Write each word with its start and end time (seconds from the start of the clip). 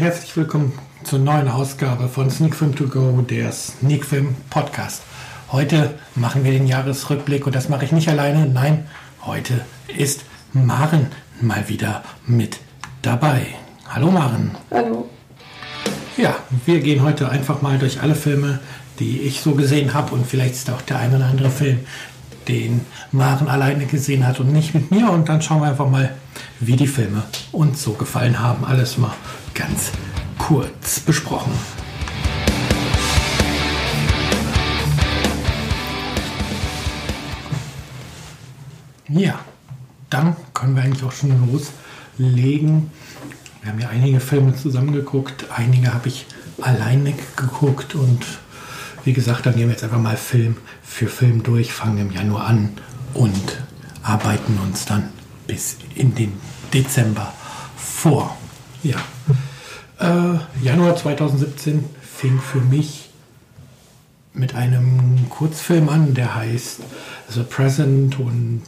Und 0.00 0.06
herzlich 0.06 0.34
willkommen 0.34 0.72
zur 1.04 1.18
neuen 1.18 1.46
Ausgabe 1.46 2.08
von 2.08 2.30
Sneak 2.30 2.56
Film 2.56 2.74
To 2.74 2.86
Go, 2.86 3.20
der 3.20 3.52
Sneak 3.52 4.06
Film 4.06 4.34
Podcast. 4.48 5.02
Heute 5.52 5.94
machen 6.14 6.42
wir 6.42 6.52
den 6.52 6.66
Jahresrückblick 6.66 7.44
und 7.44 7.54
das 7.54 7.68
mache 7.68 7.84
ich 7.84 7.92
nicht 7.92 8.08
alleine. 8.08 8.46
Nein, 8.46 8.86
heute 9.26 9.60
ist 9.94 10.24
Maren 10.54 11.08
mal 11.42 11.68
wieder 11.68 12.02
mit 12.26 12.60
dabei. 13.02 13.48
Hallo 13.90 14.10
Maren. 14.10 14.52
Hallo. 14.70 15.10
Ja, 16.16 16.34
wir 16.64 16.80
gehen 16.80 17.02
heute 17.02 17.28
einfach 17.28 17.60
mal 17.60 17.78
durch 17.78 18.00
alle 18.00 18.14
Filme, 18.14 18.60
die 19.00 19.20
ich 19.20 19.42
so 19.42 19.50
gesehen 19.54 19.92
habe 19.92 20.14
und 20.14 20.26
vielleicht 20.26 20.54
ist 20.54 20.70
auch 20.70 20.80
der 20.80 20.98
ein 20.98 21.14
oder 21.14 21.26
andere 21.26 21.50
Film, 21.50 21.80
den 22.48 22.86
Maren 23.12 23.48
alleine 23.48 23.84
gesehen 23.84 24.26
hat 24.26 24.40
und 24.40 24.50
nicht 24.50 24.72
mit 24.72 24.90
mir 24.90 25.10
und 25.10 25.28
dann 25.28 25.42
schauen 25.42 25.60
wir 25.60 25.68
einfach 25.68 25.90
mal, 25.90 26.14
wie 26.58 26.76
die 26.76 26.86
Filme 26.86 27.22
uns 27.52 27.82
so 27.82 27.92
gefallen 27.92 28.38
haben. 28.38 28.64
Alles 28.64 28.96
mal 28.96 29.12
ganz 29.60 29.92
kurz 30.38 31.00
besprochen. 31.00 31.52
Ja, 39.08 39.38
dann 40.08 40.34
können 40.54 40.76
wir 40.76 40.82
eigentlich 40.82 41.04
auch 41.04 41.12
schon 41.12 41.30
loslegen. 42.16 42.90
Wir 43.62 43.72
haben 43.72 43.80
ja 43.80 43.88
einige 43.90 44.20
Filme 44.20 44.56
zusammengeguckt, 44.56 45.46
einige 45.54 45.92
habe 45.92 46.08
ich 46.08 46.24
alleine 46.62 47.12
geguckt 47.36 47.94
und 47.94 48.24
wie 49.04 49.12
gesagt, 49.12 49.44
dann 49.44 49.56
gehen 49.56 49.66
wir 49.66 49.72
jetzt 49.72 49.84
einfach 49.84 49.98
mal 49.98 50.16
Film 50.16 50.56
für 50.82 51.08
Film 51.08 51.42
durch, 51.42 51.72
fangen 51.72 51.98
im 51.98 52.12
Januar 52.12 52.46
an 52.46 52.70
und 53.12 53.58
arbeiten 54.02 54.58
uns 54.58 54.86
dann 54.86 55.10
bis 55.46 55.76
in 55.94 56.14
den 56.14 56.32
Dezember 56.72 57.34
vor. 57.76 58.36
Ja. 58.82 58.96
Äh, 60.00 60.38
Januar 60.64 60.96
2017 60.96 61.84
fing 62.00 62.40
für 62.40 62.60
mich 62.60 63.10
mit 64.32 64.54
einem 64.54 65.28
Kurzfilm 65.28 65.88
an, 65.88 66.14
der 66.14 66.34
heißt 66.34 66.80
The 67.28 67.42
Present 67.42 68.18
und 68.18 68.62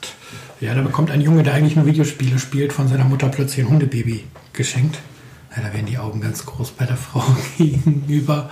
ja, 0.60 0.74
da 0.74 0.82
bekommt 0.82 1.10
ein 1.10 1.22
Junge, 1.22 1.42
der 1.42 1.54
eigentlich 1.54 1.74
nur 1.74 1.86
Videospiele 1.86 2.38
spielt, 2.38 2.72
von 2.72 2.86
seiner 2.86 3.04
Mutter 3.04 3.28
plötzlich 3.28 3.64
ein 3.64 3.70
Hundebaby 3.70 4.24
geschenkt. 4.52 4.98
Ja, 5.56 5.62
da 5.62 5.72
werden 5.72 5.86
die 5.86 5.98
Augen 5.98 6.20
ganz 6.20 6.44
groß 6.44 6.72
bei 6.72 6.84
der 6.84 6.96
Frau 6.96 7.24
gegenüber. 7.58 8.50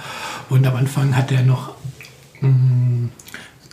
Und 0.48 0.66
am 0.66 0.76
Anfang 0.76 1.14
hat 1.16 1.30
er 1.32 1.42
noch 1.42 1.74
mh, 2.40 2.48
mm, 2.48 3.10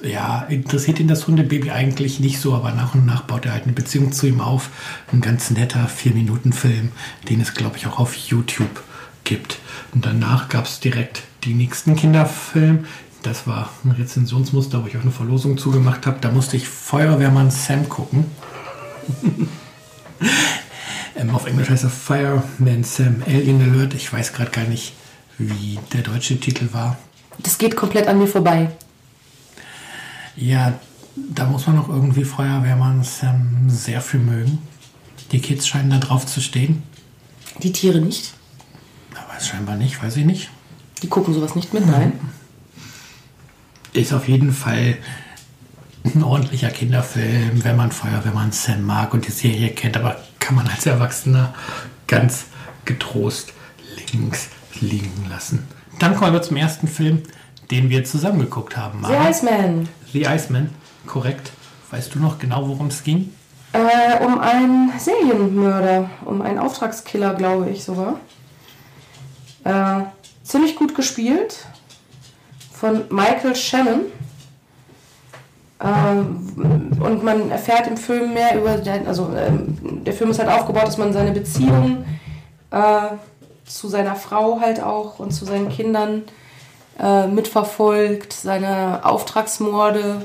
ja, 0.04 0.44
interessiert 0.44 1.00
ihn 1.00 1.08
das 1.08 1.28
Hundebaby 1.28 1.72
eigentlich 1.72 2.20
nicht 2.20 2.40
so, 2.40 2.54
aber 2.54 2.72
nach 2.72 2.94
und 2.94 3.06
nach 3.06 3.22
baut 3.22 3.46
er 3.46 3.54
halt 3.54 3.64
eine 3.64 3.74
Beziehung 3.74 4.12
zu 4.12 4.28
ihm 4.28 4.42
auf. 4.42 4.70
Ein 5.12 5.22
ganz 5.22 5.50
netter 5.50 5.88
4-Minuten-Film, 5.88 6.92
den 7.30 7.42
es, 7.42 7.54
glaube 7.54 7.78
ich, 7.78 7.88
auch 7.88 8.00
auf 8.00 8.14
YouTube 8.14 8.84
gibt. 9.28 9.60
Und 9.94 10.06
danach 10.06 10.50
gab 10.50 10.66
es 10.66 10.80
direkt 10.80 11.24
die 11.44 11.54
nächsten 11.54 11.96
Kinderfilm. 11.96 12.86
Das 13.22 13.46
war 13.46 13.70
ein 13.84 13.92
Rezensionsmuster, 13.92 14.82
wo 14.82 14.88
ich 14.88 14.98
auch 14.98 15.02
eine 15.02 15.12
Verlosung 15.12 15.58
zugemacht 15.58 16.08
habe. 16.08 16.18
Da 16.22 16.32
musste 16.32 16.58
ich 16.58 16.68
Feuerwehrmann 16.68 17.52
Sam 17.52 17.90
gucken. 17.90 18.26
ähm, 21.16 21.30
auf 21.32 21.46
Englisch 21.46 21.70
heißt 21.70 21.84
er 21.84 21.90
Fireman 21.90 22.84
Sam 22.84 23.22
Alien 23.28 23.62
Alert. 23.62 23.94
Ich 23.94 24.12
weiß 24.12 24.34
gerade 24.34 24.52
gar 24.52 24.66
nicht, 24.66 24.94
wie 25.38 25.78
der 25.94 26.02
deutsche 26.02 26.40
Titel 26.40 26.70
war. 26.72 26.98
Das 27.40 27.58
geht 27.58 27.76
komplett 27.76 28.08
an 28.08 28.18
mir 28.18 28.28
vorbei. 28.28 28.72
Ja, 30.36 30.80
da 31.16 31.46
muss 31.46 31.68
man 31.68 31.80
auch 31.80 31.90
irgendwie 31.90 32.24
Feuerwehrmann 32.24 33.06
ähm, 33.24 33.70
sehr 33.70 34.02
viel 34.02 34.20
mögen. 34.22 34.60
Die 35.32 35.42
Kids 35.42 35.68
scheinen 35.68 35.90
da 35.90 35.98
drauf 35.98 36.26
zu 36.26 36.40
stehen. 36.40 36.84
Die 37.62 37.74
Tiere 37.74 38.00
nicht? 38.00 38.37
Scheinbar 39.48 39.76
nicht, 39.76 40.04
weiß 40.04 40.18
ich 40.18 40.26
nicht. 40.26 40.50
Die 41.02 41.08
gucken 41.08 41.34
sowas 41.34 41.56
nicht 41.56 41.74
mit, 41.74 41.86
nein. 41.88 42.20
Ist 43.94 44.12
auf 44.12 44.28
jeden 44.28 44.52
Fall 44.52 44.98
ein 46.04 46.22
ordentlicher 46.22 46.70
Kinderfilm, 46.70 47.64
wenn 47.64 47.78
man 47.78 47.92
Feuerwehrmann 47.92 48.52
Sam 48.52 48.86
mag 48.86 49.14
und 49.14 49.26
die 49.26 49.32
Serie 49.32 49.70
kennt, 49.70 49.96
aber 49.96 50.18
kann 50.40 50.56
man 50.56 50.68
als 50.68 50.86
Erwachsener 50.86 51.54
ganz 52.08 52.46
getrost 52.84 53.54
links 54.12 54.50
liegen 54.82 55.28
lassen. 55.30 55.66
Dann 56.00 56.16
kommen 56.16 56.34
wir 56.34 56.42
zum 56.42 56.58
ersten 56.58 56.88
Film, 56.90 57.24
den 57.72 57.90
wir 57.90 58.04
zusammen 58.04 58.40
geguckt 58.40 58.76
haben. 58.76 59.06
The 59.06 59.30
Iceman. 59.30 59.88
The 60.12 60.26
Iceman, 60.26 60.72
korrekt. 61.06 61.52
Weißt 61.90 62.14
du 62.14 62.20
noch 62.20 62.38
genau, 62.38 62.68
worum 62.68 62.88
es 62.88 63.04
ging? 63.04 63.32
Äh, 63.72 64.24
um 64.26 64.40
einen 64.40 64.92
Serienmörder, 64.98 66.10
um 66.26 66.42
einen 66.42 66.60
Auftragskiller, 66.60 67.34
glaube 67.36 67.70
ich 67.70 67.84
sogar. 67.84 68.20
Äh, 69.68 70.04
ziemlich 70.44 70.78
gut 70.78 70.96
gespielt 70.96 71.66
von 72.72 73.04
Michael 73.10 73.54
Shannon. 73.54 74.06
Ähm, 75.84 76.98
und 77.02 77.22
man 77.22 77.52
erfährt 77.52 77.86
im 77.88 77.98
Film 77.98 78.34
mehr 78.34 78.58
über, 78.58 78.80
also 79.06 79.30
ähm, 79.38 80.06
der 80.06 80.14
Film 80.14 80.32
ist 80.32 80.40
halt 80.40 80.50
aufgebaut, 80.50 80.88
dass 80.88 80.98
man 80.98 81.12
seine 81.12 81.32
Beziehung 81.32 82.06
äh, 82.72 83.10
zu 83.66 83.90
seiner 83.90 84.16
Frau 84.16 84.62
halt 84.62 84.82
auch 84.82 85.20
und 85.20 85.32
zu 85.32 85.44
seinen 85.44 85.68
Kindern 85.68 86.24
äh, 86.98 87.28
mitverfolgt, 87.28 88.32
seine 88.32 89.02
Auftragsmorde 89.04 90.22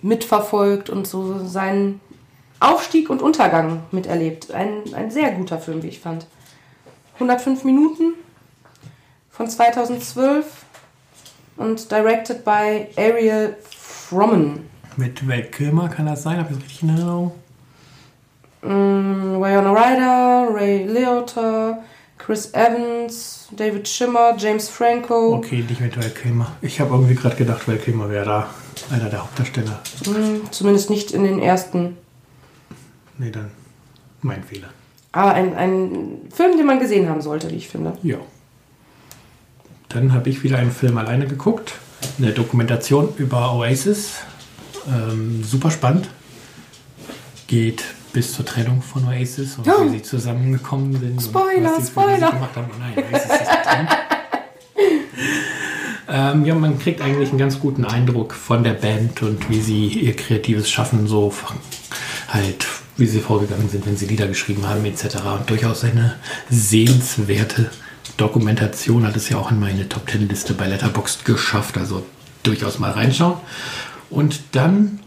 mitverfolgt 0.00 0.88
und 0.88 1.06
so 1.06 1.44
seinen 1.46 2.00
Aufstieg 2.58 3.10
und 3.10 3.20
Untergang 3.20 3.82
miterlebt. 3.90 4.50
Ein, 4.50 4.82
ein 4.94 5.10
sehr 5.10 5.32
guter 5.32 5.58
Film, 5.58 5.82
wie 5.82 5.88
ich 5.88 6.00
fand. 6.00 6.26
105 7.22 7.62
Minuten 7.64 8.14
von 9.30 9.48
2012 9.48 10.44
und 11.56 11.90
directed 11.90 12.44
by 12.44 12.88
Ariel 12.96 13.56
Frommen. 13.70 14.68
Mit 14.96 15.26
Val 15.26 15.44
Kilmer 15.44 15.88
kann 15.88 16.06
das 16.06 16.24
sein? 16.24 16.38
Habe 16.38 16.48
ich 16.50 16.56
das 16.56 16.64
richtig 16.64 16.82
in 16.82 16.88
Erinnerung? 16.90 17.32
Mm, 18.62 19.42
Ryder, 19.42 20.48
Ray 20.52 20.84
Liotta, 20.86 21.78
Chris 22.18 22.52
Evans, 22.54 23.48
David 23.52 23.86
Schimmer, 23.86 24.36
James 24.36 24.68
Franco. 24.68 25.36
Okay, 25.36 25.64
nicht 25.68 25.80
mit 25.80 25.96
Val 25.96 26.10
Kilmer. 26.10 26.52
Ich 26.60 26.80
habe 26.80 26.92
irgendwie 26.94 27.14
gerade 27.14 27.36
gedacht, 27.36 27.68
Val 27.68 27.78
Kilmer 27.78 28.10
wäre 28.10 28.24
da 28.24 28.50
einer 28.90 29.08
der 29.08 29.22
Hauptdarsteller. 29.22 29.80
Hm, 30.04 30.50
zumindest 30.50 30.90
nicht 30.90 31.12
in 31.12 31.22
den 31.22 31.38
ersten. 31.38 31.96
Nee, 33.18 33.30
dann 33.30 33.52
mein 34.22 34.42
Fehler. 34.42 34.68
Aber 35.12 35.34
ein, 35.34 35.54
ein 35.54 36.18
Film, 36.34 36.56
den 36.56 36.66
man 36.66 36.80
gesehen 36.80 37.08
haben 37.08 37.20
sollte, 37.20 37.50
wie 37.50 37.56
ich 37.56 37.68
finde. 37.68 37.92
Ja. 38.02 38.16
Dann 39.90 40.14
habe 40.14 40.30
ich 40.30 40.42
wieder 40.42 40.58
einen 40.58 40.72
Film 40.72 40.96
alleine 40.96 41.26
geguckt. 41.26 41.74
Eine 42.18 42.32
Dokumentation 42.32 43.10
über 43.18 43.54
Oasis. 43.54 44.20
Ähm, 44.88 45.44
super 45.44 45.70
spannend. 45.70 46.08
Geht 47.46 47.84
bis 48.14 48.32
zur 48.32 48.46
Trennung 48.46 48.80
von 48.80 49.06
Oasis 49.06 49.58
und 49.58 49.68
oh. 49.68 49.84
wie 49.84 49.90
sie 49.90 50.02
zusammengekommen 50.02 50.98
sind. 50.98 51.22
Spoiler, 51.22 51.76
und 51.76 51.86
Spoiler. 51.86 52.30
Gemacht 52.32 52.56
haben. 52.56 52.70
Nein, 52.78 53.04
Oasis 53.04 53.30
ist 53.30 53.50
getrennt. 53.50 53.90
ähm, 56.08 56.44
ja, 56.46 56.54
man 56.54 56.78
kriegt 56.78 57.02
eigentlich 57.02 57.28
einen 57.28 57.38
ganz 57.38 57.60
guten 57.60 57.84
Eindruck 57.84 58.32
von 58.32 58.64
der 58.64 58.74
Band 58.74 59.22
und 59.22 59.50
wie 59.50 59.60
sie 59.60 59.88
ihr 59.88 60.16
kreatives 60.16 60.70
Schaffen 60.70 61.06
so 61.06 61.32
halt, 62.28 62.66
wie 62.96 63.06
sie 63.06 63.20
vorgegangen 63.20 63.68
sind, 63.68 63.86
wenn 63.86 63.96
sie 63.96 64.06
Lieder 64.06 64.26
geschrieben 64.26 64.66
haben 64.66 64.84
etc. 64.84 65.16
Und 65.38 65.48
durchaus 65.48 65.84
eine 65.84 66.16
sehenswerte 66.50 67.70
Dokumentation 68.16 69.06
hat 69.06 69.16
es 69.16 69.28
ja 69.28 69.38
auch 69.38 69.50
in 69.50 69.60
meine 69.60 69.88
Top 69.88 70.06
Ten 70.06 70.28
Liste 70.28 70.54
bei 70.54 70.66
Letterboxd 70.66 71.24
geschafft, 71.24 71.78
also 71.78 72.04
durchaus 72.42 72.78
mal 72.78 72.90
reinschauen. 72.90 73.38
Und 74.10 74.40
dann 74.52 75.00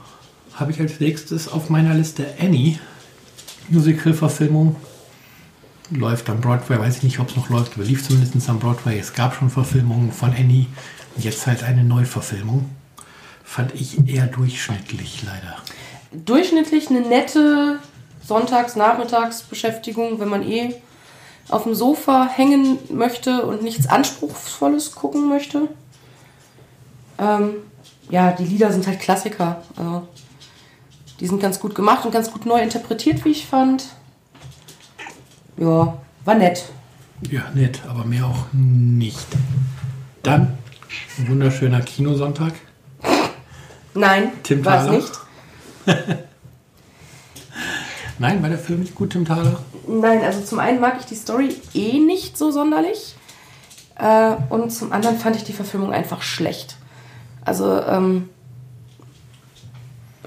habe 0.56 0.72
ich 0.72 0.80
als 0.80 1.00
nächstes 1.00 1.48
auf 1.48 1.70
meiner 1.70 1.94
Liste 1.94 2.26
Annie 2.40 2.80
Musical-Verfilmung. 3.70 4.76
Läuft 5.92 6.30
am 6.30 6.42
Broadway, 6.42 6.80
weiß 6.80 6.98
ich 6.98 7.04
nicht, 7.04 7.20
ob 7.20 7.30
es 7.30 7.36
noch 7.36 7.50
läuft, 7.50 7.74
aber 7.76 7.84
lief 7.84 8.08
zumindest 8.08 8.50
am 8.50 8.60
Broadway. 8.60 8.98
Es 8.98 9.14
gab 9.14 9.36
schon 9.36 9.52
Verfilmungen 9.52 10.12
von 10.12 10.34
Annie. 10.34 10.66
Jetzt 11.18 11.46
halt 11.46 11.64
eine 11.64 11.84
Neuverfilmung. 11.84 12.70
Fand 13.44 13.76
ich 13.76 14.08
eher 14.08 14.26
durchschnittlich, 14.26 15.24
leider. 15.24 15.58
Durchschnittlich 16.24 16.90
eine 16.90 17.02
nette 17.02 17.80
Sonntags-Nachmittagsbeschäftigung, 18.26 20.20
wenn 20.20 20.30
man 20.30 20.44
eh 20.44 20.76
auf 21.50 21.64
dem 21.64 21.76
Sofa 21.76 22.28
hängen 22.28 22.80
möchte 22.90 23.46
und 23.46 23.62
nichts 23.62 23.88
Anspruchsvolles 23.88 24.94
gucken 24.94 25.30
möchte. 25.30 25.68
Ähm, 27.20 27.56
ja, 28.10 28.32
die 28.32 28.46
Lieder 28.46 28.72
sind 28.72 28.88
halt 28.88 29.00
Klassiker. 29.00 29.62
Also 29.76 30.08
die 31.20 31.28
sind 31.28 31.42
ganz 31.42 31.60
gut 31.60 31.76
gemacht 31.76 32.06
und 32.06 32.12
ganz 32.12 32.32
gut 32.32 32.46
neu 32.46 32.62
interpretiert, 32.62 33.24
wie 33.26 33.30
ich 33.30 33.46
fand. 33.46 33.86
Ja, 35.58 35.98
war 36.26 36.36
nett. 36.36 36.66
Ja, 37.30 37.44
nett, 37.54 37.82
aber 37.88 38.04
mehr 38.04 38.26
auch 38.26 38.46
nicht. 38.52 39.28
Dann 40.24 40.58
ein 41.18 41.30
wunderschöner 41.30 41.82
Kinosonntag. 41.82 42.54
Nein, 43.94 44.32
war 44.64 44.86
es 44.86 44.92
nicht. 44.92 45.12
Nein, 48.20 48.42
war 48.42 48.50
der 48.50 48.58
Film 48.58 48.80
nicht 48.80 48.96
gut, 48.96 49.12
Tim 49.12 49.26
Thaler? 49.26 49.60
Nein, 49.88 50.24
also 50.24 50.42
zum 50.42 50.60
einen 50.60 50.80
mag 50.80 50.96
ich 51.00 51.06
die 51.06 51.16
Story 51.16 51.56
eh 51.74 52.00
nicht 52.00 52.38
so 52.38 52.52
sonderlich. 52.52 53.16
Äh, 53.98 54.36
und 54.50 54.72
zum 54.72 54.92
anderen 54.92 55.18
fand 55.18 55.36
ich 55.36 55.44
die 55.44 55.54
Verfilmung 55.54 55.92
einfach 55.94 56.22
schlecht. 56.22 56.78
Also, 57.44 57.82
ähm, 57.82 58.30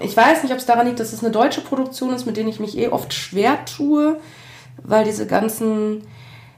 ich 0.01 0.15
weiß 0.15 0.43
nicht, 0.43 0.51
ob 0.51 0.59
es 0.59 0.65
daran 0.65 0.87
liegt, 0.87 0.99
dass 0.99 1.13
es 1.13 1.23
eine 1.23 1.31
deutsche 1.31 1.61
Produktion 1.61 2.13
ist, 2.13 2.25
mit 2.25 2.37
denen 2.37 2.49
ich 2.49 2.59
mich 2.59 2.77
eh 2.77 2.87
oft 2.89 3.13
schwer 3.13 3.65
tue, 3.65 4.19
weil 4.83 5.03
diese 5.03 5.27
ganzen 5.27 6.03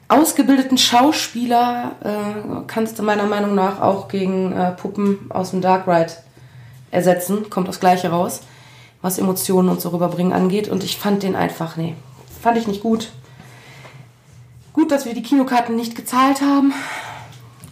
ausgebildeten 0.07 0.77
Schauspieler 0.77 1.95
äh, 2.03 2.61
kannst 2.67 2.99
du 2.99 3.03
meiner 3.03 3.25
Meinung 3.25 3.55
nach 3.55 3.81
auch 3.81 4.09
gegen 4.09 4.51
äh, 4.51 4.71
Puppen 4.71 5.31
aus 5.31 5.51
dem 5.51 5.61
Dark 5.61 5.87
Ride 5.87 6.11
ersetzen. 6.91 7.49
Kommt 7.49 7.69
das 7.69 7.79
Gleiche 7.79 8.09
raus, 8.09 8.41
was 9.01 9.17
Emotionen 9.17 9.69
und 9.69 9.81
so 9.81 9.89
rüberbringen 9.89 10.33
angeht. 10.33 10.69
Und 10.69 10.83
ich 10.83 10.97
fand 10.97 11.23
den 11.23 11.35
einfach, 11.35 11.77
nee, 11.77 11.95
fand 12.41 12.57
ich 12.57 12.67
nicht 12.67 12.81
gut. 12.81 13.11
Gut, 14.73 14.91
dass 14.91 15.05
wir 15.05 15.13
die 15.13 15.23
Kinokarten 15.23 15.75
nicht 15.75 15.95
gezahlt 15.95 16.41
haben. 16.41 16.73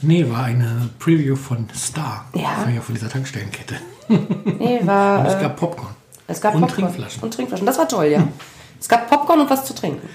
Nee, 0.01 0.29
war 0.29 0.45
eine 0.45 0.89
Preview 0.99 1.35
von 1.35 1.67
Star. 1.75 2.25
Ja. 2.33 2.67
Ja 2.73 2.81
von 2.81 2.95
dieser 2.95 3.09
Tankstellenkette. 3.09 3.75
Nee, 4.59 4.81
war. 4.83 5.19
Und 5.19 5.25
es 5.27 5.35
äh, 5.35 5.41
gab 5.41 5.55
Popcorn. 5.57 5.95
es 6.27 6.41
gab 6.41 6.55
und 6.55 6.61
Popcorn. 6.61 6.81
Trinkflaschen. 6.81 7.21
Und 7.21 7.33
Trinkflaschen. 7.33 7.65
Das 7.65 7.77
war 7.77 7.87
toll, 7.87 8.05
ja. 8.07 8.27
Es 8.79 8.89
gab 8.89 9.07
Popcorn 9.09 9.41
und 9.41 9.49
was 9.49 9.65
zu 9.65 9.75
trinken. 9.75 10.07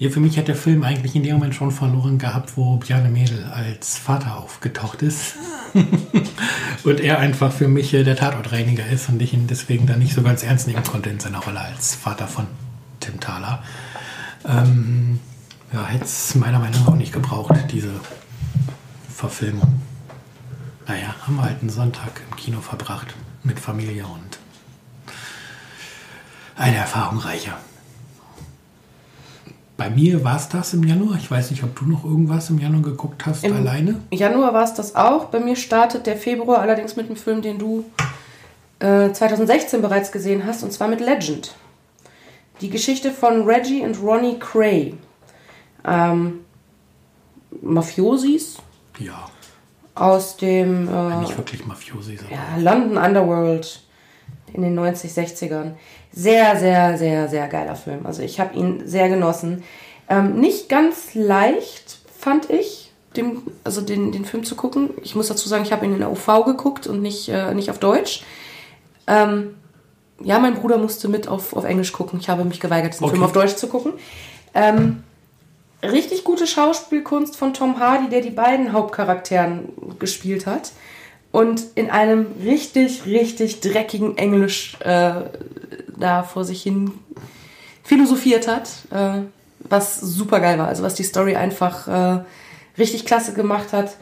Ja, 0.00 0.08
für 0.08 0.20
mich 0.20 0.38
hat 0.38 0.48
der 0.48 0.56
Film 0.56 0.82
eigentlich 0.82 1.14
in 1.14 1.24
dem 1.24 1.34
Moment 1.34 1.54
schon 1.54 1.70
verloren 1.70 2.16
gehabt, 2.16 2.56
wo 2.56 2.78
Bjarne 2.78 3.10
Mädel 3.10 3.44
als 3.44 3.98
Vater 3.98 4.38
aufgetaucht 4.38 5.02
ist. 5.02 5.34
und 6.84 7.00
er 7.00 7.18
einfach 7.18 7.52
für 7.52 7.68
mich 7.68 7.92
äh, 7.92 8.02
der 8.02 8.16
Tatortreiniger 8.16 8.86
ist 8.86 9.10
und 9.10 9.20
ich 9.20 9.34
ihn 9.34 9.46
deswegen 9.46 9.86
dann 9.86 9.98
nicht 9.98 10.14
so 10.14 10.22
ganz 10.22 10.42
ernst 10.42 10.66
nehmen 10.66 10.82
konnte 10.84 11.10
in 11.10 11.20
seiner 11.20 11.40
Rolle 11.40 11.60
als 11.60 11.96
Vater 11.96 12.26
von 12.26 12.46
Tim 13.00 13.20
Thaler. 13.20 13.62
Ähm, 14.48 15.20
ja, 15.70 15.84
hätte 15.84 16.04
es 16.04 16.34
meiner 16.34 16.60
Meinung 16.60 16.80
nach 16.80 16.88
auch 16.88 16.96
nicht 16.96 17.12
gebraucht, 17.12 17.52
diese 17.70 17.92
Verfilmung. 19.14 19.82
Naja, 20.88 21.14
haben 21.26 21.36
wir 21.36 21.42
halt 21.42 21.60
einen 21.60 21.68
Sonntag 21.68 22.22
im 22.30 22.36
Kino 22.36 22.62
verbracht 22.62 23.08
mit 23.42 23.60
Familie 23.60 24.06
und 24.06 24.38
eine 26.56 26.76
Erfahrung 26.76 27.18
reicher. 27.18 27.58
Bei 29.80 29.88
mir 29.88 30.22
war 30.22 30.36
es 30.36 30.46
das 30.50 30.74
im 30.74 30.82
Januar. 30.84 31.16
Ich 31.16 31.30
weiß 31.30 31.50
nicht, 31.52 31.64
ob 31.64 31.74
du 31.74 31.86
noch 31.86 32.04
irgendwas 32.04 32.50
im 32.50 32.58
Januar 32.58 32.82
geguckt 32.82 33.24
hast, 33.24 33.42
Im 33.44 33.56
alleine. 33.56 33.98
Januar 34.10 34.52
war 34.52 34.62
es 34.64 34.74
das 34.74 34.94
auch. 34.94 35.24
Bei 35.28 35.40
mir 35.40 35.56
startet 35.56 36.04
der 36.06 36.18
Februar 36.18 36.58
allerdings 36.58 36.96
mit 36.96 37.06
einem 37.06 37.16
Film, 37.16 37.40
den 37.40 37.58
du 37.58 37.86
äh, 38.80 39.10
2016 39.10 39.80
bereits 39.80 40.12
gesehen 40.12 40.44
hast, 40.44 40.62
und 40.64 40.70
zwar 40.74 40.86
mit 40.88 41.00
Legend. 41.00 41.54
Die 42.60 42.68
Geschichte 42.68 43.10
von 43.10 43.44
Reggie 43.48 43.80
und 43.80 43.98
Ronnie 44.02 44.38
Cray. 44.38 44.98
Ähm, 45.86 46.40
Mafiosis 47.62 48.58
Ja, 48.98 49.30
aus 49.94 50.36
dem 50.36 50.88
äh, 50.88 51.20
nicht 51.20 51.38
wirklich 51.38 51.64
Mafiosi. 51.64 52.18
sondern- 52.18 52.34
ja, 52.34 52.70
London 52.72 52.98
Underworld 53.02 53.80
in 54.52 54.60
den 54.60 54.74
90, 54.74 55.10
60ern. 55.10 55.72
Sehr, 56.12 56.56
sehr, 56.56 56.98
sehr, 56.98 57.28
sehr 57.28 57.48
geiler 57.48 57.76
Film. 57.76 58.04
Also 58.04 58.22
ich 58.22 58.40
habe 58.40 58.56
ihn 58.56 58.82
sehr 58.86 59.08
genossen. 59.08 59.62
Ähm, 60.08 60.40
nicht 60.40 60.68
ganz 60.68 61.14
leicht, 61.14 61.98
fand 62.18 62.50
ich, 62.50 62.90
dem, 63.16 63.42
also 63.64 63.80
den, 63.80 64.12
den 64.12 64.24
Film 64.24 64.44
zu 64.44 64.56
gucken. 64.56 64.90
Ich 65.02 65.14
muss 65.14 65.28
dazu 65.28 65.48
sagen, 65.48 65.64
ich 65.64 65.72
habe 65.72 65.86
ihn 65.86 65.92
in 65.92 66.00
der 66.00 66.10
UV 66.10 66.44
geguckt 66.44 66.86
und 66.86 67.00
nicht, 67.02 67.28
äh, 67.28 67.54
nicht 67.54 67.70
auf 67.70 67.78
Deutsch. 67.78 68.24
Ähm, 69.06 69.54
ja, 70.22 70.38
mein 70.38 70.54
Bruder 70.54 70.78
musste 70.78 71.08
mit 71.08 71.28
auf, 71.28 71.54
auf 71.54 71.64
Englisch 71.64 71.92
gucken. 71.92 72.20
Ich 72.20 72.28
habe 72.28 72.44
mich 72.44 72.60
geweigert, 72.60 72.92
diesen 72.92 73.04
Okay. 73.04 73.14
Film 73.14 73.24
auf 73.24 73.32
Deutsch 73.32 73.56
zu 73.56 73.68
gucken. 73.68 73.92
Ähm, 74.54 75.02
richtig 75.82 76.24
gute 76.24 76.46
Schauspielkunst 76.46 77.36
von 77.36 77.54
Tom 77.54 77.78
Hardy, 77.78 78.08
der 78.08 78.20
die 78.20 78.30
beiden 78.30 78.72
Hauptcharakteren 78.72 79.70
gespielt 79.98 80.46
hat. 80.46 80.72
Und 81.32 81.62
in 81.76 81.90
einem 81.90 82.26
richtig, 82.44 83.06
richtig 83.06 83.60
dreckigen 83.60 84.18
Englisch 84.18 84.76
äh, 84.80 85.12
da 86.00 86.22
vor 86.22 86.44
sich 86.44 86.62
hin 86.62 86.92
philosophiert 87.82 88.48
hat, 88.48 88.68
äh, 88.90 89.22
was 89.60 90.00
super 90.00 90.40
geil 90.40 90.58
war. 90.58 90.68
Also 90.68 90.82
was 90.82 90.94
die 90.94 91.02
Story 91.02 91.36
einfach 91.36 91.88
äh, 91.88 92.24
richtig 92.78 93.04
klasse 93.06 93.34
gemacht 93.34 93.72
hat. 93.72 93.96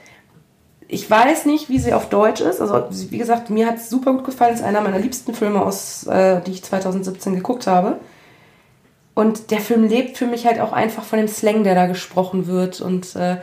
Ich 0.87 1.11
weiß 1.11 1.45
nicht, 1.47 1.69
wie 1.69 1.79
sie 1.79 1.93
auf 1.93 2.09
Deutsch 2.09 2.41
ist. 2.41 2.61
Also 2.61 2.89
wie 3.11 3.19
gesagt, 3.19 3.51
mir 3.51 3.67
hat 3.67 3.77
es 3.77 3.91
super 3.91 4.13
gut 4.13 4.25
gefallen. 4.25 4.55
Es 4.55 4.61
ist 4.61 4.67
einer 4.67 4.81
meiner 4.81 4.99
liebsten 4.99 5.35
Filme, 5.35 5.61
aus, 5.61 6.07
äh, 6.07 6.41
die 6.43 6.53
ich 6.53 6.65
2017 6.65 7.35
geguckt 7.35 7.67
habe. 7.67 7.99
Und 9.15 9.51
der 9.51 9.61
Film 9.61 9.89
lebt 9.89 10.17
für 10.17 10.27
mich 10.27 10.47
halt 10.47 10.61
auch 10.61 10.73
einfach 10.73 11.03
von 11.03 11.19
dem 11.19 11.29
Slang, 11.29 11.65
der 11.65 11.75
da 11.75 11.87
gesprochen 11.87 12.47
wird 12.47 12.81
und 12.81 13.17
äh, 13.17 13.39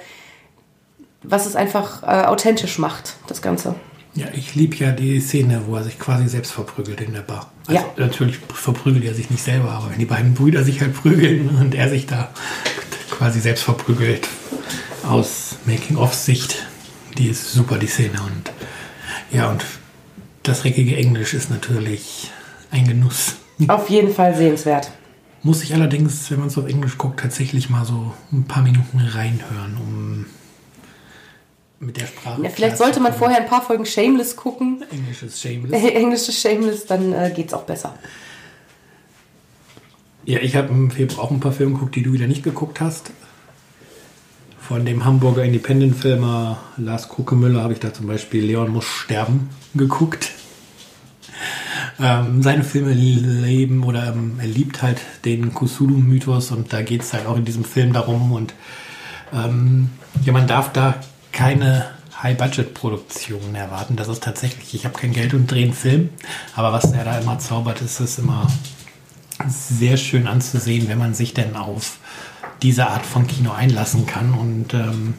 was 1.22 1.46
es 1.46 1.56
einfach 1.56 2.04
äh, 2.04 2.26
authentisch 2.26 2.80
macht, 2.80 3.16
das 3.28 3.42
Ganze. 3.42 3.76
Ja, 4.14 4.28
ich 4.34 4.56
liebe 4.56 4.76
ja 4.78 4.92
die 4.92 5.20
Szene, 5.20 5.64
wo 5.68 5.76
er 5.76 5.84
sich 5.84 6.00
quasi 6.00 6.30
selbst 6.30 6.54
verprügelt 6.54 7.02
in 7.02 7.14
der 7.14 7.22
Bar. 7.22 7.52
Also 7.68 7.82
Ja. 7.82 7.86
natürlich 7.98 8.38
verprügelt 8.54 9.04
er 9.06 9.14
sich 9.14 9.30
nicht 9.30 9.44
selber, 9.44 9.72
aber 9.72 9.92
wenn 9.92 10.00
die 10.00 10.06
beiden 10.06 10.34
Brüder 10.34 10.64
sich 10.64 10.82
halt 10.82 10.94
prügeln 10.94 11.50
und 11.60 11.74
er 11.76 11.90
sich 11.90 12.06
da 12.06 12.30
quasi 13.12 13.40
selbst 13.40 13.64
verprügelt 13.64 14.28
aus 15.04 15.56
Making-of-Sicht, 15.66 16.66
die 17.18 17.28
ist 17.28 17.52
super, 17.54 17.78
die 17.78 17.88
Szene. 17.88 18.20
Und 18.22 18.52
ja, 19.32 19.50
und 19.50 19.64
das 20.44 20.62
dreckige 20.62 20.96
Englisch 20.98 21.34
ist 21.34 21.50
natürlich 21.50 22.32
ein 22.72 22.88
Genuss. 22.88 23.36
Auf 23.68 23.90
jeden 23.90 24.14
Fall 24.14 24.36
sehenswert. 24.36 24.92
Muss 25.44 25.64
ich 25.64 25.74
allerdings, 25.76 26.30
wenn 26.32 26.40
man 26.40 26.48
es 26.48 26.58
auf 26.58 26.66
Englisch 26.68 26.98
guckt, 26.98 27.20
tatsächlich 27.20 27.70
mal 27.70 27.86
so 27.86 28.14
ein 28.34 28.46
paar 28.46 28.64
Minuten 28.64 29.00
reinhören, 29.00 29.78
um 29.80 30.26
mit 31.80 31.98
der 31.98 32.08
Sprache. 32.08 32.42
Ja, 32.42 32.50
vielleicht 32.50 32.78
sollte 32.78 33.00
man 33.00 33.14
vorher 33.14 33.38
ein 33.38 33.48
paar 33.48 33.62
Folgen 33.62 33.86
Shameless 33.86 34.36
gucken. 34.36 34.84
Englisches 34.92 35.42
Shameless. 35.42 35.84
Englisches 35.84 36.42
Shameless, 36.42 36.86
dann 36.86 37.14
äh, 37.14 37.32
geht's 37.36 37.54
auch 37.54 37.64
besser. 37.64 37.98
Ja, 40.26 40.40
ich 40.40 40.56
habe 40.56 40.70
im 40.70 40.90
Februar 40.90 41.26
auch 41.26 41.32
ein 41.32 41.40
paar 41.40 41.52
Filme 41.52 41.74
geguckt, 41.74 41.96
die 41.96 42.04
du 42.04 42.14
wieder 42.14 42.28
nicht 42.28 42.44
geguckt 42.44 42.82
hast. 42.82 43.12
Von 44.60 44.84
dem 44.84 45.06
Hamburger 45.06 45.44
Independent-Filmer 45.44 46.58
Lars 46.78 47.10
Kruckemüller 47.10 47.62
habe 47.62 47.74
ich 47.74 47.80
da 47.80 47.94
zum 47.94 48.08
Beispiel 48.08 48.44
Leon 48.44 48.72
muss 48.72 48.86
sterben 48.86 49.50
geguckt. 49.76 50.32
Ähm, 52.00 52.42
seine 52.42 52.64
Filme 52.64 52.92
leben 52.92 53.84
oder 53.84 54.08
ähm, 54.08 54.38
er 54.40 54.48
liebt 54.48 54.82
halt 54.82 55.00
den 55.24 55.54
Cthulhu-Mythos 55.54 56.50
und 56.52 56.74
da 56.74 56.82
geht 56.82 57.04
es 57.04 57.14
halt 57.14 57.28
auch 57.28 57.38
in 57.38 57.46
diesem 57.46 57.64
Film 57.64 57.94
darum 57.94 58.32
und 58.32 58.54
ähm, 59.34 59.90
ja, 60.24 60.34
man 60.34 60.48
darf 60.48 60.74
da 60.74 60.96
keine 61.36 61.86
High-Budget-Produktionen 62.24 63.56
erwarten. 63.56 63.98
Das 63.98 64.08
ist 64.08 64.24
tatsächlich, 64.24 64.74
ich 64.74 64.86
habe 64.86 64.98
kein 64.98 65.12
Geld 65.12 65.34
und 65.34 65.52
drehe 65.52 65.66
einen 65.66 65.74
Film, 65.74 66.10
aber 66.56 66.72
was 66.72 66.92
er 66.94 67.04
da 67.04 67.20
immer 67.20 67.38
zaubert, 67.40 67.82
ist 67.82 68.00
es 68.00 68.18
immer 68.18 68.48
sehr 69.48 69.98
schön 69.98 70.28
anzusehen, 70.28 70.88
wenn 70.88 70.98
man 70.98 71.14
sich 71.14 71.34
denn 71.34 71.58
auf 71.58 72.00
diese 72.62 72.88
Art 72.88 73.06
von 73.06 73.28
Kino 73.28 73.52
einlassen 73.52 74.06
kann. 74.06 74.34
Und 74.34 74.74
ähm, 74.74 75.16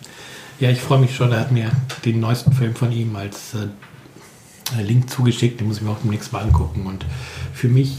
ja, 0.59 0.71
ich 0.71 0.81
freue 0.81 0.99
mich 0.99 1.15
schon, 1.15 1.31
er 1.33 1.41
hat 1.41 1.53
mir 1.53 1.71
den 2.07 2.19
neuesten 2.19 2.53
Film 2.53 2.75
von 2.75 2.91
ihm 2.93 3.15
als 3.15 3.53
äh, 3.55 4.83
Link 4.83 5.11
zugeschickt, 5.11 5.61
den 5.61 5.69
muss 5.69 5.77
ich 5.77 5.83
mir 5.83 5.91
auch 5.91 6.01
demnächst 6.03 6.33
mal 6.33 6.43
angucken. 6.43 6.87
Und 6.87 7.05
für 7.53 7.69
mich 7.69 7.95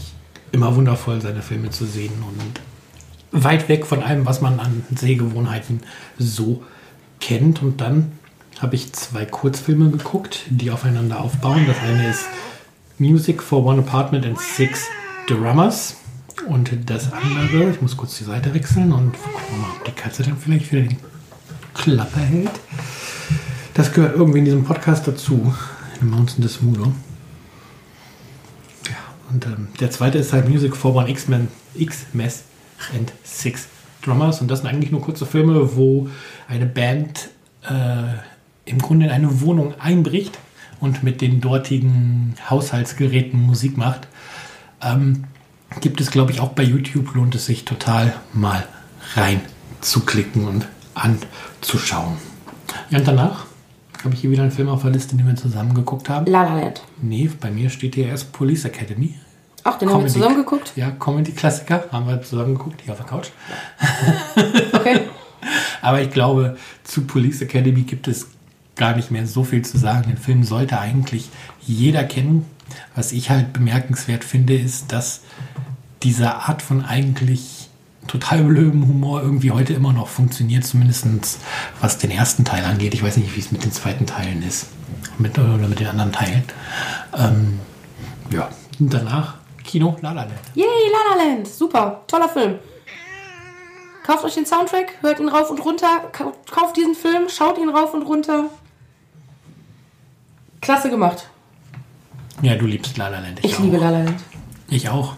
immer 0.50 0.74
wundervoll, 0.74 1.20
seine 1.20 1.42
Filme 1.42 1.70
zu 1.70 1.86
sehen 1.86 2.12
und 2.26 3.44
weit 3.44 3.68
weg 3.68 3.86
von 3.86 4.02
allem, 4.02 4.26
was 4.26 4.40
man 4.40 4.58
an 4.58 4.84
Sehgewohnheiten 4.92 5.80
so 6.18 6.64
kennt. 7.20 7.62
Und 7.62 7.80
dann 7.80 8.12
habe 8.60 8.74
ich 8.74 8.92
zwei 8.92 9.24
Kurzfilme 9.24 9.90
geguckt, 9.90 10.44
die 10.50 10.70
aufeinander 10.70 11.20
aufbauen. 11.20 11.64
Das 11.66 11.78
eine 11.78 12.08
ist 12.08 12.26
Music 12.98 13.42
for 13.42 13.64
One 13.64 13.82
Apartment 13.82 14.26
and 14.26 14.38
Six 14.38 14.86
Drummers. 15.26 15.96
Und 16.46 16.70
das 16.86 17.12
andere, 17.12 17.70
ich 17.70 17.82
muss 17.82 17.96
kurz 17.96 18.18
die 18.18 18.24
Seite 18.24 18.54
wechseln 18.54 18.92
und 18.92 19.12
gucken 19.12 19.60
mal, 19.60 19.70
ob 19.76 19.84
die 19.84 19.92
Katze 19.92 20.22
dann 20.22 20.36
vielleicht 20.36 20.70
wieder 20.72 20.82
die 20.82 20.96
Klappe 21.74 22.20
hält. 22.20 22.50
Das 23.74 23.92
gehört 23.92 24.16
irgendwie 24.16 24.38
in 24.40 24.44
diesem 24.44 24.64
Podcast 24.64 25.06
dazu. 25.06 25.54
In 26.00 26.10
Mountain 26.10 26.42
des 26.42 26.62
Mudo. 26.62 26.92
Ja, 28.86 28.96
und 29.30 29.46
ähm, 29.46 29.68
der 29.80 29.90
zweite 29.90 30.18
ist 30.18 30.32
halt 30.32 30.48
Music 30.48 30.76
for 30.76 30.94
One 30.94 31.10
X-Men, 31.10 31.48
X-Mess 31.74 32.44
and 32.94 33.12
Six 33.24 33.66
Drummers. 34.08 34.40
Und 34.40 34.50
das 34.50 34.60
sind 34.60 34.68
eigentlich 34.68 34.90
nur 34.90 35.00
kurze 35.00 35.26
Filme, 35.26 35.76
wo 35.76 36.08
eine 36.48 36.66
Band 36.66 37.30
äh, 37.68 38.70
im 38.70 38.78
Grunde 38.78 39.06
in 39.06 39.12
eine 39.12 39.40
Wohnung 39.40 39.74
einbricht 39.78 40.38
und 40.80 41.02
mit 41.02 41.20
den 41.20 41.40
dortigen 41.40 42.34
Haushaltsgeräten 42.48 43.40
Musik 43.40 43.76
macht. 43.76 44.08
Ähm, 44.82 45.24
gibt 45.80 46.00
es, 46.00 46.10
glaube 46.10 46.32
ich, 46.32 46.40
auch 46.40 46.50
bei 46.50 46.62
YouTube. 46.62 47.14
Lohnt 47.14 47.34
es 47.34 47.46
sich 47.46 47.64
total 47.64 48.14
mal 48.32 48.64
rein 49.14 49.40
zu 49.80 50.00
klicken 50.00 50.46
und 50.46 50.66
anzuschauen. 50.94 52.16
Ja, 52.90 52.98
und 52.98 53.08
danach 53.08 53.46
habe 54.04 54.14
ich 54.14 54.20
hier 54.20 54.30
wieder 54.30 54.42
einen 54.42 54.52
Film 54.52 54.68
auf 54.68 54.82
der 54.82 54.90
Liste, 54.90 55.16
den 55.16 55.26
wir 55.26 55.36
zusammen 55.36 55.74
geguckt 55.74 56.08
haben. 56.08 56.26
La 56.26 56.44
La 56.44 56.60
Land. 56.60 56.82
Nee, 57.02 57.30
bei 57.40 57.50
mir 57.50 57.70
steht 57.70 57.94
hier 57.94 58.06
erst 58.06 58.32
Police 58.32 58.64
Academy 58.64 59.14
Ach, 59.64 59.78
den 59.78 59.90
haben 59.90 60.02
wir 60.02 60.10
zusammen 60.10 60.36
geguckt? 60.36 60.72
Ja, 60.76 60.90
Comedy-Klassiker 60.90 61.84
haben 61.92 62.06
wir 62.06 62.22
zusammen 62.22 62.54
geguckt, 62.54 62.80
hier 62.82 62.92
auf 62.92 62.98
der 62.98 63.06
Couch. 63.06 63.28
Okay. 64.72 65.00
Aber 65.82 66.00
ich 66.00 66.10
glaube, 66.10 66.56
zu 66.84 67.02
Police 67.02 67.42
Academy 67.42 67.82
gibt 67.82 68.08
es 68.08 68.28
gar 68.76 68.96
nicht 68.96 69.10
mehr 69.10 69.26
so 69.26 69.44
viel 69.44 69.64
zu 69.64 69.78
sagen. 69.78 70.08
Den 70.08 70.16
Film 70.16 70.44
sollte 70.44 70.78
eigentlich 70.78 71.28
jeder 71.60 72.04
kennen. 72.04 72.46
Was 72.94 73.12
ich 73.12 73.30
halt 73.30 73.52
bemerkenswert 73.52 74.24
finde, 74.24 74.56
ist, 74.56 74.92
dass 74.92 75.22
diese 76.02 76.34
Art 76.34 76.62
von 76.62 76.84
eigentlich 76.84 77.68
total 78.06 78.44
blödem 78.44 78.86
Humor 78.86 79.22
irgendwie 79.22 79.50
heute 79.50 79.74
immer 79.74 79.92
noch 79.92 80.08
funktioniert, 80.08 80.64
zumindest 80.64 81.06
was 81.80 81.98
den 81.98 82.10
ersten 82.10 82.44
Teil 82.44 82.64
angeht. 82.64 82.94
Ich 82.94 83.02
weiß 83.02 83.16
nicht, 83.16 83.34
wie 83.36 83.40
es 83.40 83.52
mit 83.52 83.64
den 83.64 83.72
zweiten 83.72 84.06
Teilen 84.06 84.42
ist. 84.42 84.68
Mit, 85.18 85.38
oder 85.38 85.68
mit 85.68 85.80
den 85.80 85.88
anderen 85.88 86.12
Teilen. 86.12 86.44
Ähm, 87.16 87.60
ja, 88.30 88.48
und 88.78 88.94
danach 88.94 89.37
Kino 89.68 89.96
La 90.00 90.12
La 90.12 90.22
Land. 90.24 90.32
Yay, 90.54 90.64
La 90.66 91.14
La 91.14 91.24
Land. 91.24 91.46
Super. 91.46 92.00
Toller 92.06 92.28
Film. 92.28 92.58
Kauft 94.02 94.24
euch 94.24 94.34
den 94.34 94.46
Soundtrack, 94.46 94.94
hört 95.02 95.20
ihn 95.20 95.28
rauf 95.28 95.50
und 95.50 95.62
runter, 95.62 96.00
kau- 96.12 96.32
kauft 96.50 96.78
diesen 96.78 96.94
Film, 96.94 97.28
schaut 97.28 97.58
ihn 97.58 97.68
rauf 97.68 97.92
und 97.92 98.02
runter. 98.02 98.44
Klasse 100.62 100.88
gemacht. 100.88 101.28
Ja, 102.40 102.54
du 102.54 102.64
liebst 102.66 102.96
La 102.96 103.08
La 103.08 103.20
Land. 103.20 103.40
Ich 103.44 103.54
auch. 103.56 103.60
liebe 103.60 103.76
La 103.76 103.90
La 103.90 104.02
Land. 104.04 104.20
Ich 104.68 104.88
auch. 104.88 105.14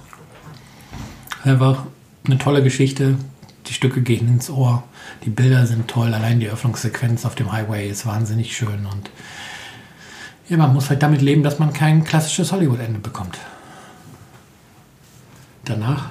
Einfach 1.45 1.85
eine 2.27 2.39
tolle 2.39 2.63
Geschichte. 2.65 3.17
Die 3.67 3.73
Stücke 3.75 4.01
gehen 4.03 4.27
ins 4.29 4.51
Ohr. 4.51 4.83
Die 5.25 5.31
Bilder 5.31 5.67
sind 5.67 5.87
toll. 5.89 6.13
Allein 6.13 6.41
die 6.41 6.49
Öffnungssequenz 6.49 7.25
auf 7.25 7.37
dem 7.37 7.53
Highway 7.53 7.89
ist 7.89 8.07
wahnsinnig 8.07 8.57
schön. 8.57 8.87
Und 8.91 9.11
ja, 10.49 10.57
man 10.57 10.73
muss 10.75 10.91
halt 10.91 11.03
damit 11.03 11.23
leben, 11.23 11.43
dass 11.45 11.59
man 11.61 11.73
kein 11.73 12.03
klassisches 12.03 12.51
Hollywood-Ende 12.53 12.99
bekommt. 12.99 13.39
Danach 15.65 16.11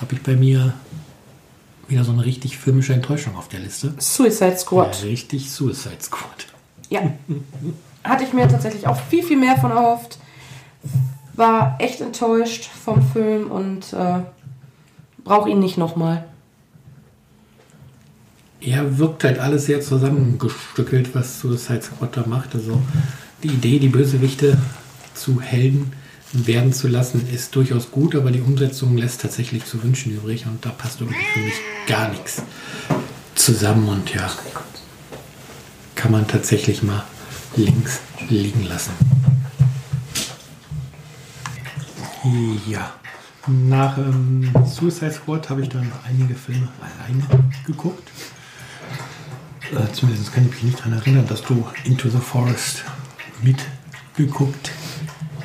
habe 0.00 0.14
ich 0.14 0.22
bei 0.22 0.36
mir 0.36 0.74
wieder 1.88 2.04
so 2.04 2.12
eine 2.12 2.24
richtig 2.24 2.56
filmische 2.58 2.94
Enttäuschung 2.94 3.36
auf 3.36 3.48
der 3.48 3.60
Liste. 3.60 3.94
Suicide 3.98 4.56
Squad. 4.56 5.02
Richtig 5.02 5.50
Suicide 5.50 6.00
Squad. 6.00 6.46
Ja. 6.88 7.02
Hatte 8.02 8.24
ich 8.24 8.32
mir 8.32 8.48
tatsächlich 8.48 8.86
auch 8.86 9.00
viel, 9.00 9.22
viel 9.22 9.38
mehr 9.38 9.56
von 9.56 9.70
erhofft. 9.70 10.18
War 11.34 11.76
echt 11.78 12.00
enttäuscht 12.00 12.64
vom 12.66 13.02
Film 13.02 13.50
und 13.50 13.92
äh, 13.92 14.20
brauche 15.24 15.50
ihn 15.50 15.58
nicht 15.58 15.78
nochmal. 15.78 16.24
Er 18.60 18.98
wirkt 18.98 19.24
halt 19.24 19.38
alles 19.38 19.66
sehr 19.66 19.80
zusammengestückelt, 19.80 21.14
was 21.14 21.40
Suicide 21.40 21.82
Squad 21.82 22.16
da 22.16 22.24
macht. 22.26 22.54
Also 22.54 22.80
die 23.42 23.48
Idee, 23.48 23.78
die 23.78 23.88
Bösewichte 23.88 24.56
zu 25.14 25.40
Helden 25.40 25.92
werden 26.34 26.72
zu 26.72 26.88
lassen, 26.88 27.28
ist 27.32 27.54
durchaus 27.54 27.90
gut, 27.90 28.14
aber 28.14 28.30
die 28.30 28.40
Umsetzung 28.40 28.96
lässt 28.96 29.20
tatsächlich 29.20 29.64
zu 29.64 29.82
wünschen 29.82 30.12
übrig 30.12 30.46
und 30.46 30.64
da 30.64 30.70
passt 30.70 31.00
irgendwie 31.00 31.22
für 31.32 31.40
mich 31.40 31.54
gar 31.86 32.08
nichts 32.08 32.42
zusammen 33.34 33.88
und 33.88 34.12
ja, 34.12 34.30
kann 35.94 36.10
man 36.10 36.26
tatsächlich 36.26 36.82
mal 36.82 37.04
links 37.56 38.00
liegen 38.28 38.64
lassen. 38.64 38.92
Ja, 42.66 42.94
nach 43.46 43.98
ähm, 43.98 44.50
Suicide 44.64 45.12
Squad 45.12 45.50
habe 45.50 45.62
ich 45.62 45.68
dann 45.68 45.92
einige 46.08 46.34
Filme 46.34 46.68
alleine 46.80 47.44
geguckt. 47.66 48.10
Äh, 49.72 49.92
zumindest 49.92 50.32
kann 50.32 50.46
ich 50.46 50.50
mich 50.52 50.62
nicht 50.62 50.78
daran 50.78 50.94
erinnern, 50.94 51.26
dass 51.28 51.42
du 51.42 51.66
Into 51.84 52.08
the 52.08 52.18
Forest 52.18 52.84
mitgeguckt 53.42 54.70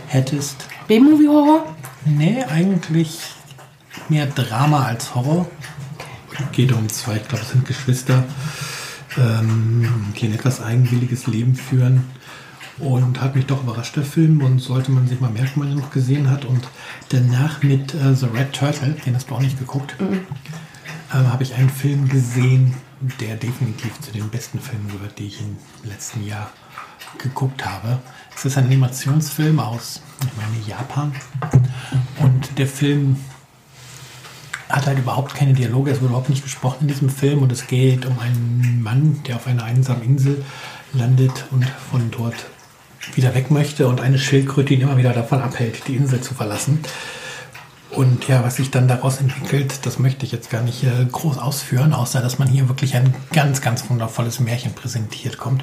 hättest. 0.07 0.68
B-Movie-Horror? 0.89 1.75
Nee, 2.05 2.43
eigentlich 2.45 3.19
mehr 4.09 4.25
Drama 4.25 4.85
als 4.85 5.13
Horror. 5.13 5.47
Geht 6.51 6.71
um 6.71 6.89
zwei, 6.89 7.17
ich 7.17 7.27
glaube, 7.27 7.43
es 7.43 7.51
sind 7.51 7.67
Geschwister, 7.67 8.23
ähm, 9.15 10.11
die 10.19 10.25
ein 10.25 10.33
etwas 10.33 10.63
eigenwilliges 10.63 11.27
Leben 11.27 11.53
führen. 11.53 12.05
Und 12.79 13.21
hat 13.21 13.35
mich 13.35 13.45
doch 13.45 13.61
überrascht, 13.61 13.97
der 13.97 14.03
Film. 14.03 14.41
Und 14.41 14.57
sollte 14.57 14.89
man 14.91 15.07
sich 15.07 15.19
mal 15.19 15.29
merken, 15.29 15.61
wenn 15.61 15.67
man 15.69 15.77
ihn 15.77 15.83
noch 15.83 15.91
gesehen 15.91 16.27
hat. 16.27 16.43
Und 16.43 16.67
danach 17.09 17.61
mit 17.61 17.93
äh, 17.93 18.15
The 18.15 18.25
Red 18.25 18.53
Turtle, 18.53 18.95
den 19.05 19.15
hast 19.15 19.29
du 19.29 19.35
auch 19.35 19.41
nicht 19.41 19.59
geguckt, 19.59 19.95
ähm, 19.99 20.21
habe 21.13 21.43
ich 21.43 21.53
einen 21.53 21.69
Film 21.69 22.09
gesehen, 22.09 22.73
der 23.19 23.35
definitiv 23.35 23.99
zu 24.01 24.11
den 24.11 24.27
besten 24.29 24.59
Filmen 24.59 24.87
gehört, 24.87 25.19
die 25.19 25.27
ich 25.27 25.39
im 25.39 25.55
letzten 25.87 26.25
Jahr 26.25 26.49
geguckt 27.19 27.63
habe. 27.63 27.99
Es 28.39 28.45
ist 28.45 28.57
ein 28.57 28.67
Animationsfilm 28.67 29.59
aus, 29.59 29.99
ich 30.21 30.29
meine, 30.37 30.65
Japan. 30.65 31.11
Und 32.19 32.57
der 32.57 32.67
Film 32.67 33.17
hat 34.69 34.85
halt 34.85 34.97
überhaupt 34.97 35.35
keine 35.35 35.51
Dialoge, 35.51 35.91
es 35.91 35.99
wird 35.99 36.09
überhaupt 36.09 36.29
nicht 36.29 36.43
gesprochen 36.43 36.83
in 36.83 36.87
diesem 36.87 37.09
Film. 37.09 37.41
Und 37.43 37.51
es 37.51 37.67
geht 37.67 38.05
um 38.05 38.17
einen 38.17 38.79
Mann, 38.81 39.19
der 39.27 39.35
auf 39.35 39.45
einer 39.45 39.65
einsamen 39.65 40.03
Insel 40.03 40.45
landet 40.93 41.47
und 41.51 41.65
von 41.91 42.11
dort 42.11 42.45
wieder 43.13 43.35
weg 43.35 43.51
möchte 43.51 43.89
und 43.89 43.99
eine 43.99 44.17
Schildkröte 44.17 44.73
ihn 44.73 44.79
immer 44.79 44.95
wieder 44.95 45.11
davon 45.11 45.41
abhält, 45.41 45.85
die 45.89 45.97
Insel 45.97 46.21
zu 46.21 46.33
verlassen. 46.33 46.79
Und 47.91 48.25
ja, 48.29 48.41
was 48.41 48.55
sich 48.55 48.71
dann 48.71 48.87
daraus 48.87 49.19
entwickelt, 49.19 49.85
das 49.85 49.99
möchte 49.99 50.25
ich 50.25 50.31
jetzt 50.31 50.49
gar 50.49 50.61
nicht 50.61 50.85
äh, 50.85 51.05
groß 51.11 51.39
ausführen, 51.39 51.91
außer 51.91 52.21
dass 52.21 52.39
man 52.39 52.47
hier 52.47 52.69
wirklich 52.69 52.95
ein 52.95 53.13
ganz, 53.33 53.59
ganz 53.59 53.89
wundervolles 53.89 54.39
Märchen 54.39 54.71
präsentiert 54.71 55.37
kommt. 55.37 55.61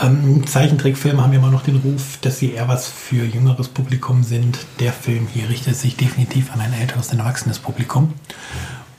Ähm, 0.00 0.46
Zeichentrickfilme 0.46 1.22
haben 1.22 1.32
ja 1.32 1.38
immer 1.38 1.50
noch 1.50 1.64
den 1.64 1.76
Ruf, 1.76 2.18
dass 2.22 2.38
sie 2.38 2.52
eher 2.52 2.68
was 2.68 2.88
für 2.88 3.24
jüngeres 3.24 3.68
Publikum 3.68 4.24
sind. 4.24 4.58
Der 4.80 4.92
Film 4.92 5.26
hier 5.32 5.48
richtet 5.50 5.76
sich 5.76 5.96
definitiv 5.96 6.52
an 6.52 6.60
ein 6.60 6.72
älteres, 6.72 7.10
ein 7.10 7.18
erwachsenes 7.18 7.58
Publikum. 7.58 8.14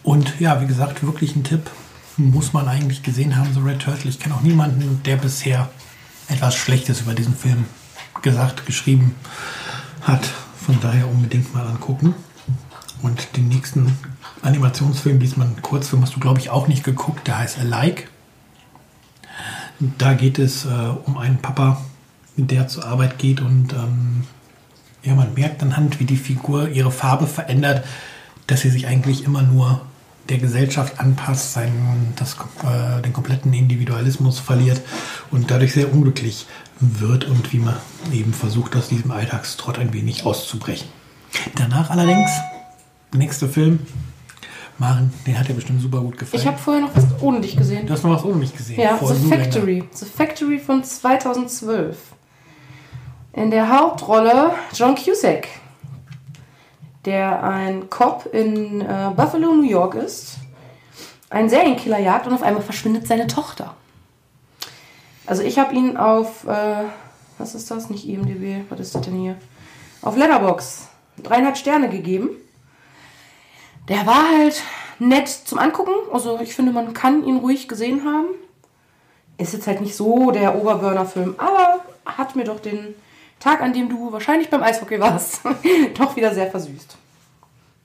Und 0.03 0.39
ja, 0.39 0.61
wie 0.61 0.67
gesagt, 0.67 1.03
wirklich 1.03 1.35
ein 1.35 1.43
Tipp. 1.43 1.69
Muss 2.17 2.53
man 2.53 2.67
eigentlich 2.67 3.01
gesehen 3.01 3.37
haben, 3.37 3.51
so 3.53 3.61
Red 3.61 3.79
Turtle. 3.79 4.09
Ich 4.09 4.19
kenne 4.19 4.35
auch 4.35 4.41
niemanden, 4.41 5.01
der 5.03 5.15
bisher 5.15 5.69
etwas 6.27 6.55
Schlechtes 6.55 7.01
über 7.01 7.15
diesen 7.15 7.35
Film 7.35 7.65
gesagt, 8.21 8.67
geschrieben 8.67 9.15
hat. 10.01 10.23
Von 10.63 10.79
daher 10.79 11.09
unbedingt 11.09 11.53
mal 11.55 11.65
angucken. 11.65 12.13
Und 13.01 13.35
den 13.35 13.47
nächsten 13.47 13.97
Animationsfilm, 14.43 15.19
diesmal 15.19 15.47
ein 15.47 15.61
Kurzfilm, 15.61 16.03
hast 16.03 16.15
du, 16.15 16.19
glaube 16.19 16.39
ich, 16.39 16.51
auch 16.51 16.67
nicht 16.67 16.83
geguckt. 16.83 17.27
Der 17.27 17.39
heißt 17.39 17.57
Alike. 17.57 18.03
Da 19.97 20.13
geht 20.13 20.39
es 20.39 20.65
äh, 20.65 20.69
um 21.05 21.17
einen 21.17 21.37
Papa, 21.37 21.81
der 22.37 22.67
zur 22.67 22.85
Arbeit 22.85 23.19
geht 23.19 23.41
und 23.41 23.73
ähm, 23.73 24.23
ja, 25.03 25.13
man 25.15 25.33
merkt 25.33 25.61
anhand, 25.61 25.99
wie 25.99 26.05
die 26.05 26.17
Figur 26.17 26.69
ihre 26.69 26.91
Farbe 26.91 27.27
verändert, 27.27 27.85
dass 28.47 28.61
sie 28.61 28.69
sich 28.69 28.87
eigentlich 28.87 29.25
immer 29.25 29.41
nur 29.41 29.81
der 30.29 30.37
Gesellschaft 30.37 30.99
anpasst, 30.99 31.53
seinen, 31.53 32.13
das, 32.15 32.37
äh, 32.63 33.01
den 33.01 33.11
kompletten 33.11 33.51
Individualismus 33.53 34.39
verliert 34.39 34.81
und 35.31 35.51
dadurch 35.51 35.73
sehr 35.73 35.91
unglücklich 35.91 36.45
wird 36.79 37.25
und 37.25 37.51
wie 37.51 37.59
man 37.59 37.75
eben 38.11 38.33
versucht, 38.33 38.75
aus 38.75 38.87
diesem 38.87 39.11
Alltagstrott 39.11 39.79
ein 39.79 39.93
wenig 39.93 40.25
auszubrechen. 40.25 40.87
Danach 41.55 41.89
allerdings, 41.89 42.29
nächster 43.13 43.49
Film, 43.49 43.79
Maren, 44.83 45.13
den 45.25 45.39
hat 45.39 45.47
dir 45.47 45.53
bestimmt 45.53 45.81
super 45.81 46.01
gut 46.01 46.17
gefallen. 46.17 46.41
Ich 46.41 46.45
habe 46.45 46.57
vorher 46.57 46.81
noch 46.81 46.93
was 46.93 47.05
ohne 47.21 47.39
dich 47.39 47.55
gesehen. 47.55 47.87
du 47.87 47.93
hast 47.93 48.03
noch 48.03 48.17
was 48.17 48.25
ohne 48.25 48.35
mich 48.35 48.53
gesehen. 48.53 48.77
Ja, 48.81 48.99
The. 49.01 49.29
Factory. 49.29 49.83
The 49.93 50.05
Factory 50.05 50.59
von 50.59 50.83
2012. 50.83 51.97
In 53.31 53.49
der 53.49 53.69
Hauptrolle 53.69 54.51
John 54.73 54.95
Cusack, 54.95 55.47
der 57.05 57.43
ein 57.43 57.89
Cop 57.89 58.27
in 58.33 58.81
äh, 58.81 59.11
Buffalo, 59.15 59.53
New 59.53 59.69
York 59.69 59.95
ist, 59.95 60.39
einen 61.29 61.47
Serienkiller 61.47 61.99
jagt 61.99 62.27
und 62.27 62.33
auf 62.33 62.43
einmal 62.43 62.61
verschwindet 62.61 63.07
seine 63.07 63.27
Tochter. 63.27 63.75
Also 65.25 65.43
ich 65.43 65.59
habe 65.59 65.73
ihn 65.73 65.95
auf, 65.95 66.45
äh, 66.45 66.83
was 67.37 67.55
ist 67.55 67.71
das? 67.71 67.89
Nicht 67.89 68.05
IMDb, 68.05 68.69
was 68.69 68.81
ist 68.81 68.95
das 68.95 69.03
denn 69.03 69.15
hier? 69.15 69.37
Auf 70.01 70.17
Letterbox 70.17 70.89
dreieinhalb 71.23 71.55
Sterne 71.55 71.87
gegeben. 71.87 72.31
Der 73.89 74.05
war 74.05 74.37
halt 74.37 74.61
nett 74.99 75.27
zum 75.27 75.59
Angucken. 75.59 75.93
Also 76.11 76.39
ich 76.39 76.55
finde, 76.55 76.71
man 76.71 76.93
kann 76.93 77.25
ihn 77.25 77.37
ruhig 77.37 77.67
gesehen 77.67 78.05
haben. 78.05 78.27
Ist 79.37 79.53
jetzt 79.53 79.67
halt 79.67 79.81
nicht 79.81 79.95
so 79.95 80.31
der 80.31 80.55
Oberburner-Film, 80.55 81.35
aber 81.37 81.79
hat 82.05 82.35
mir 82.35 82.43
doch 82.43 82.59
den 82.59 82.95
Tag, 83.39 83.61
an 83.61 83.73
dem 83.73 83.89
du 83.89 84.11
wahrscheinlich 84.11 84.49
beim 84.49 84.63
Eishockey 84.63 84.99
warst, 84.99 85.41
doch 85.97 86.15
wieder 86.15 86.33
sehr 86.33 86.49
versüßt. 86.49 86.95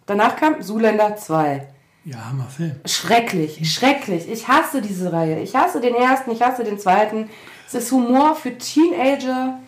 Danach 0.06 0.36
kam 0.36 0.62
Zuländer 0.62 1.16
2. 1.16 1.66
Ja, 2.04 2.26
Hammerfilm. 2.26 2.76
Schrecklich, 2.86 3.74
schrecklich. 3.74 4.30
Ich 4.30 4.48
hasse 4.48 4.80
diese 4.80 5.12
Reihe. 5.12 5.40
Ich 5.40 5.54
hasse 5.56 5.80
den 5.80 5.94
ersten, 5.94 6.30
ich 6.30 6.42
hasse 6.42 6.64
den 6.64 6.78
zweiten. 6.78 7.28
Es 7.66 7.74
ist 7.74 7.92
Humor 7.92 8.34
für 8.34 8.56
Teenager. 8.56 9.58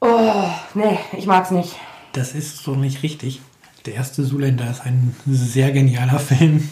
Oh, 0.00 0.44
nee, 0.74 0.98
ich 1.12 1.26
mag's 1.26 1.50
nicht. 1.50 1.76
Das 2.12 2.34
ist 2.34 2.58
so 2.58 2.74
nicht 2.74 3.02
richtig. 3.02 3.42
Der 3.86 3.94
erste 3.94 4.26
Zuländer 4.26 4.70
ist 4.70 4.82
ein 4.82 5.14
sehr 5.26 5.72
genialer 5.72 6.18
Film 6.18 6.68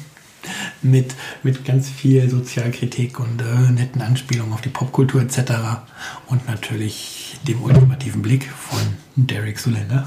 mit, 0.83 1.15
mit 1.43 1.65
ganz 1.65 1.88
viel 1.88 2.29
Sozialkritik 2.29 3.19
und 3.19 3.41
äh, 3.41 3.71
netten 3.71 4.03
Anspielungen 4.03 4.53
auf 4.53 4.61
die 4.61 4.69
Popkultur 4.69 5.23
etc. 5.23 5.53
Und 6.27 6.47
natürlich 6.47 7.38
dem 7.47 7.62
ultimativen 7.62 8.23
Blick 8.23 8.49
von 8.50 8.81
Derek 9.17 9.59
Zuländer. 9.59 10.07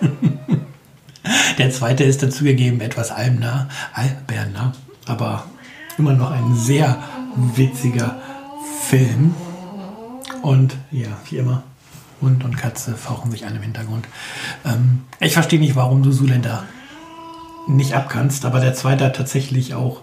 Der 1.58 1.70
zweite 1.70 2.04
ist 2.04 2.22
dazugegeben 2.22 2.80
etwas 2.80 3.10
albernah, 3.10 3.68
albernah, 3.92 4.72
aber 5.06 5.44
immer 5.98 6.14
noch 6.14 6.30
ein 6.30 6.54
sehr 6.56 7.02
witziger 7.54 8.20
Film. 8.88 9.34
Und 10.42 10.76
ja, 10.90 11.18
wie 11.28 11.36
immer, 11.36 11.64
Hund 12.20 12.44
und 12.44 12.56
Katze 12.56 12.96
fauchen 12.96 13.30
sich 13.30 13.46
an 13.46 13.56
im 13.56 13.62
Hintergrund. 13.62 14.06
Ähm, 14.64 15.02
ich 15.20 15.34
verstehe 15.34 15.60
nicht, 15.60 15.76
warum 15.76 16.02
du 16.02 16.10
Zuländer 16.10 16.64
nicht 17.68 17.94
abkannst, 17.94 18.44
aber 18.44 18.60
der 18.60 18.74
zweite 18.74 19.04
hat 19.04 19.16
tatsächlich 19.16 19.74
auch 19.74 20.02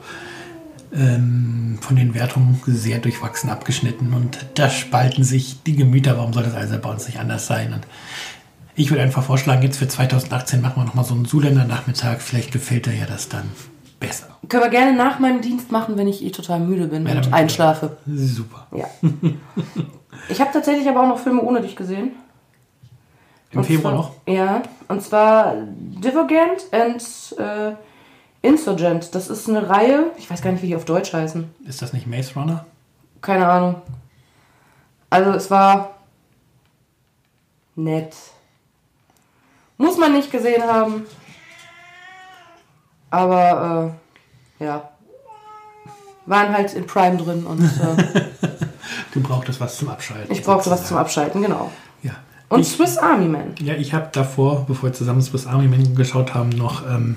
ähm, 0.94 1.80
von 1.82 1.96
den 1.96 2.14
Wertungen 2.14 2.62
sehr 2.66 3.00
durchwachsen 3.00 3.50
abgeschnitten 3.50 4.14
und 4.14 4.46
da 4.56 4.70
spalten 4.70 5.24
sich 5.24 5.64
die 5.64 5.76
Gemüter. 5.76 6.18
Warum 6.18 6.34
soll 6.34 6.44
das 6.44 6.54
also 6.54 6.78
bei 6.80 6.90
uns 6.90 7.06
nicht 7.08 7.20
anders 7.20 7.48
sein? 7.48 7.74
Und 7.74 7.86
ich 8.76 8.90
würde 8.90 9.04
einfach 9.04 9.24
vorschlagen, 9.24 9.64
jetzt 9.64 9.78
für 9.78 9.88
2018 9.88 10.62
machen 10.62 10.82
wir 10.82 10.86
nochmal 10.86 11.06
so 11.06 11.16
einen 11.16 11.26
Zuländer-Nachmittag. 11.26 12.22
Vielleicht 12.22 12.52
gefällt 12.52 12.86
dir 12.86 12.94
ja 12.94 13.06
das 13.06 13.28
dann 13.28 13.50
besser. 14.00 14.28
Können 14.50 14.64
wir 14.64 14.70
gerne 14.70 14.96
nach 14.96 15.20
meinem 15.20 15.42
Dienst 15.42 15.72
machen, 15.72 15.98
wenn 15.98 16.08
ich 16.08 16.24
eh 16.24 16.32
total 16.32 16.60
müde 16.60 16.88
bin 16.88 17.06
Ja, 17.06 17.16
und 17.16 17.34
einschlafe. 17.34 17.98
Super. 18.06 18.68
Ja. 18.72 18.86
ich 20.30 20.40
habe 20.40 20.52
tatsächlich 20.54 20.88
aber 20.88 21.04
auch 21.04 21.08
noch 21.08 21.20
Filme 21.20 21.42
ohne 21.42 21.62
dich 21.62 21.76
gesehen. 21.76 22.12
Im 23.52 23.60
Und 23.60 23.66
Februar 23.66 23.94
zwar, 23.94 23.94
noch? 23.94 24.12
Ja, 24.28 24.62
und 24.88 25.02
zwar 25.02 25.54
Divergent 25.68 26.66
and 26.72 27.04
äh, 27.40 27.76
Insurgent. 28.42 29.16
Das 29.16 29.30
ist 29.30 29.50
eine 29.50 29.70
Reihe, 29.70 30.12
ich 30.18 30.30
weiß 30.30 30.42
gar 30.42 30.52
nicht, 30.52 30.62
wie 30.62 30.68
die 30.68 30.76
auf 30.76 30.86
Deutsch 30.86 31.14
heißen. 31.14 31.50
Ist 31.66 31.82
das 31.82 31.94
nicht 31.94 32.08
Maze 32.08 32.34
Runner? 32.36 32.66
Keine 33.22 33.48
Ahnung. 33.48 33.82
Also 35.10 35.32
es 35.32 35.50
war 35.50 35.96
nett. 37.76 38.16
Muss 39.78 39.98
man 39.98 40.14
nicht 40.14 40.32
gesehen 40.32 40.64
haben. 40.64 41.06
Aber 43.10 43.94
äh, 44.60 44.64
ja. 44.66 44.90
Waren 46.26 46.54
halt 46.54 46.74
in 46.74 46.86
Prime 46.86 47.18
drin 47.18 47.46
und 47.46 47.64
äh, 47.64 48.24
Du 49.14 49.22
brauchtest 49.22 49.60
was 49.60 49.78
zum 49.78 49.90
Abschalten. 49.90 50.32
ich 50.32 50.44
brauchte 50.44 50.70
was 50.70 50.80
sozusagen. 50.80 50.88
zum 50.88 50.98
Abschalten, 50.98 51.42
genau. 51.42 51.72
Ja. 52.04 52.12
Und 52.50 52.62
ich, 52.62 52.70
Swiss 52.70 52.98
Army 52.98 53.28
Man. 53.28 53.56
ja, 53.60 53.74
ich 53.74 53.94
habe 53.94 54.10
davor, 54.12 54.66
bevor 54.68 54.90
wir 54.90 54.94
zusammen 54.94 55.22
Swiss 55.22 55.48
Army 55.48 55.68
Man 55.68 55.96
geschaut 55.96 56.34
haben, 56.34 56.50
noch 56.50 56.86
ähm, 56.86 57.16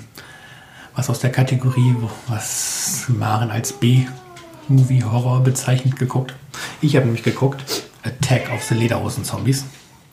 was 0.95 1.11
aus 1.11 1.21
der 1.21 1.31
Kategorie, 1.31 1.95
was 2.29 3.05
Maren 3.09 3.51
als 3.51 3.73
B-Movie-Horror 3.73 5.41
bezeichnet, 5.41 5.97
geguckt. 5.99 6.35
Ich 6.81 6.97
habe 6.97 7.07
nämlich 7.07 7.25
geguckt 7.25 7.85
Attack 8.03 8.51
of 8.55 8.63
the 8.65 8.75
Lederhosen-Zombies. 8.75 9.65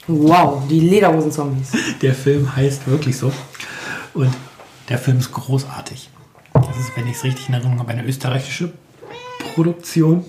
Wow, 0.08 0.64
die 0.70 0.80
Lederhosen-Zombies. 0.80 1.72
Der 2.02 2.14
Film 2.14 2.56
heißt 2.56 2.88
wirklich 2.88 3.18
so. 3.18 3.32
Und 4.14 4.34
der 4.90 4.98
Film 4.98 5.18
ist 5.18 5.32
großartig. 5.32 6.10
Das 6.54 6.78
ist, 6.78 6.92
wenn 6.96 7.08
ich 7.08 7.18
es 7.18 7.24
richtig 7.24 7.50
in 7.50 7.56
Erinnerung 7.56 7.80
habe, 7.80 7.92
eine 7.92 8.06
österreichische 8.06 8.74
Produktion. 9.54 10.26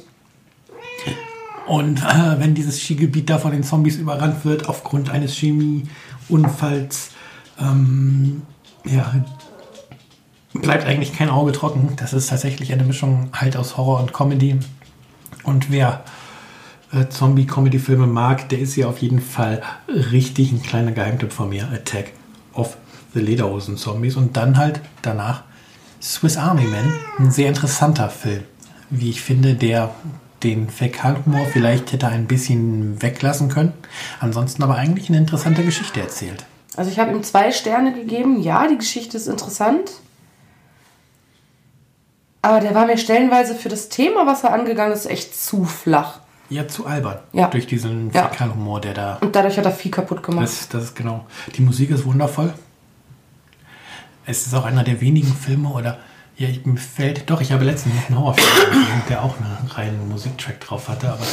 Und 1.67 2.03
äh, 2.03 2.39
wenn 2.39 2.55
dieses 2.55 2.81
Skigebiet 2.81 3.29
da 3.29 3.39
von 3.39 3.53
den 3.53 3.63
Zombies 3.63 3.97
überrannt 3.97 4.45
wird, 4.45 4.69
aufgrund 4.69 5.11
eines 5.11 5.35
Chemieunfalls, 5.35 7.11
ähm, 7.61 8.43
ja, 8.85 9.15
bleibt 10.55 10.87
eigentlich 10.87 11.13
kein 11.13 11.29
Auge 11.29 11.53
trocken. 11.53 11.95
Das 11.97 12.13
ist 12.13 12.29
tatsächlich 12.29 12.73
eine 12.73 12.85
Mischung 12.85 13.29
halt 13.35 13.57
aus 13.57 13.77
Horror 13.77 14.01
und 14.01 14.15
Comedy. 14.15 14.59
Und 15.43 15.71
wer 15.71 16.05
äh, 16.93 17.09
Zombie-Comedy-Filme 17.09 18.07
mag, 18.07 18.49
der 18.49 18.61
ist 18.61 18.75
hier 18.75 18.89
auf 18.89 18.99
jeden 18.99 19.21
Fall 19.21 19.63
richtig 19.89 20.53
ein 20.53 20.63
kleiner 20.63 20.93
Geheimtipp 20.93 21.33
von 21.33 21.51
mir. 21.51 21.69
Attack 21.73 22.13
of 22.55 22.79
the 23.15 23.21
Lederhosen-Zombies. 23.21 24.17
Und 24.17 24.37
dann 24.37 24.57
halt 24.57 24.81
danach 25.03 25.43
Swiss 26.01 26.37
Army 26.37 26.65
Man. 26.65 26.95
Ein 27.19 27.31
sehr 27.31 27.49
interessanter 27.49 28.09
Film, 28.09 28.45
wie 28.91 29.11
ich 29.11 29.21
finde, 29.21 29.55
der 29.55 29.95
den 30.43 30.71
Fäkalhumor 30.71 31.47
vielleicht 31.47 31.93
hätte 31.93 32.09
ein 32.09 32.27
bisschen 32.27 33.03
weglassen 33.03 33.49
können. 33.49 33.73
Ansonsten 34.21 34.63
aber 34.63 34.77
eigentlich 34.77 35.09
eine 35.09 35.19
interessante 35.19 35.65
Geschichte 35.65 36.01
erzählt. 36.01 36.45
Also 36.77 36.91
ich 36.91 36.99
habe 37.01 37.11
ihm 37.11 37.25
zwei 37.25 37.51
Sterne 37.51 37.93
gegeben. 37.93 38.41
Ja, 38.41 38.69
die 38.69 38.79
Geschichte 38.79 39.17
ist 39.17 39.27
interessant. 39.27 39.91
Aber 42.41 42.61
der 42.61 42.75
war 42.75 42.87
mir 42.87 42.99
stellenweise 42.99 43.57
für 43.57 43.69
das 43.69 43.89
Thema, 43.89 44.27
was 44.27 44.45
er 44.45 44.53
angegangen 44.53 44.93
ist, 44.93 45.07
echt 45.07 45.35
zu 45.35 45.65
flach. 45.65 46.21
Ja, 46.51 46.69
zu 46.69 46.87
albern. 46.87 47.19
Ja. 47.33 47.49
Durch 47.49 47.67
diesen. 47.67 48.13
Fäkalhumor, 48.13 48.81
der 48.81 48.95
da 48.95 49.19
Und 49.21 49.35
dadurch 49.35 49.59
hat 49.59 49.67
er 49.67 49.73
viel 49.73 49.91
kaputt 49.91 50.23
gemacht. 50.23 50.45
Das, 50.45 50.69
das 50.69 50.85
ist 50.85 50.97
genau. 50.97 51.27
Die 51.57 51.63
Musik 51.63 51.91
ist 51.91 52.07
wundervoll. 52.07 52.55
Es 54.29 54.47
ist 54.47 54.55
auch 54.55 54.67
einer 54.67 54.85
der 54.85 55.01
wenigen 55.01 55.35
Filme 55.35 55.71
oder 55.71 55.97
ja, 56.37 56.49
ich, 56.49 56.67
mir 56.67 56.77
fällt 56.77 57.31
doch, 57.31 57.41
ich 57.41 57.51
habe 57.51 57.65
letztens 57.65 57.95
noch 57.95 58.09
einen 58.09 58.19
Horrorfilm 58.19 58.71
gesehen, 58.71 59.03
der 59.09 59.25
auch 59.25 59.37
einen 59.39 59.71
reinen 59.71 60.09
Musiktrack 60.11 60.61
drauf 60.61 60.89
hatte, 60.89 61.11
aber 61.11 61.25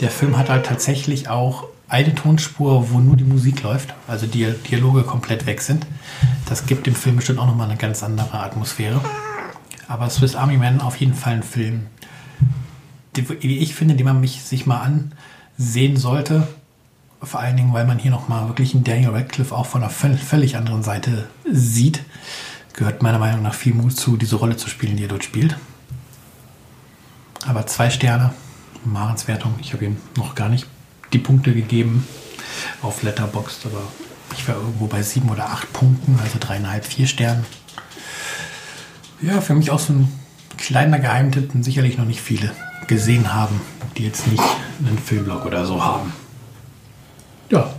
der 0.00 0.10
Film 0.10 0.36
hat 0.36 0.50
halt 0.50 0.66
tatsächlich 0.66 1.28
auch 1.28 1.68
eine 1.88 2.12
Tonspur, 2.16 2.90
wo 2.90 2.98
nur 2.98 3.16
die 3.16 3.22
Musik 3.22 3.62
läuft, 3.62 3.94
also 4.08 4.26
die 4.26 4.52
Dialoge 4.68 5.04
komplett 5.04 5.46
weg 5.46 5.60
sind. 5.60 5.86
Das 6.46 6.66
gibt 6.66 6.88
dem 6.88 6.96
Film 6.96 7.16
bestimmt 7.16 7.38
auch 7.38 7.46
nochmal 7.46 7.68
eine 7.68 7.78
ganz 7.78 8.02
andere 8.02 8.40
Atmosphäre. 8.40 9.00
Aber 9.86 10.10
Swiss 10.10 10.34
Army 10.34 10.56
Man 10.56 10.80
auf 10.80 10.96
jeden 10.96 11.14
Fall 11.14 11.34
ein 11.34 11.42
Film, 11.44 11.86
wie 13.14 13.58
ich 13.58 13.76
finde, 13.76 13.94
den 13.94 14.06
man 14.06 14.20
mich 14.20 14.42
sich 14.42 14.66
mal 14.66 14.80
ansehen 15.56 15.96
sollte. 15.96 16.48
Vor 17.22 17.40
allen 17.40 17.56
Dingen, 17.56 17.72
weil 17.72 17.86
man 17.86 17.98
hier 17.98 18.10
nochmal 18.10 18.48
wirklich 18.48 18.74
einen 18.74 18.84
Daniel 18.84 19.10
Radcliffe 19.10 19.54
auch 19.54 19.66
von 19.66 19.82
einer 19.82 19.92
völ- 19.92 20.16
völlig 20.18 20.56
anderen 20.56 20.82
Seite 20.82 21.28
sieht. 21.50 22.04
Gehört 22.74 23.02
meiner 23.02 23.18
Meinung 23.18 23.42
nach 23.42 23.54
viel 23.54 23.74
Mut 23.74 23.96
zu, 23.96 24.16
diese 24.16 24.36
Rolle 24.36 24.56
zu 24.56 24.68
spielen, 24.68 24.96
die 24.96 25.04
er 25.04 25.08
dort 25.08 25.22
spielt. 25.22 25.56
Aber 27.46 27.66
zwei 27.66 27.90
Sterne, 27.90 28.32
Marens 28.84 29.28
Wertung. 29.28 29.54
Ich 29.60 29.72
habe 29.72 29.84
ihm 29.84 29.96
noch 30.16 30.34
gar 30.34 30.48
nicht 30.48 30.66
die 31.12 31.18
Punkte 31.18 31.54
gegeben 31.54 32.06
auf 32.82 33.02
Letterboxd, 33.02 33.66
aber 33.66 33.82
ich 34.32 34.48
war 34.48 34.56
irgendwo 34.56 34.86
bei 34.86 35.02
sieben 35.02 35.28
oder 35.28 35.50
acht 35.50 35.72
Punkten, 35.72 36.18
also 36.22 36.38
dreieinhalb, 36.40 36.84
vier 36.84 37.06
Sternen. 37.06 37.44
Ja, 39.20 39.40
für 39.40 39.54
mich 39.54 39.70
auch 39.70 39.78
so 39.78 39.92
ein 39.92 40.12
kleiner 40.58 40.98
Geheimtipp, 40.98 41.52
den 41.52 41.62
sicherlich 41.62 41.98
noch 41.98 42.04
nicht 42.06 42.20
viele 42.20 42.50
gesehen 42.88 43.32
haben, 43.32 43.60
die 43.96 44.04
jetzt 44.04 44.26
nicht 44.26 44.42
einen 44.84 44.98
Filmblog 44.98 45.44
oder 45.46 45.64
so 45.66 45.84
haben. 45.84 46.12
Ja, 47.52 47.70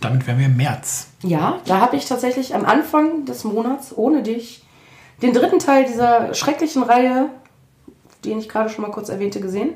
damit 0.00 0.26
wären 0.26 0.38
wir 0.38 0.46
im 0.46 0.56
März. 0.56 1.08
Ja, 1.22 1.58
da 1.66 1.80
habe 1.80 1.96
ich 1.96 2.06
tatsächlich 2.06 2.54
am 2.54 2.64
Anfang 2.64 3.24
des 3.24 3.42
Monats 3.42 3.92
ohne 3.96 4.22
dich 4.22 4.62
den 5.20 5.32
dritten 5.32 5.58
Teil 5.58 5.84
dieser 5.84 6.32
schrecklichen 6.32 6.84
Reihe, 6.84 7.28
den 8.24 8.38
ich 8.38 8.48
gerade 8.48 8.70
schon 8.70 8.82
mal 8.82 8.90
kurz 8.92 9.08
erwähnte, 9.08 9.40
gesehen. 9.40 9.70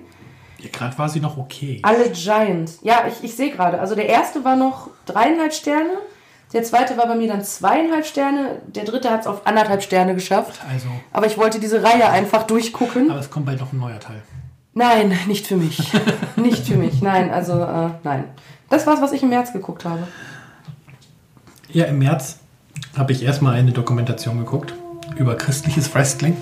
Ja, 0.59 0.69
gerade 0.73 0.97
war 0.99 1.09
sie 1.09 1.21
noch 1.21 1.37
okay. 1.37 1.81
Alle 1.83 2.11
Giant. 2.11 2.73
Ja, 2.83 3.05
ich, 3.09 3.25
ich 3.25 3.35
sehe 3.35 3.51
gerade. 3.51 3.81
Also 3.81 3.95
der 3.97 4.09
erste 4.09 4.45
war 4.45 4.55
noch 4.55 4.91
dreieinhalb 5.07 5.53
Sterne. 5.53 5.99
Der 6.53 6.63
zweite 6.63 6.97
war 6.97 7.07
bei 7.07 7.17
mir 7.17 7.29
dann 7.29 7.43
zweieinhalb 7.43 8.07
Sterne. 8.07 8.61
Der 8.67 8.85
dritte 8.85 9.11
hat 9.11 9.23
es 9.23 9.27
auf 9.27 9.47
anderthalb 9.47 9.83
Sterne 9.83 10.15
geschafft. 10.15 10.61
Also, 10.71 10.89
Aber 11.13 11.27
ich 11.27 11.39
wollte 11.39 11.59
diese 11.59 11.83
Reihe 11.83 12.09
einfach 12.09 12.45
durchgucken. 12.45 13.11
aber 13.11 13.21
es 13.21 13.31
kommt 13.31 13.47
bald 13.47 13.59
noch 13.61 13.73
ein 13.73 13.79
neuer 13.81 13.99
Teil. 14.01 14.23
Nein, 14.75 15.17
nicht 15.27 15.47
für 15.47 15.57
mich. 15.57 15.93
nicht 16.37 16.67
für 16.67 16.77
mich. 16.77 17.01
Nein, 17.03 17.31
also 17.31 17.55
äh, 17.55 17.91
nein. 18.05 18.25
Das 18.71 18.87
war's, 18.87 19.03
was 19.03 19.13
ich 19.13 19.23
im 19.23 19.29
März 19.29 19.53
geguckt 19.53 19.85
habe. 19.85 20.07
Ja, 21.73 21.85
im 21.85 21.99
März 21.99 22.39
habe 22.97 23.13
ich 23.13 23.23
erstmal 23.23 23.57
eine 23.57 23.73
Dokumentation 23.73 24.39
geguckt 24.39 24.73
über 25.19 25.37
christliches 25.37 25.93
Wrestling. 25.95 26.37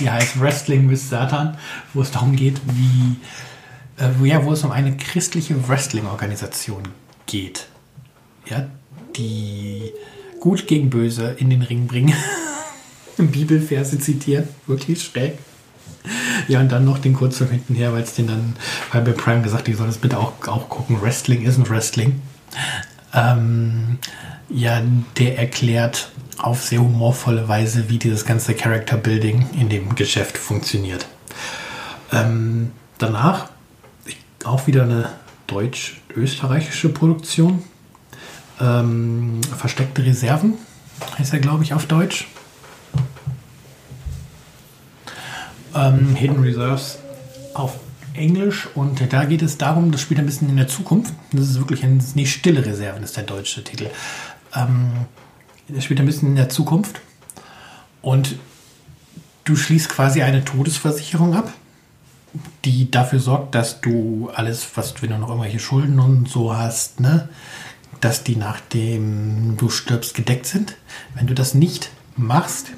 Die 0.00 0.10
heißt 0.10 0.38
Wrestling 0.40 0.90
with 0.90 1.08
Satan, 1.08 1.56
wo 1.94 2.02
es 2.02 2.10
darum 2.10 2.36
geht, 2.36 2.60
wie, 2.66 3.16
äh, 4.02 4.28
ja, 4.28 4.44
wo 4.44 4.52
es 4.52 4.62
um 4.64 4.72
eine 4.72 4.96
christliche 4.96 5.68
Wrestling-Organisation 5.68 6.82
geht. 7.26 7.68
Ja, 8.46 8.66
die 9.16 9.92
gut 10.40 10.66
gegen 10.66 10.90
böse 10.90 11.34
in 11.38 11.48
den 11.48 11.62
Ring 11.62 11.86
bringen. 11.86 12.14
Bibelverse 13.16 13.98
zitieren, 13.98 14.48
wirklich 14.66 15.02
schräg. 15.02 15.38
Ja, 16.48 16.60
und 16.60 16.70
dann 16.70 16.84
noch 16.84 16.98
den 16.98 17.14
Kurzfilm 17.14 17.50
hintenher, 17.50 17.92
weil 17.92 18.02
es 18.02 18.14
den 18.14 18.28
dann, 18.28 18.54
bei 18.92 19.00
Prime 19.00 19.42
gesagt, 19.42 19.68
ich 19.68 19.76
soll 19.76 19.86
das 19.86 19.98
bitte 19.98 20.18
auch, 20.18 20.32
auch 20.46 20.68
gucken. 20.68 21.00
Wrestling 21.02 21.42
ist 21.42 21.58
ein 21.58 21.68
Wrestling. 21.68 22.20
Ähm, 23.12 23.98
ja, 24.48 24.80
der 25.18 25.38
erklärt 25.38 26.10
auf 26.38 26.62
sehr 26.62 26.80
humorvolle 26.80 27.48
Weise, 27.48 27.88
wie 27.88 27.98
dieses 27.98 28.24
ganze 28.24 28.54
Character 28.54 28.96
Building 28.96 29.46
in 29.58 29.68
dem 29.68 29.94
Geschäft 29.94 30.38
funktioniert. 30.38 31.06
Ähm, 32.12 32.70
danach 32.98 33.48
auch 34.44 34.66
wieder 34.66 34.82
eine 34.82 35.10
deutsch-österreichische 35.46 36.90
Produktion. 36.90 37.64
Ähm, 38.60 39.40
Versteckte 39.56 40.04
Reserven 40.04 40.54
heißt 41.18 41.32
er, 41.32 41.40
glaube 41.40 41.64
ich, 41.64 41.74
auf 41.74 41.86
Deutsch. 41.86 42.28
Ähm, 45.76 46.14
Hidden 46.14 46.42
Reserves 46.42 46.98
auf 47.54 47.78
Englisch 48.14 48.68
und 48.74 49.12
da 49.12 49.24
geht 49.24 49.42
es 49.42 49.58
darum, 49.58 49.92
das 49.92 50.00
spielt 50.00 50.20
ein 50.20 50.26
bisschen 50.26 50.48
in 50.48 50.56
der 50.56 50.68
Zukunft. 50.68 51.12
Das 51.32 51.42
ist 51.42 51.58
wirklich 51.58 51.84
ein, 51.84 52.02
nee, 52.14 52.26
stille 52.26 52.64
Reserven 52.64 53.02
ist 53.02 53.16
der 53.16 53.24
deutsche 53.24 53.62
Titel. 53.62 53.90
Ähm, 54.54 54.92
das 55.68 55.84
spielt 55.84 56.00
ein 56.00 56.06
bisschen 56.06 56.28
in 56.28 56.36
der 56.36 56.48
Zukunft. 56.48 57.00
Und 58.00 58.36
du 59.44 59.56
schließt 59.56 59.88
quasi 59.88 60.22
eine 60.22 60.44
Todesversicherung 60.44 61.34
ab, 61.34 61.52
die 62.64 62.90
dafür 62.90 63.18
sorgt, 63.18 63.54
dass 63.54 63.80
du 63.80 64.30
alles, 64.34 64.66
was 64.76 65.02
wenn 65.02 65.10
du 65.10 65.18
noch 65.18 65.28
irgendwelche 65.28 65.58
Schulden 65.58 65.98
und 65.98 66.28
so 66.28 66.56
hast, 66.56 67.00
ne, 67.00 67.28
dass 68.00 68.22
die 68.22 68.36
nachdem 68.36 69.56
du 69.56 69.68
stirbst 69.68 70.14
gedeckt 70.14 70.46
sind. 70.46 70.76
Wenn 71.14 71.26
du 71.26 71.34
das 71.34 71.54
nicht 71.54 71.90
machst, 72.16 72.68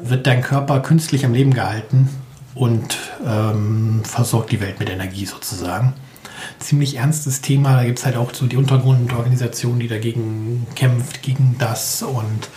wird 0.00 0.26
dein 0.26 0.42
Körper 0.42 0.80
künstlich 0.80 1.24
am 1.24 1.34
Leben 1.34 1.54
gehalten 1.54 2.08
und 2.54 2.98
ähm, 3.26 4.02
versorgt 4.04 4.52
die 4.52 4.60
Welt 4.60 4.78
mit 4.78 4.90
Energie 4.90 5.26
sozusagen. 5.26 5.94
Ziemlich 6.58 6.96
ernstes 6.96 7.40
Thema. 7.40 7.76
Da 7.76 7.84
gibt 7.84 7.98
es 7.98 8.06
halt 8.06 8.16
auch 8.16 8.32
so 8.32 8.46
die 8.46 8.56
Untergrundorganisation, 8.56 9.78
die 9.78 9.88
dagegen 9.88 10.66
kämpft, 10.74 11.22
gegen 11.22 11.56
das 11.58 12.02
und 12.02 12.48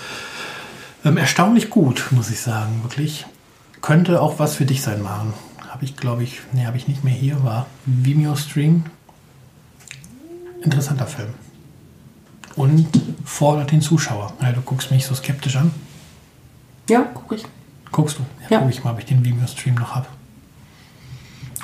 ähm, 1.04 1.18
erstaunlich 1.18 1.70
gut, 1.70 2.08
muss 2.12 2.30
ich 2.30 2.40
sagen, 2.40 2.84
wirklich. 2.84 3.26
Könnte 3.82 4.22
auch 4.22 4.38
was 4.38 4.56
für 4.56 4.66
dich 4.66 4.84
sein, 4.84 5.02
Maren. 5.02 5.34
Habe 5.68 5.86
ich, 5.86 5.98
glaube 5.98 6.24
ich, 6.24 6.42
ne, 6.54 6.68
habe 6.68 6.78
ich 6.78 6.88
nicht 6.88 7.04
mehr 7.04 7.14
hier, 7.14 7.44
war 7.44 7.66
Vimeo 7.86 8.36
Stream. 8.36 8.84
Interessanter 10.62 11.08
Film. 11.08 11.30
Und 12.56 12.88
fordert 13.26 13.72
den 13.72 13.82
Zuschauer. 13.82 14.34
Ja, 14.42 14.52
du 14.52 14.62
guckst 14.62 14.92
mich 14.92 15.06
so 15.06 15.16
skeptisch 15.16 15.56
an. 15.56 15.72
Ja, 16.90 17.10
guck 17.14 17.32
ich. 17.32 17.46
Guckst 17.92 18.18
du? 18.20 18.24
Ja, 18.44 18.58
ja. 18.58 18.60
guck 18.60 18.70
ich 18.70 18.84
mal, 18.84 18.92
ob 18.92 19.00
ich 19.00 19.06
den 19.06 19.26
Vimeo-Stream 19.26 19.76
noch 19.76 19.96
habe. 19.96 20.08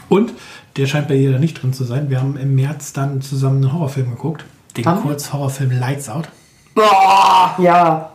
Und 0.10 0.34
der 0.78 0.86
scheint 0.88 1.08
bei 1.08 1.16
dir 1.16 1.32
da 1.32 1.40
nicht 1.40 1.62
drin 1.62 1.74
zu 1.74 1.84
sein. 1.84 2.10
Wir 2.10 2.22
haben 2.22 2.38
im 2.38 2.56
März 2.56 2.94
dann 2.94 3.22
zusammen 3.22 3.64
einen 3.64 3.74
Horrorfilm 3.74 4.12
geguckt. 4.12 4.46
Den 4.76 4.86
Kurzhorrorfilm 4.86 5.72
Lights 5.72 6.08
Out. 6.10 6.30
Boah, 6.76 7.56
ja. 7.58 8.12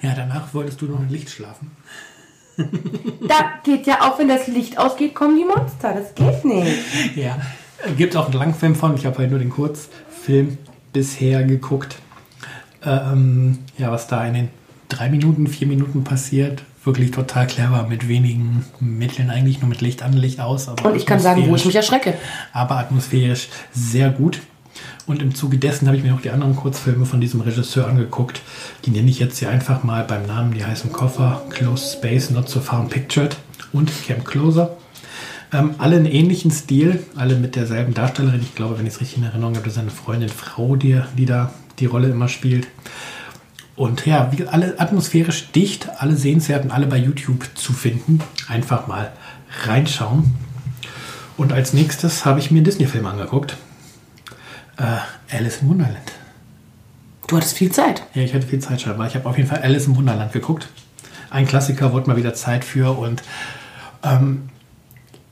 Ja, 0.00 0.14
danach 0.14 0.54
wolltest 0.54 0.80
du 0.80 0.86
noch 0.86 0.98
mit 0.98 1.10
Licht 1.10 1.30
schlafen. 1.30 1.70
Da 3.26 3.54
geht 3.64 3.86
ja 3.86 4.02
auch, 4.02 4.18
wenn 4.18 4.28
das 4.28 4.46
Licht 4.46 4.78
ausgeht, 4.78 5.14
kommen 5.14 5.36
die 5.36 5.44
Monster. 5.44 5.94
Das 5.94 6.14
geht 6.14 6.44
nicht. 6.44 7.16
Ja, 7.16 7.38
gibt 7.96 8.16
auch 8.16 8.26
einen 8.26 8.34
Langfilm 8.34 8.74
von. 8.74 8.94
Ich 8.96 9.06
habe 9.06 9.18
halt 9.18 9.30
nur 9.30 9.38
den 9.38 9.50
Kurzfilm 9.50 10.58
bisher 10.92 11.42
geguckt. 11.42 11.96
Ähm, 12.84 13.60
ja, 13.78 13.90
was 13.90 14.06
da 14.06 14.24
in 14.26 14.34
den 14.34 14.48
drei 14.88 15.08
Minuten, 15.08 15.46
vier 15.46 15.66
Minuten 15.66 16.04
passiert, 16.04 16.62
wirklich 16.84 17.10
total 17.10 17.46
clever, 17.46 17.86
mit 17.88 18.08
wenigen 18.08 18.64
Mitteln, 18.80 19.30
eigentlich 19.30 19.60
nur 19.60 19.68
mit 19.68 19.80
Licht 19.80 20.02
an, 20.02 20.12
Licht 20.12 20.40
aus. 20.40 20.68
Und 20.68 20.96
ich 20.96 21.06
kann 21.06 21.20
sagen, 21.20 21.48
wo 21.48 21.56
ich 21.56 21.64
mich 21.64 21.76
erschrecke. 21.76 22.14
Aber 22.52 22.76
atmosphärisch 22.78 23.48
sehr 23.72 24.10
gut. 24.10 24.40
Und 25.06 25.22
im 25.22 25.34
Zuge 25.34 25.58
dessen 25.58 25.86
habe 25.86 25.96
ich 25.96 26.02
mir 26.02 26.10
noch 26.10 26.22
die 26.22 26.30
anderen 26.30 26.56
Kurzfilme 26.56 27.06
von 27.06 27.20
diesem 27.20 27.40
Regisseur 27.40 27.86
angeguckt. 27.86 28.40
Die 28.84 28.90
nenne 28.90 29.10
ich 29.10 29.18
jetzt 29.18 29.38
hier 29.38 29.50
einfach 29.50 29.84
mal 29.84 30.04
beim 30.04 30.26
Namen. 30.26 30.54
Die 30.54 30.64
heißen 30.64 30.92
Koffer, 30.92 31.42
Close 31.50 31.96
Space, 31.96 32.30
Not 32.30 32.48
So 32.48 32.60
Found 32.60 32.90
Pictured 32.90 33.36
und 33.72 33.90
Camp 34.06 34.24
Closer. 34.24 34.76
Ähm, 35.52 35.74
alle 35.78 35.96
einen 35.96 36.06
ähnlichen 36.06 36.50
Stil, 36.50 37.04
alle 37.16 37.36
mit 37.36 37.54
derselben 37.54 37.94
Darstellerin. 37.94 38.40
Ich 38.42 38.54
glaube, 38.54 38.78
wenn 38.78 38.86
ich 38.86 38.94
es 38.94 39.00
richtig 39.00 39.18
in 39.18 39.24
Erinnerung 39.24 39.54
habe, 39.54 39.64
das 39.64 39.74
ist 39.74 39.78
eine 39.78 39.90
Freundin 39.90 40.28
Frau, 40.28 40.74
die, 40.74 41.00
die 41.16 41.26
da 41.26 41.52
die 41.78 41.86
Rolle 41.86 42.08
immer 42.08 42.28
spielt. 42.28 42.66
Und 43.76 44.06
ja, 44.06 44.30
wie 44.32 44.46
alle 44.46 44.78
atmosphärisch 44.78 45.50
dicht, 45.52 45.88
alle 45.98 46.16
sehenswerten, 46.16 46.70
alle 46.70 46.86
bei 46.86 46.96
YouTube 46.96 47.46
zu 47.54 47.72
finden. 47.72 48.20
Einfach 48.48 48.86
mal 48.86 49.12
reinschauen. 49.64 50.34
Und 51.36 51.52
als 51.52 51.72
nächstes 51.72 52.24
habe 52.24 52.38
ich 52.38 52.50
mir 52.50 52.58
einen 52.58 52.64
Disney-Film 52.64 53.06
angeguckt. 53.06 53.56
Äh, 54.76 55.36
Alice 55.36 55.62
im 55.62 55.70
Wunderland. 55.70 56.12
Du 57.26 57.36
hattest 57.36 57.56
viel 57.56 57.72
Zeit. 57.72 58.02
Ja, 58.14 58.22
ich 58.22 58.34
hatte 58.34 58.46
viel 58.46 58.60
Zeit 58.60 58.80
scheinbar. 58.80 59.06
Ich 59.06 59.14
habe 59.14 59.28
auf 59.28 59.36
jeden 59.36 59.48
Fall 59.48 59.62
Alice 59.62 59.86
im 59.86 59.96
Wunderland 59.96 60.32
geguckt. 60.32 60.68
Ein 61.30 61.46
Klassiker, 61.46 61.92
wurde 61.92 62.08
mal 62.08 62.16
wieder 62.16 62.34
Zeit 62.34 62.64
für. 62.64 62.96
Und 62.96 63.22
ähm, 64.04 64.50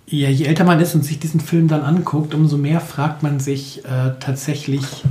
ja, 0.06 0.28
je 0.28 0.46
älter 0.46 0.64
man 0.64 0.80
ist 0.80 0.94
und 0.94 1.04
sich 1.04 1.20
diesen 1.20 1.40
Film 1.40 1.68
dann 1.68 1.82
anguckt, 1.82 2.34
umso 2.34 2.56
mehr 2.56 2.80
fragt 2.80 3.22
man 3.22 3.40
sich 3.40 3.84
äh, 3.84 4.14
tatsächlich, 4.18 5.04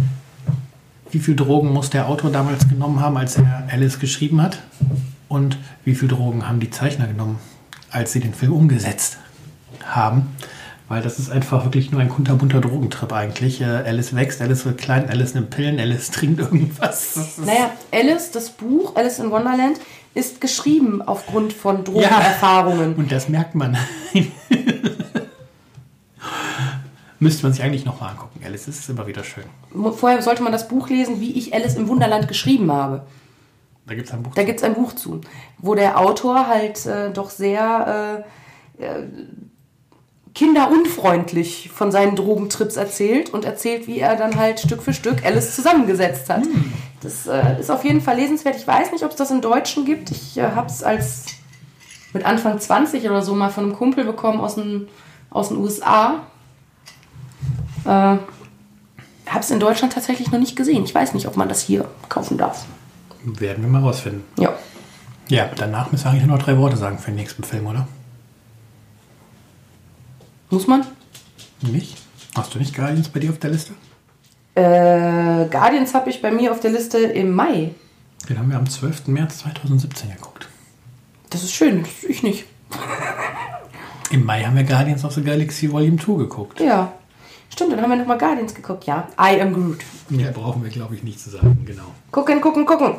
wie 1.12 1.20
viel 1.20 1.36
Drogen 1.36 1.72
muss 1.72 1.90
der 1.90 2.08
Autor 2.08 2.32
damals 2.32 2.68
genommen 2.68 3.00
haben, 3.00 3.18
als 3.18 3.38
er 3.38 3.68
Alice 3.72 4.00
geschrieben 4.00 4.42
hat? 4.42 4.60
Und 5.28 5.58
wie 5.86 5.96
viel 5.96 6.08
Drogen 6.08 6.48
haben 6.48 6.60
die 6.60 6.70
Zeichner 6.70 7.08
genommen, 7.08 7.40
als 7.90 8.14
sie 8.14 8.20
den 8.20 8.34
Film 8.34 8.54
umgesetzt 8.54 9.18
haben? 9.84 10.36
Weil 10.88 11.02
das 11.02 11.20
ist 11.20 11.30
einfach 11.30 11.64
wirklich 11.64 11.92
nur 11.92 12.02
ein 12.02 12.10
kunterbunter 12.10 12.60
Drogentrip 12.60 13.14
eigentlich. 13.14 13.62
Äh, 13.62 13.66
Alice 13.66 14.14
wächst, 14.14 14.42
Alice 14.42 14.66
wird 14.66 14.78
klein, 14.78 15.10
Alice 15.10 15.34
nimmt 15.34 15.50
Pillen, 15.50 15.80
Alice 15.80 16.12
trinkt 16.12 16.40
irgendwas. 16.40 17.38
Naja, 17.38 17.72
Alice, 17.92 18.32
das 18.32 18.50
Buch 18.50 18.96
Alice 18.96 19.20
in 19.20 19.32
Wonderland, 19.32 19.80
ist 20.14 20.42
geschrieben 20.42 21.02
aufgrund 21.02 21.54
von 21.54 21.86
Drogenerfahrungen. 21.86 22.92
Ja, 22.92 22.98
und 22.98 23.12
das 23.12 23.30
merkt 23.30 23.56
man. 23.56 23.78
Müsste 27.22 27.44
man 27.44 27.54
sich 27.54 27.62
eigentlich 27.62 27.86
nochmal 27.86 28.10
angucken. 28.10 28.42
Alice 28.44 28.68
ist 28.68 28.90
immer 28.90 29.06
wieder 29.06 29.24
schön. 29.24 29.44
Vorher 29.94 30.24
sollte 30.24 30.42
man 30.42 30.52
das 30.52 30.68
Buch 30.68 30.90
lesen, 30.90 31.22
wie 31.22 31.34
ich 31.34 31.54
Alice 31.54 31.76
im 31.76 31.88
Wunderland 31.88 32.28
geschrieben 32.28 32.72
habe. 32.72 33.04
Da 33.86 33.94
gibt 33.94 34.08
es 34.08 34.14
ein 34.14 34.24
Buch 34.24 34.34
Da 34.34 34.42
gibt 34.42 34.58
es 34.58 34.64
ein 34.64 34.74
Buch 34.74 34.94
zu, 34.94 35.22
wo 35.60 35.76
der 35.76 36.00
Autor 36.00 36.48
halt 36.48 36.84
äh, 36.88 37.12
doch 37.12 37.30
sehr 37.30 38.26
äh, 38.80 38.84
äh, 38.84 39.04
kinderunfreundlich 40.34 41.70
von 41.72 41.92
seinen 41.92 42.16
Drogentrips 42.16 42.76
erzählt 42.76 43.32
und 43.32 43.46
erzählt, 43.46 43.86
wie 43.86 44.00
er 44.00 44.16
dann 44.16 44.36
halt 44.38 44.60
Stück 44.60 44.82
für 44.82 44.94
Stück 44.94 45.24
Alice 45.24 45.56
zusammengesetzt 45.56 46.28
hat. 46.28 46.44
Hm. 46.44 46.74
Das 47.04 47.28
äh, 47.28 47.60
ist 47.60 47.70
auf 47.70 47.84
jeden 47.84 48.02
Fall 48.02 48.16
lesenswert. 48.16 48.56
Ich 48.56 48.66
weiß 48.66 48.92
nicht, 48.92 49.06
ob 49.06 49.12
es 49.12 49.18
das 49.18 49.30
im 49.30 49.42
Deutschen 49.42 49.86
gibt. 49.86 50.10
Ich 50.10 50.40
äh, 50.40 50.54
habe 50.56 50.70
es 50.70 50.82
als 50.82 51.26
mit 52.14 52.26
Anfang 52.26 52.60
20 52.60 53.08
oder 53.08 53.22
so 53.22 53.36
mal 53.36 53.52
von 53.52 53.66
einem 53.66 53.76
Kumpel 53.76 54.06
bekommen 54.06 54.40
aus 54.40 54.56
den, 54.56 54.88
aus 55.30 55.50
den 55.50 55.58
USA. 55.58 56.26
Äh, 57.86 57.88
habe 57.88 59.40
es 59.40 59.52
in 59.52 59.60
Deutschland 59.60 59.94
tatsächlich 59.94 60.32
noch 60.32 60.40
nicht 60.40 60.56
gesehen. 60.56 60.84
Ich 60.84 60.94
weiß 60.94 61.14
nicht, 61.14 61.28
ob 61.28 61.38
man 61.38 61.48
das 61.48 61.62
hier 61.62 61.86
kaufen 62.10 62.38
darf. 62.38 62.66
Werden 63.24 63.64
wir 63.64 63.70
mal 63.70 63.82
rausfinden. 63.82 64.24
Ja. 64.38 64.54
Ja, 65.30 65.50
danach 65.56 65.92
müssen 65.92 66.04
wir 66.06 66.12
eigentlich 66.12 66.26
nur 66.26 66.38
noch 66.38 66.44
drei 66.44 66.58
Worte 66.58 66.76
sagen 66.76 66.98
für 66.98 67.12
den 67.12 67.16
nächsten 67.16 67.44
Film, 67.44 67.66
oder? 67.68 67.88
Muss 70.50 70.68
man? 70.68 70.86
Nicht? 71.62 71.98
Hast 72.36 72.54
du 72.54 72.60
nicht 72.60 72.76
Guardians 72.76 73.08
bei 73.08 73.22
dir 73.22 73.30
auf 73.30 73.40
der 73.40 73.52
Liste? 73.52 73.74
Äh, 74.56 75.48
Guardians 75.50 75.94
habe 75.94 76.10
ich 76.10 76.22
bei 76.22 76.32
mir 76.32 76.52
auf 76.52 76.60
der 76.60 76.72
Liste 76.72 76.98
im 76.98 77.34
Mai. 77.34 77.74
Den 78.28 78.38
haben 78.38 78.50
wir 78.50 78.58
am 78.58 78.70
12. 78.70 79.08
März 79.08 79.40
2017 79.40 80.12
geguckt. 80.12 80.50
Das 81.30 81.44
ist 81.44 81.54
schön, 81.54 81.86
ich 82.08 82.24
nicht. 82.24 82.46
Im 84.12 84.26
Mai 84.26 84.44
haben 84.44 84.58
wir 84.58 84.66
Guardians 84.66 85.06
of 85.06 85.14
the 85.14 85.24
Galaxy 85.24 85.72
Volume 85.72 85.98
2 85.98 86.18
geguckt. 86.18 86.60
Ja. 86.60 86.92
Stimmt, 87.52 87.74
dann 87.74 87.82
haben 87.82 87.90
wir 87.90 87.98
nochmal 87.98 88.18
Guardians 88.18 88.56
geguckt, 88.56 88.86
ja. 88.86 89.08
I 89.20 89.40
am 89.42 89.54
Groot. 89.54 89.80
Ja, 90.10 90.32
brauchen 90.32 90.64
wir, 90.64 90.70
glaube 90.70 90.96
ich, 90.96 91.04
nicht 91.04 91.20
zu 91.20 91.30
sagen, 91.30 91.64
genau. 91.66 91.84
Gucken, 92.12 92.40
gucken, 92.42 92.66
gucken. 92.66 92.96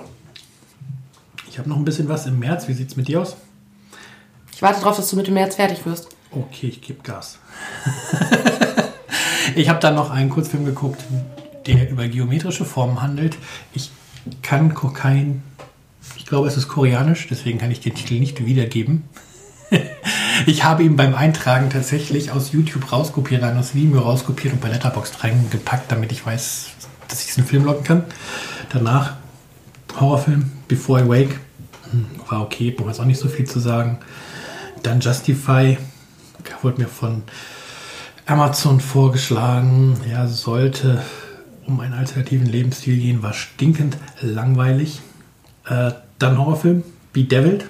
Ich 1.49 1.59
habe 1.59 1.69
noch 1.69 1.77
ein 1.77 1.85
bisschen 1.85 2.09
was 2.09 2.27
im 2.27 2.39
März. 2.39 2.69
Wie 2.69 2.73
sieht 2.73 2.89
es 2.89 2.97
mit 2.97 3.09
dir 3.09 3.21
aus? 3.21 3.37
Ich 4.55 4.63
warte 4.63 4.81
darauf, 4.81 4.97
dass 4.97 5.11
du 5.11 5.17
mit 5.17 5.27
dem 5.27 5.35
März 5.35 5.57
fertig 5.57 5.85
wirst. 5.85 6.09
Okay, 6.31 6.69
ich 6.69 6.81
gebe 6.81 7.03
Gas. 7.03 7.39
ich 9.57 9.69
habe 9.69 9.81
dann 9.81 9.95
noch 9.95 10.11
einen 10.11 10.31
Kurzfilm 10.31 10.65
geguckt, 10.65 11.03
der 11.67 11.91
über 11.91 12.09
geometrische 12.09 12.65
Formen 12.65 13.03
handelt. 13.03 13.37
Ich 13.75 13.91
kann 14.43 14.75
kein, 14.95 15.43
ich 16.17 16.25
glaube, 16.25 16.49
es 16.49 16.57
ist 16.57 16.69
koreanisch, 16.69 17.27
deswegen 17.29 17.59
kann 17.59 17.71
ich 17.71 17.81
den 17.81 17.95
Titel 17.95 18.15
nicht 18.15 18.45
wiedergeben. 18.47 19.05
ich 20.47 20.65
habe 20.65 20.83
ihn 20.83 20.97
beim 20.97 21.15
Eintragen 21.15 21.71
tatsächlich 21.71 22.31
aus 22.31 22.53
YouTube 22.53 22.93
rauskopiert, 22.93 23.43
dann 23.43 23.59
aus 23.59 23.75
Vimeo 23.75 24.01
rauskopiert 24.01 24.55
und 24.55 24.61
bei 24.61 24.69
Letterboxd 24.69 25.23
reingepackt, 25.25 25.91
damit 25.91 26.13
ich 26.13 26.25
weiß, 26.25 26.71
dass 27.09 27.21
ich 27.21 27.27
diesen 27.27 27.45
Film 27.45 27.65
locken 27.65 27.85
kann. 27.85 28.05
Danach 28.71 29.15
Horrorfilm, 29.99 30.51
Before 30.69 31.03
I 31.03 31.09
Wake. 31.09 31.41
Hm, 31.91 32.07
war 32.29 32.43
okay, 32.43 32.71
brauche 32.71 32.89
jetzt 32.89 33.01
auch 33.01 33.05
nicht 33.05 33.21
so 33.21 33.29
viel 33.29 33.47
zu 33.47 33.61
sagen. 33.61 33.99
Dann 34.83 35.01
Justify, 35.01 35.79
wurde 36.63 36.81
mir 36.81 36.89
von 36.89 37.23
Amazon 38.27 38.81
vorgeschlagen. 38.81 39.97
Ja, 40.11 40.27
sollte 40.27 41.03
um 41.67 41.81
einen 41.81 41.95
alternativen 41.95 42.47
Lebensstil 42.47 42.97
gehen, 42.97 43.23
war 43.23 43.33
stinkend 43.33 43.97
langweilig. 44.21 45.01
Äh, 45.67 45.93
dann 46.19 46.39
Horrorfilm, 46.39 46.83
Be 47.13 47.25
Devilled. 47.25 47.67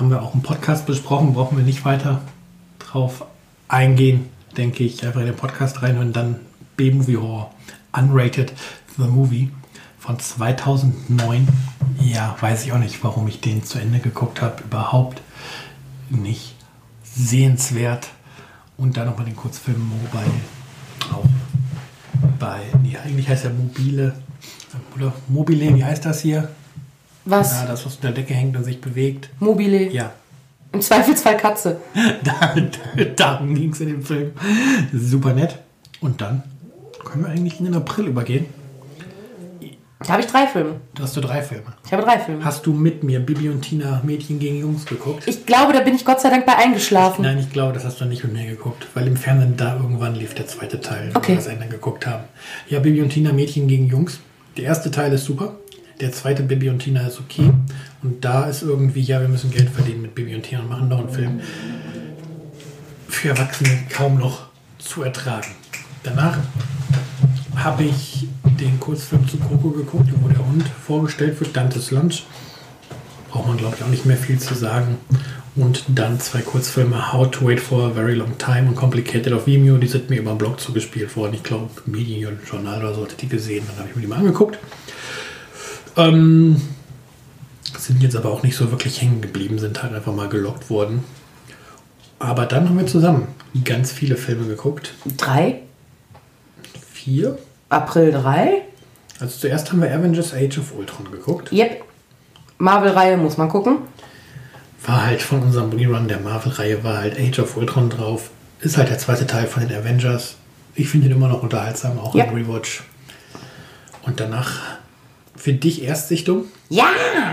Haben 0.00 0.08
wir 0.08 0.22
auch 0.22 0.32
im 0.32 0.40
Podcast 0.40 0.86
besprochen, 0.86 1.34
brauchen 1.34 1.58
wir 1.58 1.64
nicht 1.64 1.84
weiter 1.84 2.22
drauf 2.78 3.26
eingehen, 3.68 4.30
denke 4.56 4.82
ich. 4.82 5.04
Einfach 5.04 5.20
in 5.20 5.26
den 5.26 5.36
Podcast 5.36 5.82
rein 5.82 5.98
und 5.98 6.14
dann 6.14 6.36
B-Movie 6.78 7.18
Horror. 7.18 7.50
Unrated 7.92 8.54
The 8.96 9.02
Movie 9.02 9.50
von 9.98 10.18
2009. 10.18 11.46
Ja, 12.00 12.34
weiß 12.40 12.64
ich 12.64 12.72
auch 12.72 12.78
nicht, 12.78 13.04
warum 13.04 13.28
ich 13.28 13.42
den 13.42 13.62
zu 13.62 13.78
Ende 13.78 13.98
geguckt 13.98 14.40
habe. 14.40 14.62
Überhaupt 14.62 15.20
nicht 16.08 16.54
sehenswert. 17.04 18.08
Und 18.78 18.96
dann 18.96 19.06
nochmal 19.06 19.26
den 19.26 19.36
Kurzfilm 19.36 19.86
Mobile. 19.86 20.32
Auch 21.12 21.26
bei, 22.38 22.62
nee, 22.82 22.96
eigentlich 22.96 23.28
heißt 23.28 23.44
er 23.44 23.50
Mobile. 23.50 24.14
Mobile, 25.28 25.76
wie 25.76 25.84
heißt 25.84 26.06
das 26.06 26.22
hier? 26.22 26.48
Was? 27.24 27.52
Ja, 27.52 27.66
das, 27.66 27.84
was 27.86 27.96
unter 27.96 28.08
der 28.12 28.22
Decke 28.22 28.34
hängt 28.34 28.56
und 28.56 28.64
sich 28.64 28.80
bewegt. 28.80 29.30
Mobile. 29.38 29.90
Ja, 29.92 30.12
Im 30.72 30.80
Zweifelsfall 30.80 31.36
Katze. 31.36 31.80
da, 32.24 32.54
da, 32.96 33.04
darum 33.16 33.54
ging 33.54 33.72
es 33.72 33.80
in 33.80 33.88
dem 33.88 34.02
Film. 34.02 34.32
Super 34.92 35.32
nett. 35.34 35.58
Und 36.00 36.20
dann 36.20 36.42
können 37.04 37.24
wir 37.24 37.30
eigentlich 37.30 37.58
in 37.58 37.66
den 37.66 37.74
April 37.74 38.06
übergehen. 38.06 38.46
Da 40.02 40.14
habe 40.14 40.22
ich 40.22 40.28
drei 40.28 40.46
Filme. 40.46 40.76
Da 40.94 41.02
hast 41.02 41.14
du 41.14 41.20
drei 41.20 41.42
Filme. 41.42 41.74
Ich 41.84 41.92
habe 41.92 42.02
drei 42.02 42.18
Filme. 42.18 42.42
Hast 42.42 42.64
du 42.64 42.72
mit 42.72 43.02
mir 43.04 43.20
Bibi 43.20 43.50
und 43.50 43.60
Tina 43.60 44.00
Mädchen 44.02 44.38
gegen 44.38 44.58
Jungs 44.58 44.86
geguckt? 44.86 45.24
Ich 45.26 45.44
glaube, 45.44 45.74
da 45.74 45.80
bin 45.80 45.94
ich 45.94 46.06
Gott 46.06 46.22
sei 46.22 46.30
Dank 46.30 46.46
bei 46.46 46.56
eingeschlafen. 46.56 47.22
Nein, 47.22 47.38
ich 47.38 47.50
glaube, 47.52 47.74
das 47.74 47.84
hast 47.84 48.00
du 48.00 48.06
nicht 48.06 48.24
mit 48.24 48.32
mir 48.32 48.46
geguckt, 48.46 48.86
weil 48.94 49.06
im 49.06 49.18
Fernsehen 49.18 49.58
da 49.58 49.76
irgendwann 49.76 50.14
lief 50.14 50.32
der 50.32 50.46
zweite 50.46 50.80
Teil, 50.80 51.10
Okay. 51.12 51.22
wo 51.24 51.28
wir 51.28 51.36
das 51.36 51.46
Ende 51.48 51.66
geguckt 51.68 52.06
haben. 52.06 52.24
Ja, 52.70 52.78
Bibi 52.80 53.02
und 53.02 53.10
Tina 53.10 53.32
Mädchen 53.34 53.68
gegen 53.68 53.88
Jungs. 53.88 54.20
Der 54.56 54.64
erste 54.64 54.90
Teil 54.90 55.12
ist 55.12 55.26
super. 55.26 55.52
Der 56.00 56.12
zweite 56.12 56.42
Bibi 56.42 56.70
und 56.70 56.78
Tina 56.78 57.06
ist 57.06 57.20
okay. 57.20 57.52
Und 58.02 58.24
da 58.24 58.46
ist 58.46 58.62
irgendwie, 58.62 59.02
ja, 59.02 59.20
wir 59.20 59.28
müssen 59.28 59.50
Geld 59.50 59.68
verdienen 59.68 60.00
mit 60.00 60.14
Bibi 60.14 60.34
und 60.34 60.42
Tina 60.42 60.60
und 60.60 60.70
machen 60.70 60.88
noch 60.88 61.00
einen 61.00 61.10
Film. 61.10 61.40
Für 63.08 63.30
Erwachsene 63.30 63.70
kaum 63.90 64.18
noch 64.18 64.46
zu 64.78 65.02
ertragen. 65.02 65.50
Danach 66.02 66.38
habe 67.54 67.84
ich 67.84 68.28
den 68.58 68.80
Kurzfilm 68.80 69.28
zu 69.28 69.36
Coco 69.36 69.70
geguckt, 69.70 70.08
wo 70.22 70.28
der 70.28 70.38
Hund 70.38 70.64
vorgestellt 70.86 71.38
wird, 71.38 71.54
Dantes 71.54 71.90
Lunch. 71.90 72.24
Braucht 73.28 73.48
man, 73.48 73.58
glaube 73.58 73.76
ich, 73.76 73.84
auch 73.84 73.88
nicht 73.88 74.06
mehr 74.06 74.16
viel 74.16 74.38
zu 74.38 74.54
sagen. 74.54 74.96
Und 75.54 75.84
dann 75.88 76.18
zwei 76.18 76.40
Kurzfilme, 76.40 77.12
How 77.12 77.30
to 77.30 77.46
Wait 77.46 77.60
for 77.60 77.88
a 77.88 77.90
Very 77.90 78.14
Long 78.14 78.38
Time 78.38 78.68
und 78.68 78.76
Complicated 78.76 79.34
of 79.34 79.46
Vimeo. 79.46 79.76
Die 79.76 79.86
sind 79.86 80.08
mir 80.08 80.20
über 80.20 80.32
den 80.32 80.38
Blog 80.38 80.60
zugespielt 80.60 81.14
worden. 81.16 81.34
Ich 81.34 81.42
glaube, 81.42 81.68
Medienjournal 81.84 82.78
oder 82.78 82.94
so 82.94 83.02
hatte 83.02 83.16
die 83.16 83.28
gesehen. 83.28 83.64
Dann 83.66 83.80
habe 83.80 83.88
ich 83.90 83.96
mir 83.96 84.02
die 84.02 84.08
mal 84.08 84.18
angeguckt. 84.18 84.58
Ähm, 85.96 86.60
sind 87.78 88.02
jetzt 88.02 88.16
aber 88.16 88.30
auch 88.30 88.42
nicht 88.42 88.56
so 88.56 88.70
wirklich 88.70 89.00
hängen 89.00 89.20
geblieben, 89.20 89.58
sind 89.58 89.82
halt 89.82 89.94
einfach 89.94 90.14
mal 90.14 90.28
gelockt 90.28 90.70
worden. 90.70 91.04
Aber 92.18 92.46
dann 92.46 92.68
haben 92.68 92.78
wir 92.78 92.86
zusammen 92.86 93.28
ganz 93.64 93.92
viele 93.92 94.16
Filme 94.16 94.46
geguckt. 94.46 94.92
Drei? 95.16 95.60
Vier. 96.92 97.38
April 97.70 98.12
drei? 98.12 98.62
Also 99.20 99.38
zuerst 99.38 99.70
haben 99.70 99.80
wir 99.82 99.92
Avengers 99.94 100.34
Age 100.34 100.58
of 100.58 100.74
Ultron 100.76 101.10
geguckt. 101.10 101.52
Yep. 101.52 101.82
Marvel-Reihe 102.58 103.16
muss 103.16 103.36
man 103.38 103.48
gucken. 103.48 103.78
War 104.84 105.06
halt 105.06 105.22
von 105.22 105.42
unserem 105.42 105.70
Rerun 105.72 106.08
der 106.08 106.20
Marvel-Reihe, 106.20 106.82
war 106.84 106.98
halt 106.98 107.18
Age 107.18 107.38
of 107.40 107.56
Ultron 107.56 107.90
drauf. 107.90 108.30
Ist 108.60 108.76
halt 108.76 108.90
der 108.90 108.98
zweite 108.98 109.26
Teil 109.26 109.46
von 109.46 109.66
den 109.66 109.76
Avengers. 109.76 110.36
Ich 110.74 110.88
finde 110.88 111.06
ihn 111.08 111.12
immer 111.12 111.28
noch 111.28 111.42
unterhaltsam, 111.42 111.98
auch 111.98 112.14
Ja. 112.14 112.24
im 112.24 112.34
Rewatch. 112.34 112.82
Und 114.02 114.20
danach 114.20 114.60
für 115.40 115.52
dich 115.54 115.82
Erstsichtung, 115.82 116.44
Ja! 116.68 116.86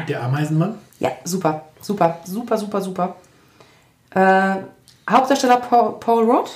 der 0.07 0.23
Ameisenmann. 0.23 0.75
Ja, 0.99 1.11
super, 1.25 1.65
super, 1.81 2.19
super, 2.25 2.57
super, 2.57 2.81
super. 2.81 3.15
Äh, 4.11 4.55
Hauptdarsteller 5.09 5.57
Paul, 5.57 5.99
Paul 5.99 6.23
Rudd. 6.23 6.49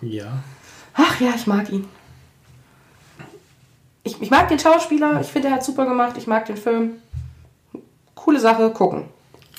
Ja. 0.00 0.26
Ach 0.94 1.20
ja, 1.20 1.32
ich 1.36 1.46
mag 1.46 1.70
ihn. 1.70 1.86
Ich, 4.02 4.20
ich 4.20 4.30
mag 4.30 4.48
den 4.48 4.58
Schauspieler, 4.58 5.20
ich 5.20 5.28
finde, 5.28 5.48
er 5.48 5.54
hat 5.54 5.64
super 5.64 5.84
gemacht, 5.86 6.14
ich 6.18 6.26
mag 6.26 6.44
den 6.46 6.56
Film. 6.56 6.92
Coole 8.14 8.40
Sache, 8.40 8.70
gucken. 8.70 9.04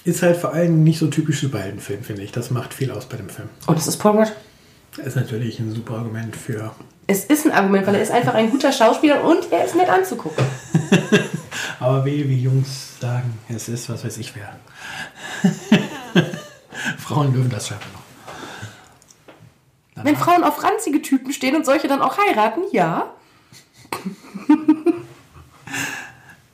Ist 0.03 0.21
halt 0.21 0.38
vor 0.38 0.53
allem 0.53 0.84
nicht 0.84 0.99
so 0.99 1.08
typisch 1.08 1.41
Superheldenfilm, 1.41 2.03
finde 2.03 2.21
ich. 2.23 2.31
Das 2.31 2.51
macht 2.51 2.73
viel 2.73 2.91
aus 2.91 3.05
bei 3.05 3.17
dem 3.17 3.29
Film. 3.29 3.49
Und 3.67 3.77
es 3.79 3.88
ist 3.88 3.97
Paul 3.97 4.17
Rudd. 4.17 4.31
Ist 4.97 5.15
natürlich 5.15 5.60
ein 5.60 5.73
super 5.73 5.95
Argument 5.95 6.36
für. 6.36 6.73
Es 7.08 7.25
ist 7.25 7.45
ein 7.45 7.51
Argument, 7.51 7.86
weil 7.86 7.95
er 7.95 8.01
ist 8.01 8.12
einfach 8.12 8.34
ein 8.34 8.49
guter 8.49 8.71
Schauspieler 8.71 9.23
und 9.23 9.51
er 9.51 9.65
ist 9.65 9.75
nett 9.75 9.89
anzugucken. 9.89 10.43
Aber 11.79 12.05
wie, 12.05 12.27
wie 12.29 12.41
Jungs 12.41 12.99
sagen, 12.99 13.38
es 13.49 13.69
ist, 13.69 13.89
was 13.89 14.03
weiß 14.03 14.17
ich 14.17 14.34
wer. 14.36 14.55
Frauen 16.97 17.34
dürfen 17.34 17.49
das 17.49 17.67
scheinbar 17.67 17.88
noch. 17.93 20.03
Wenn 20.03 20.17
Frauen 20.17 20.43
auf 20.43 20.63
ranzige 20.63 21.01
Typen 21.01 21.31
stehen 21.31 21.55
und 21.55 21.65
solche 21.65 21.88
dann 21.88 22.01
auch 22.01 22.17
heiraten, 22.17 22.62
ja. 22.71 23.13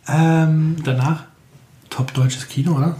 Ähm, 0.08 0.78
danach 0.84 1.26
top 1.90 2.14
deutsches 2.14 2.48
Kino, 2.48 2.76
oder? 2.76 2.96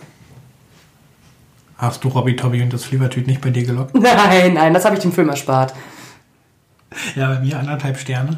Hast 1.82 2.04
du 2.04 2.10
Robby 2.10 2.36
Tobby 2.36 2.62
und 2.62 2.72
das 2.72 2.84
Flievertüt 2.84 3.26
nicht 3.26 3.42
bei 3.42 3.50
dir 3.50 3.66
gelockt? 3.66 3.96
Nein, 4.00 4.54
nein, 4.54 4.72
das 4.72 4.86
habe 4.86 4.96
ich 4.96 5.02
dem 5.02 5.12
Film 5.12 5.30
erspart. 5.30 5.74
Ja, 7.16 7.34
bei 7.34 7.40
mir 7.40 7.58
anderthalb 7.58 7.98
Sterne. 7.98 8.38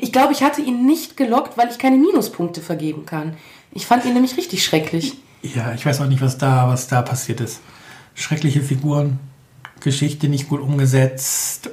Ich 0.00 0.10
glaube, 0.10 0.32
ich 0.32 0.42
hatte 0.42 0.62
ihn 0.62 0.86
nicht 0.86 1.18
gelockt, 1.18 1.58
weil 1.58 1.68
ich 1.68 1.78
keine 1.78 1.98
Minuspunkte 1.98 2.62
vergeben 2.62 3.04
kann. 3.04 3.36
Ich 3.70 3.84
fand 3.84 4.06
ihn 4.06 4.14
nämlich 4.14 4.38
richtig 4.38 4.64
schrecklich. 4.64 5.18
Ja, 5.42 5.74
ich 5.74 5.84
weiß 5.84 6.00
auch 6.00 6.06
nicht, 6.06 6.22
was 6.22 6.38
da, 6.38 6.68
was 6.68 6.88
da 6.88 7.02
passiert 7.02 7.42
ist. 7.42 7.60
Schreckliche 8.14 8.62
Figuren, 8.62 9.18
Geschichte 9.80 10.28
nicht 10.28 10.48
gut 10.48 10.62
umgesetzt, 10.62 11.68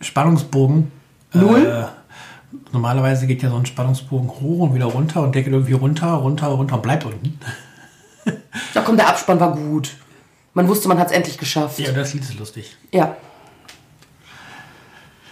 Spannungsbogen. 0.00 0.90
Null? 1.32 1.64
Äh, 1.64 2.56
normalerweise 2.72 3.28
geht 3.28 3.44
ja 3.44 3.50
so 3.50 3.56
ein 3.56 3.66
Spannungsbogen 3.66 4.30
hoch 4.30 4.58
und 4.58 4.74
wieder 4.74 4.86
runter 4.86 5.22
und 5.22 5.36
der 5.36 5.44
geht 5.44 5.52
irgendwie 5.52 5.74
runter, 5.74 6.14
runter, 6.14 6.48
runter 6.48 6.74
und 6.74 6.82
bleibt 6.82 7.04
unten. 7.04 7.38
Ja, 8.74 8.82
komm, 8.82 8.96
der 8.96 9.08
Abspann 9.08 9.40
war 9.40 9.52
gut. 9.52 9.96
Man 10.54 10.68
wusste, 10.68 10.88
man 10.88 10.98
hat 10.98 11.08
es 11.08 11.12
endlich 11.12 11.38
geschafft. 11.38 11.78
Ja, 11.78 11.92
das 11.92 12.14
Lied 12.14 12.22
ist 12.22 12.38
lustig. 12.38 12.76
Ja. 12.92 13.16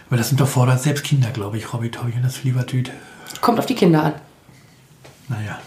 Weil 0.09 0.19
das 0.19 0.31
unterfordert 0.31 0.81
selbst 0.83 1.05
Kinder, 1.05 1.31
glaube 1.31 1.59
ich, 1.59 1.73
Robby 1.73 1.91
Tobby 1.91 2.13
und 2.13 2.23
das 2.23 2.37
Flievertüt. 2.37 2.93
Kommt 3.41 3.59
auf 3.59 3.67
die 3.67 3.75
Kinder 3.75 4.05
an. 4.05 4.15
Naja, 5.29 5.59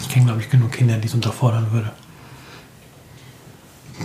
ich 0.00 0.08
kenne, 0.08 0.26
glaube 0.26 0.40
ich, 0.40 0.48
genug 0.48 0.72
Kinder, 0.72 0.96
die 0.96 1.06
es 1.06 1.14
unterfordern 1.14 1.70
würde. 1.72 1.90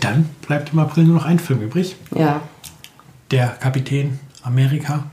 Dann 0.01 0.25
bleibt 0.45 0.73
im 0.73 0.79
April 0.79 1.05
nur 1.05 1.15
noch 1.15 1.25
ein 1.25 1.39
Film 1.39 1.61
übrig. 1.61 1.95
Ja. 2.13 2.41
Der 3.31 3.47
Kapitän 3.47 4.19
Amerika. 4.43 5.03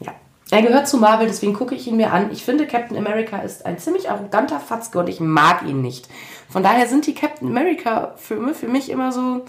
Ja. 0.00 0.14
Er 0.50 0.62
gehört 0.62 0.88
zu 0.88 0.96
Marvel, 0.96 1.26
deswegen 1.26 1.54
gucke 1.54 1.74
ich 1.74 1.86
ihn 1.86 1.96
mir 1.96 2.12
an. 2.12 2.32
Ich 2.32 2.44
finde, 2.44 2.66
Captain 2.66 2.96
America 2.96 3.38
ist 3.38 3.66
ein 3.66 3.78
ziemlich 3.78 4.10
arroganter 4.10 4.60
Fatzke 4.60 4.98
und 4.98 5.08
ich 5.08 5.20
mag 5.20 5.62
ihn 5.62 5.82
nicht. 5.82 6.08
Von 6.54 6.62
daher 6.62 6.86
sind 6.86 7.04
die 7.08 7.14
Captain 7.14 7.48
America-Filme 7.48 8.54
für 8.54 8.68
mich 8.68 8.88
immer 8.88 9.10
so, 9.10 9.44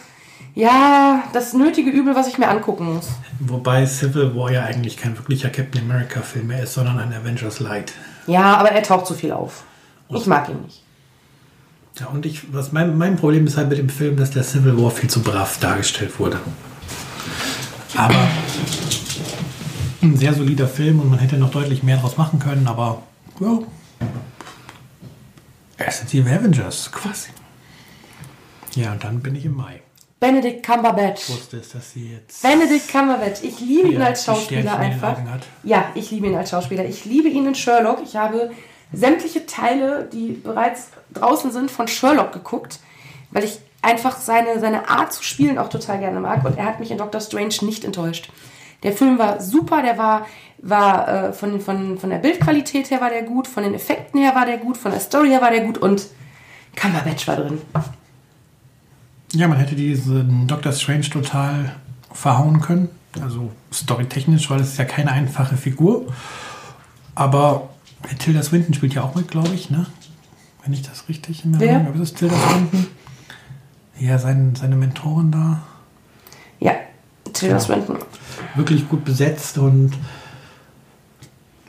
ja, 0.55 1.21
das 1.33 1.53
nötige 1.53 1.91
Übel, 1.91 2.15
was 2.15 2.27
ich 2.27 2.39
mir 2.39 2.47
angucken 2.47 2.95
muss. 2.95 3.09
Wobei 3.41 3.85
Civil 3.85 4.35
War 4.35 4.51
ja 4.51 4.63
eigentlich 4.63 4.97
kein 4.97 5.15
wirklicher 5.15 5.51
Captain 5.51 5.83
America-Film 5.83 6.47
mehr 6.47 6.63
ist, 6.63 6.73
sondern 6.73 6.97
ein 6.97 7.13
Avengers 7.13 7.59
Light. 7.59 7.93
Ja, 8.25 8.57
aber 8.57 8.71
er 8.71 8.81
taucht 8.81 9.05
zu 9.05 9.13
viel 9.13 9.33
auf. 9.33 9.65
Ich 10.09 10.25
mag 10.25 10.49
ihn 10.49 10.63
nicht. 10.63 10.81
Ja, 11.99 12.07
und 12.07 12.25
ich, 12.25 12.51
was 12.51 12.71
mein, 12.71 12.97
mein 12.97 13.17
Problem 13.17 13.45
ist 13.45 13.55
halt 13.55 13.69
mit 13.69 13.77
dem 13.77 13.89
Film, 13.89 14.17
dass 14.17 14.31
der 14.31 14.41
Civil 14.41 14.75
War 14.81 14.89
viel 14.89 15.07
zu 15.07 15.21
brav 15.21 15.59
dargestellt 15.59 16.19
wurde. 16.19 16.39
Aber 17.95 18.27
ein 20.01 20.17
sehr 20.17 20.33
solider 20.33 20.67
Film 20.67 20.99
und 21.01 21.11
man 21.11 21.19
hätte 21.19 21.37
noch 21.37 21.51
deutlich 21.51 21.83
mehr 21.83 21.97
draus 21.97 22.17
machen 22.17 22.39
können, 22.39 22.65
aber 22.65 23.03
ja. 23.39 23.59
Die 26.11 26.21
Avengers 26.21 26.91
quasi. 26.91 27.29
Ja, 28.75 28.91
und 28.91 29.03
dann 29.03 29.21
bin 29.21 29.35
ich 29.35 29.45
im 29.45 29.55
Mai. 29.55 29.81
Benedict 30.19 30.65
Cumberbatch. 30.65 31.29
Ich 31.29 31.35
wusste 31.35 31.57
es, 31.57 31.69
dass 31.69 31.91
sie 31.91 32.13
jetzt 32.13 32.41
Benedict 32.41 32.91
Cumberbatch. 32.91 33.43
Ich 33.43 33.59
liebe 33.59 33.89
ihn 33.89 34.01
als 34.01 34.25
Schauspieler 34.25 34.77
einfach. 34.77 35.17
Ja, 35.63 35.91
ich 35.93 36.11
liebe 36.11 36.27
ihn 36.27 36.35
als 36.35 36.49
Schauspieler. 36.49 36.85
Ich 36.85 37.05
liebe 37.05 37.27
ihn 37.27 37.45
in 37.45 37.55
Sherlock. 37.55 37.99
Ich 38.03 38.15
habe 38.15 38.51
sämtliche 38.91 39.45
Teile, 39.45 40.09
die 40.11 40.31
bereits 40.31 40.89
draußen 41.13 41.51
sind, 41.51 41.69
von 41.69 41.87
Sherlock 41.87 42.31
geguckt, 42.31 42.79
weil 43.31 43.43
ich 43.43 43.59
einfach 43.81 44.17
seine, 44.17 44.59
seine 44.59 44.89
Art 44.89 45.13
zu 45.13 45.23
spielen 45.23 45.57
auch 45.57 45.69
total 45.69 45.99
gerne 45.99 46.19
mag. 46.19 46.43
Und 46.43 46.57
er 46.57 46.65
hat 46.65 46.79
mich 46.79 46.91
in 46.91 46.97
Doctor 46.97 47.21
Strange 47.21 47.55
nicht 47.61 47.83
enttäuscht. 47.83 48.31
Der 48.85 48.93
Film 48.93 49.17
war 49.17 49.41
super, 49.41 49.81
der 49.81 49.97
war, 49.97 50.27
war 50.59 51.07
äh, 51.07 51.33
von, 51.33 51.59
von, 51.59 51.97
von 51.97 52.09
der 52.11 52.19
Bildqualität 52.19 52.91
her 52.91 53.01
war 53.01 53.09
der 53.09 53.23
gut, 53.23 53.47
von 53.47 53.63
den 53.63 53.73
Effekten 53.73 54.21
her 54.21 54.35
war 54.35 54.45
der 54.45 54.59
gut, 54.59 54.77
von 54.77 54.91
der 54.91 54.99
Story 54.99 55.29
her 55.29 55.41
war 55.41 55.49
der 55.49 55.61
gut 55.61 55.79
und 55.79 56.05
Cumberbatch 56.75 57.27
war 57.27 57.37
drin. 57.37 57.61
Ja, 59.33 59.47
man 59.47 59.57
hätte 59.57 59.73
diesen 59.75 60.45
Doctor 60.45 60.71
Strange 60.71 61.09
total 61.09 61.75
verhauen 62.13 62.61
können. 62.61 62.89
Also 63.19 63.51
storytechnisch, 63.73 64.51
weil 64.51 64.59
es 64.59 64.73
ist 64.73 64.77
ja 64.77 64.85
keine 64.85 65.11
einfache 65.11 65.57
Figur. 65.57 66.05
Aber 67.15 67.69
Tilda 68.19 68.43
Swinton 68.43 68.75
spielt 68.75 68.93
ja 68.93 69.01
auch 69.01 69.15
mit, 69.15 69.31
glaube 69.31 69.55
ich, 69.55 69.71
ne? 69.71 69.87
Wenn 70.63 70.73
ich 70.73 70.83
das 70.83 71.09
richtig 71.09 71.43
in? 71.43 71.55
Erinnerung 71.55 71.87
habe. 71.87 71.97
Ist 71.97 72.11
es 72.11 72.13
Tilda 72.13 72.35
Swinton? 72.35 72.87
Ja, 73.97 74.19
sein, 74.19 74.53
seine 74.55 74.75
Mentorin 74.75 75.31
da. 75.31 75.63
Ja, 76.59 76.73
Tilda. 77.35 77.59
Swinton. 77.59 77.97
Wirklich 78.55 78.87
gut 78.89 79.05
besetzt 79.05 79.57
und 79.57 79.91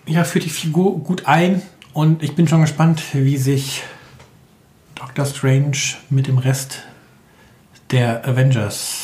ja, 0.06 0.24
führt 0.24 0.44
die 0.44 0.50
Figur 0.50 0.98
gut 1.00 1.26
ein. 1.26 1.62
Und 1.92 2.22
ich 2.22 2.34
bin 2.34 2.46
schon 2.46 2.60
gespannt, 2.60 3.02
wie 3.12 3.36
sich 3.38 3.82
Doctor 4.94 5.24
Strange 5.26 5.76
mit 6.10 6.26
dem 6.26 6.38
Rest 6.38 6.82
der 7.90 8.26
Avengers 8.26 9.02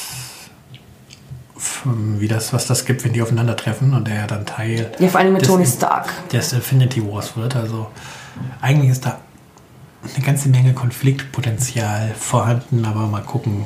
wie 1.84 2.28
das, 2.28 2.52
was 2.52 2.66
das 2.66 2.84
gibt, 2.84 3.04
wenn 3.04 3.12
die 3.12 3.22
aufeinandertreffen 3.22 3.94
und 3.94 4.06
der 4.08 4.14
ja 4.16 4.26
dann 4.26 4.46
Teil 4.46 4.90
Ja, 4.98 5.08
vor 5.08 5.20
allem 5.20 5.32
mit 5.32 5.42
des- 5.42 5.48
Tony 5.48 5.66
Stark. 5.66 6.12
des 6.30 6.52
Infinity 6.52 7.04
Wars 7.04 7.36
wird. 7.36 7.54
Also 7.56 7.88
eigentlich 8.60 8.90
ist 8.90 9.04
da 9.06 9.18
eine 10.14 10.24
ganze 10.24 10.48
Menge 10.48 10.74
Konfliktpotenzial 10.74 12.12
vorhanden, 12.18 12.84
aber 12.84 13.06
mal 13.06 13.22
gucken, 13.22 13.64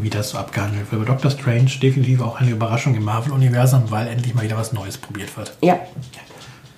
wie 0.00 0.10
das 0.10 0.30
so 0.30 0.38
abgehandelt 0.38 0.90
wird. 0.90 1.02
Aber 1.02 1.12
Doctor 1.12 1.30
Strange 1.30 1.70
definitiv 1.80 2.20
auch 2.20 2.40
eine 2.40 2.50
Überraschung 2.50 2.94
im 2.94 3.04
Marvel-Universum, 3.04 3.90
weil 3.90 4.08
endlich 4.08 4.34
mal 4.34 4.44
wieder 4.44 4.56
was 4.56 4.72
Neues 4.72 4.98
probiert 4.98 5.36
wird. 5.36 5.56
Ja. 5.62 5.78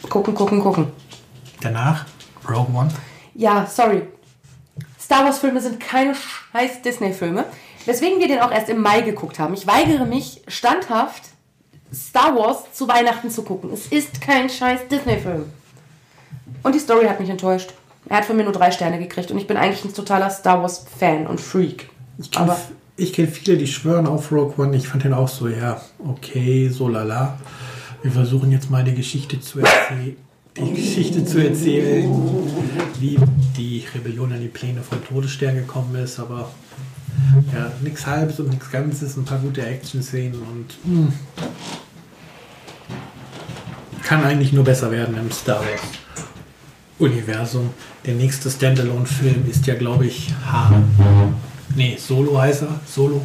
Gucken, 0.08 0.34
gucken, 0.34 0.60
gucken. 0.60 0.88
Danach 1.60 2.06
Rogue 2.48 2.74
One. 2.74 2.90
Ja, 3.34 3.66
sorry. 3.66 4.02
Star 5.00 5.24
Wars-Filme 5.24 5.60
sind 5.60 5.80
keine 5.80 6.14
scheiß 6.14 6.82
Disney-Filme. 6.82 7.44
Weswegen 7.84 8.18
wir 8.18 8.28
den 8.28 8.40
auch 8.40 8.50
erst 8.50 8.68
im 8.68 8.82
Mai 8.82 9.02
geguckt 9.02 9.38
haben. 9.38 9.54
Ich 9.54 9.66
weigere 9.66 10.04
mich 10.04 10.42
standhaft, 10.48 11.22
Star 11.94 12.34
Wars 12.34 12.72
zu 12.72 12.88
Weihnachten 12.88 13.30
zu 13.30 13.42
gucken. 13.42 13.70
Es 13.72 13.86
ist 13.86 14.20
kein 14.20 14.50
scheiß 14.50 14.88
Disney-Film. 14.90 15.44
Und 16.62 16.74
die 16.74 16.80
Story 16.80 17.06
hat 17.06 17.20
mich 17.20 17.30
enttäuscht. 17.30 17.72
Er 18.08 18.18
hat 18.18 18.24
von 18.24 18.36
mir 18.36 18.44
nur 18.44 18.52
drei 18.52 18.70
Sterne 18.70 18.98
gekriegt 18.98 19.30
und 19.30 19.38
ich 19.38 19.46
bin 19.46 19.56
eigentlich 19.56 19.84
ein 19.84 19.94
totaler 19.94 20.30
Star 20.30 20.62
Wars-Fan 20.62 21.26
und 21.26 21.40
Freak. 21.40 21.88
Ich 22.18 22.30
kenne 22.30 22.52
Aber 22.52 22.60
ich 22.96 23.12
kenn 23.12 23.28
viele, 23.28 23.56
die 23.56 23.66
schwören 23.66 24.06
auf 24.06 24.32
Rogue 24.32 24.54
One. 24.56 24.76
Ich 24.76 24.88
fand 24.88 25.04
den 25.04 25.12
auch 25.12 25.28
so, 25.28 25.48
ja, 25.48 25.80
okay, 25.98 26.68
so 26.68 26.88
lala. 26.88 27.38
Wir 28.02 28.10
versuchen 28.10 28.52
jetzt 28.52 28.70
mal 28.70 28.84
die 28.84 28.94
Geschichte 28.94 29.40
zu 29.40 29.60
erzählen. 29.60 30.16
Die 30.56 30.72
Geschichte 30.72 31.24
zu 31.24 31.46
erzählen, 31.46 32.10
wie 32.98 33.18
die 33.58 33.84
Rebellion 33.94 34.32
an 34.32 34.40
die 34.40 34.48
Pläne 34.48 34.80
von 34.80 35.04
Todesstern 35.04 35.54
gekommen 35.54 35.94
ist, 35.96 36.18
aber 36.18 36.50
ja, 37.52 37.70
nichts 37.82 38.06
Halbes 38.06 38.40
und 38.40 38.48
nichts 38.48 38.70
Ganzes, 38.70 39.16
ein 39.16 39.24
paar 39.24 39.38
gute 39.38 39.64
Action-Szenen 39.64 40.40
und 40.40 40.74
hm, 40.84 41.12
kann 44.02 44.24
eigentlich 44.24 44.54
nur 44.54 44.64
besser 44.64 44.90
werden 44.90 45.16
im 45.18 45.30
Star 45.30 45.60
Wars 45.60 45.82
Universum. 46.98 47.70
Der 48.06 48.14
nächste 48.14 48.50
Standalone-Film 48.50 49.44
ist 49.50 49.66
ja, 49.66 49.74
glaube 49.74 50.06
ich, 50.06 50.32
Han. 50.50 50.84
Nee, 51.74 51.96
Solo 51.98 52.38
heißt 52.40 52.62
er. 52.62 52.80
Solo. 52.86 53.20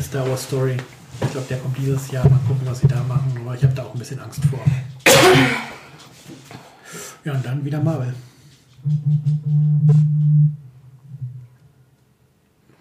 Star 0.00 0.28
Wars 0.28 0.44
Story. 0.44 0.76
Ich 1.22 1.30
glaube, 1.32 1.46
der 1.48 1.58
kommt 1.58 1.76
dieses 1.78 2.10
Jahr. 2.10 2.24
Mal 2.28 2.38
gucken, 2.46 2.62
was 2.64 2.80
sie 2.80 2.88
da 2.88 3.02
machen. 3.04 3.38
Aber 3.44 3.54
ich 3.54 3.62
habe 3.62 3.74
da 3.74 3.84
auch 3.84 3.92
ein 3.94 3.98
bisschen 3.98 4.20
Angst 4.20 4.40
vor. 4.46 4.60
Ja, 7.24 7.32
und 7.34 7.44
dann 7.44 7.64
wieder 7.64 7.80
Marvel. 7.80 8.14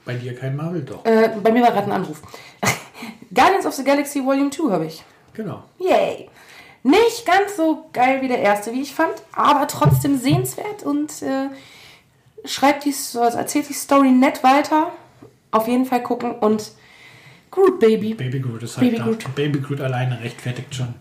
Bei 0.06 0.16
dir 0.16 0.36
kein 0.36 0.56
Marvel, 0.56 0.82
doch. 0.82 1.06
äh, 1.06 1.30
bei 1.44 1.52
mir 1.52 1.62
war 1.62 1.72
gerade 1.72 1.88
ein 1.88 1.92
Anruf. 1.92 2.22
Guardians 3.34 3.66
of 3.66 3.74
the 3.74 3.84
Galaxy 3.84 4.24
Volume 4.24 4.50
2 4.50 4.72
habe 4.72 4.86
ich. 4.86 5.04
Genau. 5.34 5.64
Yay! 5.78 6.30
Nicht 6.84 7.26
ganz 7.26 7.58
so 7.58 7.90
geil 7.92 8.22
wie 8.22 8.28
der 8.30 8.40
erste, 8.40 8.72
wie 8.72 8.82
ich 8.82 8.94
fand, 8.96 9.14
aber 9.34 9.68
trotzdem 9.68 10.18
sehenswert 10.18 10.84
und 10.84 11.22
äh, 11.22 11.50
schreibt 12.46 12.86
die, 12.86 12.90
also 12.94 13.20
erzählt 13.38 13.70
die 13.70 13.74
Story 13.74 14.12
nett 14.12 14.44
weiter. 14.44 14.92
Auf 15.52 15.68
jeden 15.68 15.86
Fall 15.86 16.04
gucken 16.04 16.32
und 16.34 16.72
Groot 17.52 17.80
Baby. 17.80 18.14
Baby 18.14 18.40
Groot 18.40 18.62
ist 18.64 18.78
halt 18.78 18.88
Baby 18.88 18.98
da. 18.98 19.04
Groot. 19.06 19.36
Baby 19.36 19.60
Groot 19.60 19.82
alleine 19.82 20.20
rechtfertigt 20.22 20.76
schon 20.76 20.94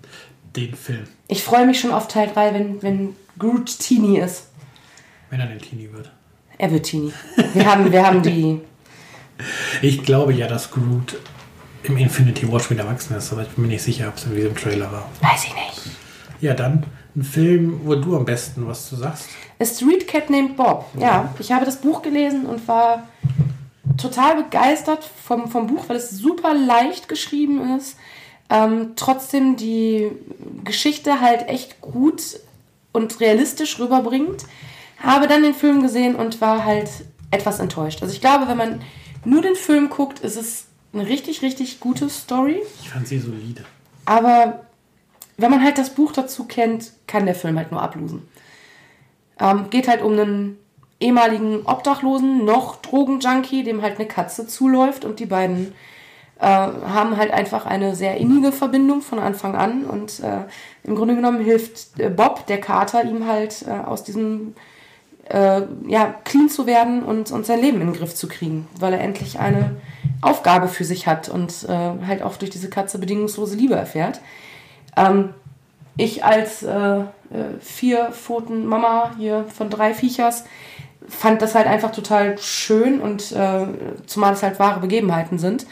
den 0.56 0.74
Film, 0.74 1.04
Ich 1.28 1.44
freue 1.44 1.66
mich 1.66 1.78
schon 1.78 1.92
auf 1.92 2.08
Teil 2.08 2.30
3, 2.32 2.54
wenn, 2.54 2.82
wenn 2.82 3.16
Groot 3.38 3.78
Teenie 3.78 4.18
ist. 4.18 4.46
wenn 5.30 5.38
er 5.40 5.46
den 5.46 5.58
Teenie 5.58 5.92
wird. 5.92 6.10
Er 6.56 6.70
wird 6.72 6.86
Teenie. 6.86 7.12
Wir 7.52 7.66
haben, 7.66 7.92
wir 7.92 8.06
haben 8.06 8.22
die. 8.22 8.60
Ich 9.82 10.02
glaube 10.02 10.32
ja, 10.32 10.48
dass 10.48 10.72
Groot 10.72 11.16
im 11.84 11.96
Infinity 11.96 12.50
War 12.50 12.58
schon 12.58 12.70
wieder 12.76 12.86
erwachsen 12.88 13.16
ist, 13.16 13.30
aber 13.32 13.42
ich 13.42 13.48
bin 13.50 13.66
mir 13.66 13.68
nicht 13.68 13.82
sicher, 13.84 14.08
ob 14.08 14.16
es 14.16 14.24
in 14.24 14.34
diesem 14.34 14.56
Trailer 14.56 14.90
war. 14.90 15.08
Weiß 15.20 15.44
ich 15.44 15.54
nicht. 15.54 15.96
Ja, 16.40 16.54
dann 16.54 16.84
ein 17.18 17.22
Film, 17.22 17.80
wo 17.84 17.94
du 17.94 18.16
am 18.16 18.24
besten 18.24 18.66
was 18.66 18.88
zu 18.88 18.96
sagst. 18.96 19.28
A 19.58 19.64
Street 19.64 20.06
Cat 20.06 20.30
Named 20.30 20.56
Bob. 20.56 20.86
Ja, 20.98 21.34
ich 21.38 21.52
habe 21.52 21.64
das 21.64 21.80
Buch 21.80 22.02
gelesen 22.02 22.46
und 22.46 22.66
war 22.68 23.08
total 23.96 24.42
begeistert 24.44 25.04
vom, 25.04 25.50
vom 25.50 25.66
Buch, 25.66 25.84
weil 25.88 25.96
es 25.96 26.10
super 26.10 26.54
leicht 26.54 27.08
geschrieben 27.08 27.76
ist. 27.76 27.96
Ähm, 28.50 28.92
trotzdem 28.96 29.56
die 29.56 30.10
Geschichte 30.64 31.20
halt 31.20 31.48
echt 31.48 31.80
gut 31.80 32.22
und 32.92 33.20
realistisch 33.20 33.78
rüberbringt. 33.78 34.44
Habe 35.02 35.26
dann 35.26 35.42
den 35.42 35.54
Film 35.54 35.82
gesehen 35.82 36.14
und 36.14 36.40
war 36.40 36.64
halt 36.64 36.88
etwas 37.30 37.58
enttäuscht. 37.58 38.00
Also 38.00 38.14
ich 38.14 38.20
glaube, 38.20 38.48
wenn 38.48 38.56
man 38.56 38.80
nur 39.24 39.42
den 39.42 39.56
Film 39.56 39.90
guckt, 39.90 40.20
ist 40.20 40.36
es 40.36 40.66
eine 40.92 41.06
richtig, 41.06 41.42
richtig 41.42 41.80
gute 41.80 42.08
Story. 42.08 42.62
Ich 42.80 42.90
fand 42.90 43.06
sie 43.06 43.18
solide. 43.18 43.64
Aber 44.06 44.67
wenn 45.38 45.50
man 45.50 45.64
halt 45.64 45.78
das 45.78 45.90
Buch 45.90 46.12
dazu 46.12 46.44
kennt, 46.44 46.92
kann 47.06 47.24
der 47.24 47.34
Film 47.34 47.56
halt 47.56 47.70
nur 47.70 47.80
ablosen. 47.80 48.28
Ähm, 49.40 49.70
geht 49.70 49.88
halt 49.88 50.02
um 50.02 50.12
einen 50.12 50.58
ehemaligen 51.00 51.62
Obdachlosen, 51.64 52.44
noch 52.44 52.76
Drogenjunkie, 52.82 53.62
dem 53.62 53.80
halt 53.80 53.98
eine 53.98 54.08
Katze 54.08 54.46
zuläuft 54.46 55.04
und 55.04 55.20
die 55.20 55.26
beiden 55.26 55.72
äh, 56.40 56.44
haben 56.44 57.16
halt 57.16 57.30
einfach 57.30 57.66
eine 57.66 57.94
sehr 57.94 58.16
innige 58.16 58.50
Verbindung 58.50 59.00
von 59.00 59.20
Anfang 59.20 59.54
an 59.54 59.84
und 59.84 60.20
äh, 60.20 60.42
im 60.82 60.96
Grunde 60.96 61.14
genommen 61.14 61.40
hilft 61.40 62.00
äh, 62.00 62.10
Bob, 62.10 62.46
der 62.46 62.60
Kater, 62.60 63.04
ihm 63.04 63.26
halt 63.26 63.64
äh, 63.66 63.70
aus 63.70 64.02
diesem 64.02 64.54
äh, 65.28 65.62
ja, 65.86 66.14
clean 66.24 66.48
zu 66.48 66.66
werden 66.66 67.02
und, 67.04 67.30
und 67.30 67.46
sein 67.46 67.60
Leben 67.60 67.80
in 67.80 67.88
den 67.88 67.96
Griff 67.96 68.14
zu 68.14 68.26
kriegen, 68.28 68.66
weil 68.80 68.92
er 68.92 69.00
endlich 69.00 69.38
eine 69.38 69.76
Aufgabe 70.20 70.66
für 70.68 70.84
sich 70.84 71.06
hat 71.06 71.28
und 71.28 71.64
äh, 71.68 72.06
halt 72.06 72.22
auch 72.22 72.36
durch 72.36 72.50
diese 72.50 72.70
Katze 72.70 72.98
bedingungslose 72.98 73.56
Liebe 73.56 73.74
erfährt. 73.74 74.20
Ähm, 74.98 75.30
ich 75.96 76.24
als 76.24 76.62
äh, 76.62 76.98
äh, 76.98 77.04
vier 77.60 78.10
Pfoten 78.12 78.66
Mama 78.66 79.12
hier 79.18 79.44
von 79.44 79.70
drei 79.70 79.94
Viechers 79.94 80.44
fand 81.08 81.40
das 81.42 81.54
halt 81.54 81.66
einfach 81.66 81.90
total 81.90 82.36
schön 82.38 83.00
und 83.00 83.32
äh, 83.32 83.66
zumal 84.06 84.34
es 84.34 84.42
halt 84.42 84.58
wahre 84.58 84.80
Begebenheiten 84.80 85.38
sind. 85.38 85.66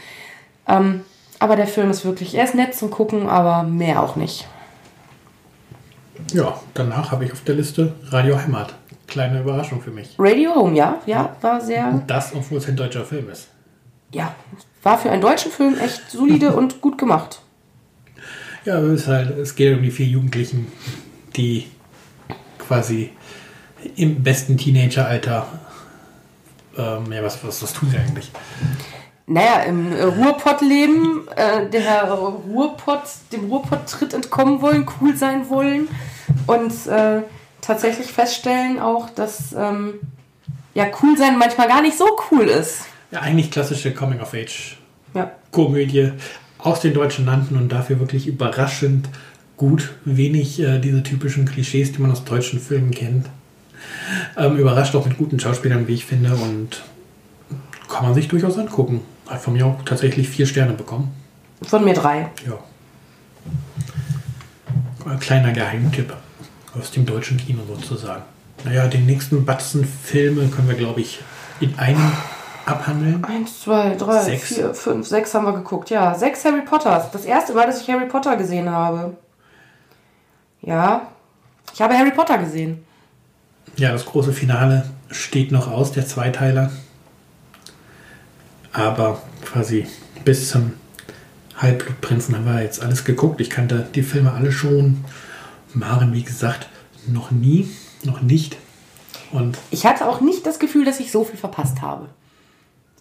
Ähm, 0.67 1.03
aber 1.39 1.57
der 1.57 1.67
Film 1.67 1.91
ist 1.91 2.05
wirklich, 2.05 2.35
er 2.35 2.45
ist 2.45 2.55
nett 2.55 2.75
zum 2.75 2.91
Gucken, 2.91 3.29
aber 3.29 3.63
mehr 3.63 4.03
auch 4.03 4.17
nicht. 4.17 4.49
Ja, 6.33 6.59
danach 6.75 7.13
habe 7.13 7.27
ich 7.27 7.33
auf 7.33 7.45
der 7.45 7.55
Liste 7.55 7.95
Radio 8.09 8.39
Heimat. 8.39 8.75
Kleine 9.07 9.41
Überraschung 9.41 9.81
für 9.81 9.91
mich. 9.91 10.17
Radio 10.19 10.55
Home, 10.55 10.75
ja, 10.75 10.99
ja, 11.07 11.37
war 11.43 11.61
sehr, 11.61 12.03
Das, 12.07 12.35
obwohl 12.35 12.59
es 12.59 12.67
ein 12.69 12.77
deutscher 12.77 13.05
Film 13.05 13.29
ist. 13.31 13.49
ja, 14.13 14.35
war 14.83 14.99
für 14.99 15.11
einen 15.11 15.21
deutschen 15.23 15.53
Film 15.53 15.77
echt 15.79 16.11
solide 16.11 16.55
und 16.55 16.81
gut 16.81 16.97
gemacht. 16.99 17.41
Ja, 18.67 18.79
es, 18.81 19.03
ist 19.03 19.07
halt, 19.07 19.39
es 19.39 19.55
geht 19.55 19.77
um 19.77 19.83
die 19.83 19.93
vier 19.93 20.07
Jugendlichen, 20.07 20.67
die 21.37 21.69
quasi 22.59 23.13
im 23.95 24.25
besten 24.25 24.59
Teenageralter. 24.59 25.47
Ähm, 26.77 27.13
ja, 27.13 27.23
was, 27.23 27.45
was, 27.45 27.63
was 27.63 27.73
tun 27.73 27.91
sie 27.91 27.97
eigentlich? 27.97 28.33
Naja, 29.29 29.61
im 29.61 29.93
äh, 29.93 30.03
Ruhrpott-Leben, 30.03 31.29
äh, 31.37 31.71
der 31.71 32.11
Ruhrpott, 32.11 33.03
dem 33.33 33.45
Ruhrpott-Tritt 33.45 34.15
entkommen 34.15 34.61
wollen, 34.61 34.85
cool 35.01 35.17
sein 35.17 35.49
wollen 35.49 35.87
und 36.49 36.73
äh, 36.89 37.23
tatsächlich 37.61 38.09
feststellen 38.09 38.81
auch, 38.81 39.11
dass 39.11 39.53
ähm, 39.53 40.01
ja 40.75 40.87
cool 41.03 41.17
sein 41.17 41.39
manchmal 41.39 41.69
gar 41.69 41.83
nicht 41.83 41.97
so 41.97 42.09
cool 42.33 42.47
ist. 42.47 42.81
Ja, 43.13 43.21
eigentlich 43.21 43.53
klassische 43.53 43.95
Coming-of-Age-Komödie 43.95 45.99
Ja, 45.99 46.11
aus 46.67 46.81
den 46.81 46.95
deutschen 46.95 47.27
Landen 47.27 47.57
und 47.57 47.71
dafür 47.71 48.01
wirklich 48.01 48.27
überraschend 48.27 49.09
gut. 49.57 49.95
Wenig 50.05 50.61
äh, 50.61 50.81
diese 50.81 51.03
typischen 51.03 51.47
Klischees, 51.47 51.93
die 51.93 52.03
man 52.03 52.11
aus 52.11 52.25
deutschen 52.25 52.61
Filmen 52.61 52.91
kennt. 52.91 53.27
Ähm, 54.37 54.57
überrascht 54.57 54.95
auch 54.97 55.07
mit 55.07 55.17
guten 55.17 55.39
Schauspielern, 55.39 55.87
wie 55.87 55.95
ich 55.95 56.05
finde, 56.05 56.35
und 56.35 56.83
kann 57.89 58.05
man 58.05 58.15
sich 58.15 58.29
durchaus 58.29 58.59
angucken. 58.59 59.01
Hat 59.29 59.41
von 59.41 59.53
mir 59.53 59.65
auch 59.67 59.83
tatsächlich 59.85 60.29
vier 60.29 60.47
Sterne 60.47 60.73
bekommen. 60.73 61.13
von 61.63 61.85
mir 61.85 61.95
drei. 61.95 62.31
Ja. 62.47 62.59
Ein 65.09 65.21
kleiner 65.21 65.53
Geheimtipp 65.53 66.13
aus 66.77 66.91
dem 66.91 67.07
deutschen 67.07 67.37
Kino 67.37 67.61
sozusagen. 67.69 68.25
Naja, 68.65 68.89
den 68.89 69.07
nächsten 69.07 69.45
Batzen 69.45 69.85
Filme 69.85 70.49
können 70.49 70.69
wir, 70.69 70.77
glaube 70.77 71.01
ich, 71.01 71.21
in 71.61 71.79
einem 71.79 72.13
abhandeln. 72.67 73.25
Eins, 73.25 73.63
zwei, 73.63 73.95
drei, 73.97 74.23
Sechs. 74.23 74.49
vier, 74.49 74.75
fünf, 74.75 75.07
sechs 75.07 75.33
haben 75.35 75.47
wir 75.47 75.53
geguckt. 75.53 75.91
Ja, 75.91 76.15
sechs 76.15 76.45
Harry 76.45 76.63
Potters. 76.63 77.11
Das 77.11 77.25
erste 77.25 77.55
Mal, 77.55 77.67
dass 77.67 77.81
ich 77.81 77.89
Harry 77.91 78.07
Potter 78.07 78.37
gesehen 78.37 78.71
habe. 78.71 79.17
Ja, 80.63 81.09
ich 81.73 81.81
habe 81.81 81.97
Harry 81.97 82.11
Potter 82.11 82.39
gesehen. 82.39 82.85
Ja, 83.77 83.93
das 83.93 84.05
große 84.07 84.33
Finale 84.33 84.89
steht 85.11 85.53
noch 85.53 85.71
aus, 85.71 85.93
der 85.93 86.07
Zweiteiler. 86.07 86.71
Aber 88.73 89.23
quasi 89.45 89.87
bis 90.25 90.51
zum 90.51 90.73
Halbblutprinzen 91.57 92.35
haben 92.37 92.45
wir 92.45 92.63
jetzt 92.63 92.83
alles 92.83 93.05
geguckt. 93.05 93.41
Ich 93.41 93.49
kannte 93.51 93.87
die 93.95 94.03
Filme 94.03 94.33
alle 94.33 94.53
schon. 94.53 95.05
Maren, 95.73 96.13
wie 96.13 96.23
gesagt, 96.23 96.69
noch 97.07 97.31
nie, 97.31 97.71
noch 98.03 98.21
nicht. 98.23 98.57
Und 99.33 99.57
Ich 99.71 99.87
hatte 99.87 100.07
auch 100.09 100.21
nicht 100.21 100.47
das 100.47 100.59
Gefühl, 100.59 100.85
dass 100.85 101.01
ich 101.01 101.11
so 101.13 101.25
viel 101.25 101.39
verpasst 101.39 101.81
habe. 101.83 102.09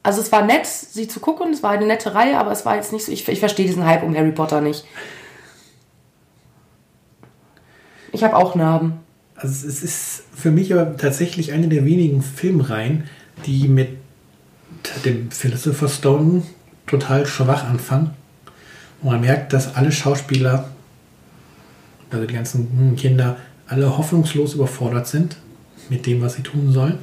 Also 0.05 0.21
es 0.21 0.31
war 0.31 0.45
nett, 0.45 0.67
sie 0.67 1.07
zu 1.07 1.19
gucken, 1.19 1.51
es 1.51 1.63
war 1.63 1.71
eine 1.71 1.87
nette 1.87 2.13
Reihe, 2.13 2.37
aber 2.37 2.51
es 2.51 2.63
war 2.63 2.75
jetzt 2.75 2.93
nicht 2.93 3.03
so, 3.03 3.11
ich, 3.11 3.27
ich 3.27 3.39
verstehe 3.39 3.65
diesen 3.65 3.85
Hype 3.85 4.03
um 4.03 4.15
Harry 4.15 4.31
Potter 4.31 4.61
nicht. 4.61 4.85
Ich 8.11 8.23
habe 8.23 8.35
auch 8.35 8.53
Narben. 8.53 8.99
Also 9.35 9.67
es 9.67 9.81
ist 9.81 10.23
für 10.31 10.51
mich 10.51 10.71
aber 10.71 10.95
tatsächlich 10.95 11.53
eine 11.53 11.69
der 11.69 11.85
wenigen 11.85 12.21
Filmreihen, 12.21 13.05
die 13.47 13.67
mit 13.67 13.97
dem 15.05 15.31
Philosopher's 15.31 15.95
Stone 15.95 16.43
total 16.85 17.25
schwach 17.25 17.63
anfangen. 17.63 18.11
Und 19.01 19.09
man 19.09 19.21
merkt, 19.21 19.53
dass 19.53 19.75
alle 19.75 19.91
Schauspieler, 19.91 20.69
also 22.11 22.27
die 22.27 22.33
ganzen 22.35 22.95
Kinder, 22.95 23.37
alle 23.65 23.97
hoffnungslos 23.97 24.53
überfordert 24.53 25.07
sind 25.07 25.37
mit 25.89 26.05
dem, 26.05 26.21
was 26.21 26.35
sie 26.35 26.43
tun 26.43 26.71
sollen. 26.71 26.99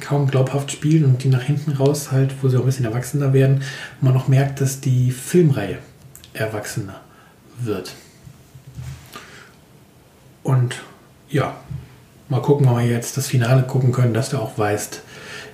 Kaum 0.00 0.26
glaubhaft 0.28 0.70
spielen 0.70 1.04
und 1.04 1.24
die 1.24 1.28
nach 1.28 1.42
hinten 1.42 1.72
raus 1.72 2.12
halt, 2.12 2.34
wo 2.42 2.48
sie 2.48 2.56
auch 2.56 2.60
ein 2.60 2.66
bisschen 2.66 2.84
erwachsener 2.84 3.32
werden, 3.32 3.62
man 4.00 4.14
noch 4.14 4.28
merkt, 4.28 4.60
dass 4.60 4.80
die 4.80 5.10
Filmreihe 5.10 5.78
erwachsener 6.34 7.00
wird. 7.58 7.94
Und 10.42 10.82
ja, 11.28 11.56
mal 12.28 12.42
gucken, 12.42 12.68
ob 12.68 12.78
wir 12.78 12.86
jetzt 12.86 13.16
das 13.16 13.26
Finale 13.26 13.62
gucken 13.62 13.92
können, 13.92 14.14
dass 14.14 14.30
du 14.30 14.38
auch 14.38 14.58
weißt, 14.58 15.02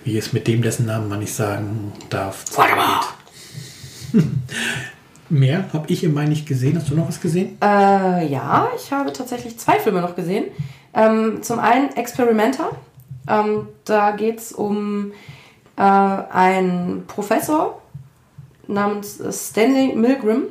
wie 0.04 0.18
es 0.18 0.32
mit 0.32 0.46
dem, 0.48 0.62
dessen 0.62 0.86
Namen 0.86 1.08
man 1.08 1.20
nicht 1.20 1.34
sagen 1.34 1.92
darf, 2.10 2.44
geht. 4.12 4.22
Mehr 5.28 5.64
habe 5.72 5.90
ich 5.90 6.04
im 6.04 6.12
Mai 6.12 6.26
nicht 6.26 6.46
gesehen. 6.46 6.76
Hast 6.76 6.90
du 6.90 6.94
noch 6.94 7.08
was 7.08 7.20
gesehen? 7.20 7.56
Äh, 7.62 8.26
ja, 8.26 8.68
ich 8.76 8.92
habe 8.92 9.12
tatsächlich 9.14 9.58
zwei 9.58 9.80
Filme 9.80 10.02
noch 10.02 10.14
gesehen. 10.14 10.44
Ähm, 10.92 11.42
zum 11.42 11.58
einen 11.58 11.96
Experimenter. 11.96 12.72
Ähm, 13.28 13.68
da 13.84 14.12
geht 14.12 14.38
es 14.38 14.52
um 14.52 15.12
äh, 15.76 15.82
einen 15.82 17.04
Professor 17.06 17.80
namens 18.66 19.20
Stanley 19.30 19.94
Milgram 19.94 20.44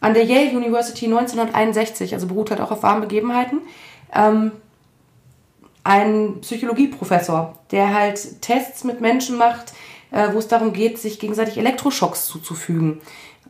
an 0.00 0.14
der 0.14 0.24
Yale 0.24 0.56
University 0.56 1.06
1961, 1.06 2.14
also 2.14 2.26
beruht 2.26 2.50
halt 2.50 2.60
auch 2.60 2.70
auf 2.70 2.82
wahren 2.82 3.00
Begebenheiten. 3.00 3.60
Ähm, 4.14 4.52
ein 5.84 6.40
Psychologieprofessor, 6.40 7.58
der 7.70 7.94
halt 7.94 8.40
Tests 8.40 8.84
mit 8.84 9.00
Menschen 9.00 9.36
macht, 9.36 9.72
äh, 10.10 10.28
wo 10.32 10.38
es 10.38 10.48
darum 10.48 10.72
geht, 10.72 10.98
sich 10.98 11.18
gegenseitig 11.18 11.58
Elektroschocks 11.58 12.26
zuzufügen. 12.26 13.00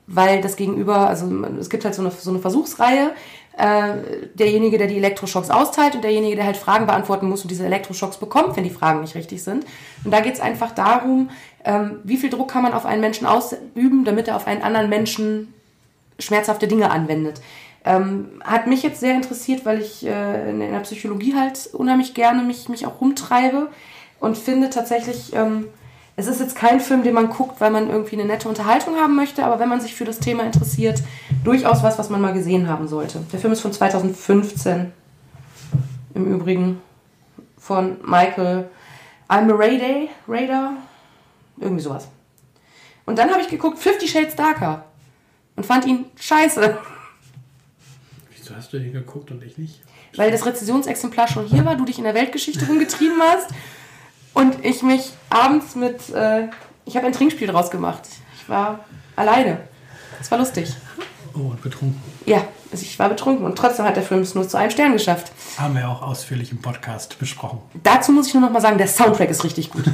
Weil 0.07 0.41
das 0.41 0.57
Gegenüber, 0.57 1.09
also 1.09 1.27
es 1.59 1.70
gibt 1.70 1.85
halt 1.85 1.95
so 1.95 2.03
eine, 2.03 2.11
so 2.11 2.31
eine 2.31 2.39
Versuchsreihe, 2.39 3.12
äh, 3.57 4.29
derjenige, 4.35 4.79
der 4.79 4.87
die 4.87 4.97
Elektroschocks 4.97 5.51
austeilt 5.51 5.95
und 5.95 6.05
derjenige, 6.05 6.37
der 6.37 6.47
halt 6.47 6.57
Fragen 6.57 6.87
beantworten 6.87 7.29
muss 7.29 7.43
und 7.43 7.51
diese 7.51 7.67
Elektroschocks 7.67 8.17
bekommt, 8.17 8.57
wenn 8.57 8.65
die 8.65 8.71
Fragen 8.71 9.01
nicht 9.01 9.15
richtig 9.15 9.43
sind. 9.43 9.65
Und 10.05 10.11
da 10.11 10.21
geht 10.21 10.35
es 10.35 10.41
einfach 10.41 10.73
darum, 10.73 11.31
ähm, 11.65 12.01
wie 12.05 12.17
viel 12.17 12.31
Druck 12.31 12.51
kann 12.51 12.63
man 12.63 12.73
auf 12.73 12.87
einen 12.87 13.01
Menschen 13.01 13.27
ausüben, 13.27 14.05
damit 14.05 14.29
er 14.29 14.37
auf 14.37 14.47
einen 14.47 14.63
anderen 14.63 14.89
Menschen 14.89 15.53
schmerzhafte 16.19 16.67
Dinge 16.67 16.91
anwendet. 16.91 17.41
Ähm, 17.85 18.41
hat 18.45 18.67
mich 18.69 18.83
jetzt 18.83 19.01
sehr 19.01 19.15
interessiert, 19.15 19.67
weil 19.67 19.81
ich 19.81 20.07
äh, 20.07 20.51
in, 20.51 20.61
der 20.61 20.81
Psychologie 20.81 21.35
halt 21.35 21.69
unheimlich 21.73 22.15
gerne 22.15 22.43
mich, 22.43 22.69
mich 22.69 22.87
auch 22.87 23.01
rumtreibe 23.01 23.69
und 24.21 24.39
finde 24.39 24.71
tatsächlich, 24.71 25.35
ähm, 25.35 25.67
es 26.17 26.27
ist 26.27 26.41
jetzt 26.41 26.57
kein 26.57 26.81
Film, 26.81 27.03
den 27.03 27.15
man 27.15 27.31
guckt, 27.31 27.61
weil 27.61 27.71
man 27.71 27.89
irgendwie 27.89 28.17
eine 28.17 28.27
nette 28.27 28.49
Unterhaltung 28.49 28.97
haben 28.97 29.17
möchte, 29.17 29.45
aber 29.45 29.59
wenn 29.59 29.69
man 29.69 29.81
sich 29.81 29.95
für 29.95 30.05
das 30.05 30.19
Thema 30.19 30.45
interessiert, 30.45 31.03
durchaus 31.43 31.83
was, 31.83 31.99
was 31.99 32.11
man 32.11 32.21
mal 32.21 32.35
gesehen 32.35 32.69
haben 32.69 32.87
sollte. 32.87 33.21
Der 33.33 33.41
Film 33.41 33.53
ist 33.53 33.61
von 33.61 33.73
2015 33.73 34.93
im 36.15 36.27
Übrigen 36.27 36.83
von 37.57 37.97
Michael 38.05 38.69
I'm 39.29 39.51
a 39.51 39.57
Raider, 39.57 40.11
Raider, 40.29 40.73
irgendwie 41.59 41.83
sowas. 41.83 42.09
Und 43.07 43.19
dann 43.19 43.31
habe 43.31 43.41
ich 43.41 43.49
geguckt 43.49 43.79
Fifty 43.79 44.07
Shades 44.07 44.37
Darker 44.37 44.85
und 45.57 45.65
fand 45.65 45.87
ihn 45.87 46.05
scheiße. 46.21 46.79
Wieso 48.37 48.55
hast 48.55 48.73
du 48.73 48.79
den 48.79 48.93
geguckt 48.93 49.31
und 49.31 49.43
ich 49.43 49.57
nicht? 49.57 49.81
Weil 50.17 50.31
das 50.31 50.45
Rezessionsexemplar 50.45 51.27
schon 51.27 51.47
hier 51.47 51.65
war, 51.65 51.77
du 51.77 51.87
dich 51.87 51.97
in 51.97 52.05
der 52.05 52.15
Weltgeschichte 52.15 52.67
rumgetrieben 52.67 53.21
hast 53.23 53.49
und 54.35 54.64
ich 54.64 54.83
mich 54.83 55.12
abends 55.30 55.74
mit. 55.74 56.11
Äh, 56.11 56.49
ich 56.85 56.97
habe 56.97 57.07
ein 57.07 57.12
Trinkspiel 57.12 57.47
draus 57.47 57.70
gemacht. 57.70 58.03
Ich 58.37 58.49
war 58.49 58.80
alleine. 59.16 59.61
Es 60.20 60.30
war 60.30 60.39
lustig. 60.39 60.74
Oh, 61.35 61.51
und 61.51 61.62
betrunken. 61.62 62.01
Ja, 62.26 62.45
also 62.70 62.85
ich 62.85 62.99
war 62.99 63.09
betrunken 63.09 63.45
und 63.45 63.57
trotzdem 63.57 63.85
hat 63.85 63.97
der 63.97 64.03
Film 64.03 64.20
es 64.20 64.35
nur 64.35 64.47
zu 64.49 64.57
einem 64.57 64.70
Stern 64.70 64.93
geschafft. 64.93 65.33
Haben 65.57 65.74
wir 65.74 65.89
auch 65.89 66.03
ausführlich 66.03 66.53
im 66.53 66.61
Podcast 66.61 67.18
besprochen. 67.18 67.61
Dazu 67.83 68.12
muss 68.12 68.28
ich 68.28 68.35
nur 68.35 68.43
noch 68.43 68.51
mal 68.51 68.61
sagen, 68.61 68.78
der 68.78 68.89
Soundtrack 68.89 69.30
ist 69.30 69.45
richtig 69.45 69.70
gut. 69.70 69.85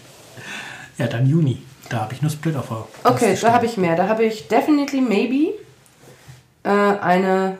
ja, 0.98 1.06
dann 1.06 1.26
Juni. 1.26 1.62
Da 1.88 2.00
habe 2.00 2.14
ich 2.14 2.22
nur 2.22 2.30
Split 2.30 2.56
auf 2.56 2.68
der 2.68 3.12
Okay, 3.12 3.36
da 3.40 3.52
habe 3.52 3.66
ich 3.66 3.76
mehr. 3.76 3.96
Da 3.96 4.08
habe 4.08 4.24
ich 4.24 4.48
Definitely 4.48 5.00
Maybe 5.00 5.54
äh, 6.62 6.68
eine 6.68 7.58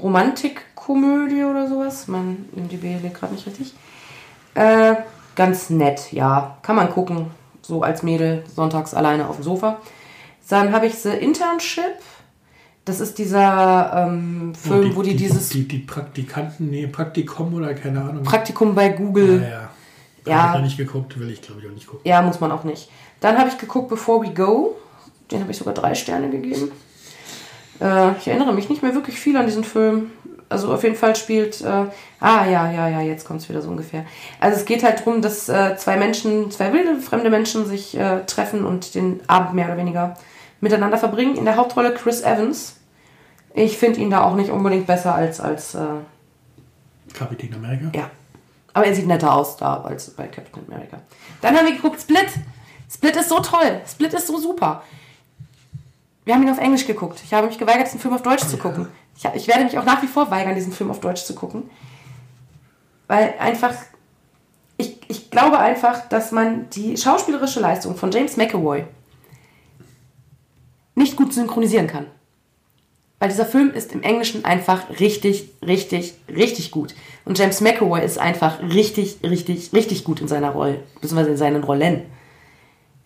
Romantikkomödie 0.00 1.44
oder 1.44 1.68
sowas. 1.68 2.06
Mein 2.08 2.48
MDB 2.54 2.98
legt 3.02 3.14
gerade 3.14 3.34
nicht 3.34 3.46
richtig. 3.46 3.74
Äh, 4.56 4.96
ganz 5.34 5.70
nett, 5.70 6.12
ja. 6.12 6.58
Kann 6.62 6.76
man 6.76 6.90
gucken. 6.90 7.30
So 7.62 7.82
als 7.82 8.02
Mädel 8.02 8.44
sonntags 8.54 8.94
alleine 8.94 9.28
auf 9.28 9.36
dem 9.36 9.42
Sofa. 9.44 9.80
Dann 10.48 10.72
habe 10.72 10.86
ich 10.86 10.94
The 10.94 11.10
Internship. 11.10 11.82
Das 12.84 13.00
ist 13.00 13.18
dieser 13.18 14.06
ähm, 14.08 14.54
Film, 14.54 14.78
Oh, 14.78 14.82
die, 14.84 14.96
wo 14.96 15.02
die, 15.02 15.16
dieses 15.16 15.48
Die, 15.48 15.66
die 15.66 15.80
Praktikanten, 15.80 16.70
nee, 16.70 16.86
Praktikum 16.86 17.52
oder 17.54 17.74
keine 17.74 18.00
Ahnung. 18.00 18.22
Praktikum 18.22 18.74
bei 18.74 18.90
Google. 18.90 19.42
Ja, 19.42 19.48
ja. 19.48 19.68
Ja. 20.26 20.36
Habe 20.38 20.48
ich 20.48 20.54
noch 20.54 20.64
nicht 20.64 20.76
geguckt, 20.76 21.18
will 21.18 21.30
ich 21.30 21.42
glaube 21.42 21.60
ich 21.60 21.68
auch 21.68 21.72
nicht 21.72 21.86
gucken. 21.86 22.02
Ja, 22.04 22.22
muss 22.22 22.40
man 22.40 22.50
auch 22.52 22.64
nicht. 22.64 22.88
Dann 23.20 23.38
habe 23.38 23.48
ich 23.48 23.58
geguckt 23.58 23.88
Before 23.88 24.24
We 24.24 24.32
Go. 24.32 24.76
Den 25.30 25.40
habe 25.40 25.50
ich 25.50 25.58
sogar 25.58 25.74
drei 25.74 25.94
Sterne 25.94 26.30
gegeben. 26.30 26.70
Äh, 27.80 28.12
ich 28.18 28.28
erinnere 28.28 28.52
mich 28.52 28.68
nicht 28.68 28.82
mehr 28.82 28.94
wirklich 28.94 29.18
viel 29.18 29.36
an 29.36 29.46
diesen 29.46 29.64
Film. 29.64 30.10
Also 30.48 30.72
auf 30.72 30.82
jeden 30.82 30.96
Fall 30.96 31.16
spielt. 31.16 31.60
Äh, 31.60 31.86
ah, 32.20 32.46
ja, 32.46 32.70
ja, 32.70 32.88
ja, 32.88 33.00
jetzt 33.00 33.26
kommt 33.26 33.40
es 33.40 33.48
wieder 33.48 33.62
so 33.62 33.68
ungefähr. 33.68 34.04
Also 34.40 34.58
es 34.58 34.64
geht 34.64 34.84
halt 34.84 35.00
darum, 35.00 35.22
dass 35.22 35.48
äh, 35.48 35.76
zwei 35.76 35.96
Menschen, 35.96 36.50
zwei 36.50 36.72
wilde, 36.72 37.00
fremde 37.00 37.30
Menschen 37.30 37.66
sich 37.66 37.96
äh, 37.96 38.24
treffen 38.26 38.64
und 38.64 38.94
den 38.94 39.20
Abend 39.26 39.54
mehr 39.54 39.66
oder 39.66 39.76
weniger 39.76 40.16
miteinander 40.60 40.98
verbringen. 40.98 41.36
In 41.36 41.44
der 41.44 41.56
Hauptrolle 41.56 41.94
Chris 41.94 42.22
Evans. 42.22 42.76
Ich 43.54 43.78
finde 43.78 44.00
ihn 44.00 44.10
da 44.10 44.22
auch 44.22 44.34
nicht 44.34 44.50
unbedingt 44.50 44.86
besser 44.86 45.14
als. 45.14 45.40
als 45.40 45.74
äh, 45.74 45.86
Kapitän 47.14 47.54
Amerika. 47.54 47.90
ja. 47.94 48.10
Aber 48.72 48.84
er 48.84 48.94
sieht 48.94 49.06
netter 49.06 49.34
aus 49.34 49.56
da 49.56 49.80
als 49.80 50.10
bei 50.10 50.26
Captain 50.26 50.62
America. 50.68 50.98
Dann 51.40 51.56
haben 51.56 51.64
wir 51.64 51.74
geguckt 51.76 51.98
Split. 51.98 52.26
Split 52.92 53.16
ist 53.16 53.30
so 53.30 53.40
toll. 53.40 53.80
Split 53.90 54.12
ist 54.12 54.26
so 54.26 54.38
super. 54.38 54.82
Wir 56.26 56.34
haben 56.34 56.42
ihn 56.42 56.50
auf 56.50 56.58
Englisch 56.58 56.86
geguckt. 56.86 57.22
Ich 57.24 57.32
habe 57.32 57.46
mich 57.46 57.56
geweigert, 57.56 57.86
diesen 57.86 58.00
Film 58.00 58.12
auf 58.12 58.22
Deutsch 58.22 58.44
zu 58.44 58.58
gucken. 58.58 58.88
Ich, 59.16 59.24
ich 59.34 59.48
werde 59.48 59.64
mich 59.64 59.78
auch 59.78 59.84
nach 59.84 60.02
wie 60.02 60.06
vor 60.06 60.30
weigern, 60.30 60.54
diesen 60.54 60.72
Film 60.72 60.90
auf 60.90 61.00
Deutsch 61.00 61.24
zu 61.24 61.34
gucken. 61.34 61.70
Weil 63.06 63.34
einfach. 63.38 63.74
Ich, 64.78 64.98
ich 65.08 65.30
glaube 65.30 65.58
einfach, 65.58 66.06
dass 66.08 66.32
man 66.32 66.68
die 66.70 66.98
schauspielerische 66.98 67.60
Leistung 67.60 67.96
von 67.96 68.10
James 68.10 68.36
McAvoy 68.36 68.84
nicht 70.94 71.16
gut 71.16 71.32
synchronisieren 71.32 71.86
kann. 71.86 72.06
Weil 73.18 73.30
dieser 73.30 73.46
Film 73.46 73.70
ist 73.72 73.92
im 73.92 74.02
Englischen 74.02 74.44
einfach 74.44 74.90
richtig, 75.00 75.50
richtig, 75.64 76.14
richtig 76.28 76.70
gut. 76.70 76.94
Und 77.24 77.38
James 77.38 77.62
McAvoy 77.62 78.04
ist 78.04 78.18
einfach 78.18 78.60
richtig, 78.60 79.18
richtig, 79.22 79.72
richtig 79.72 80.04
gut 80.04 80.20
in 80.20 80.28
seiner 80.28 80.50
Rolle, 80.50 80.82
beziehungsweise 81.00 81.30
in 81.30 81.36
seinen 81.38 81.64
Rollen. 81.64 82.02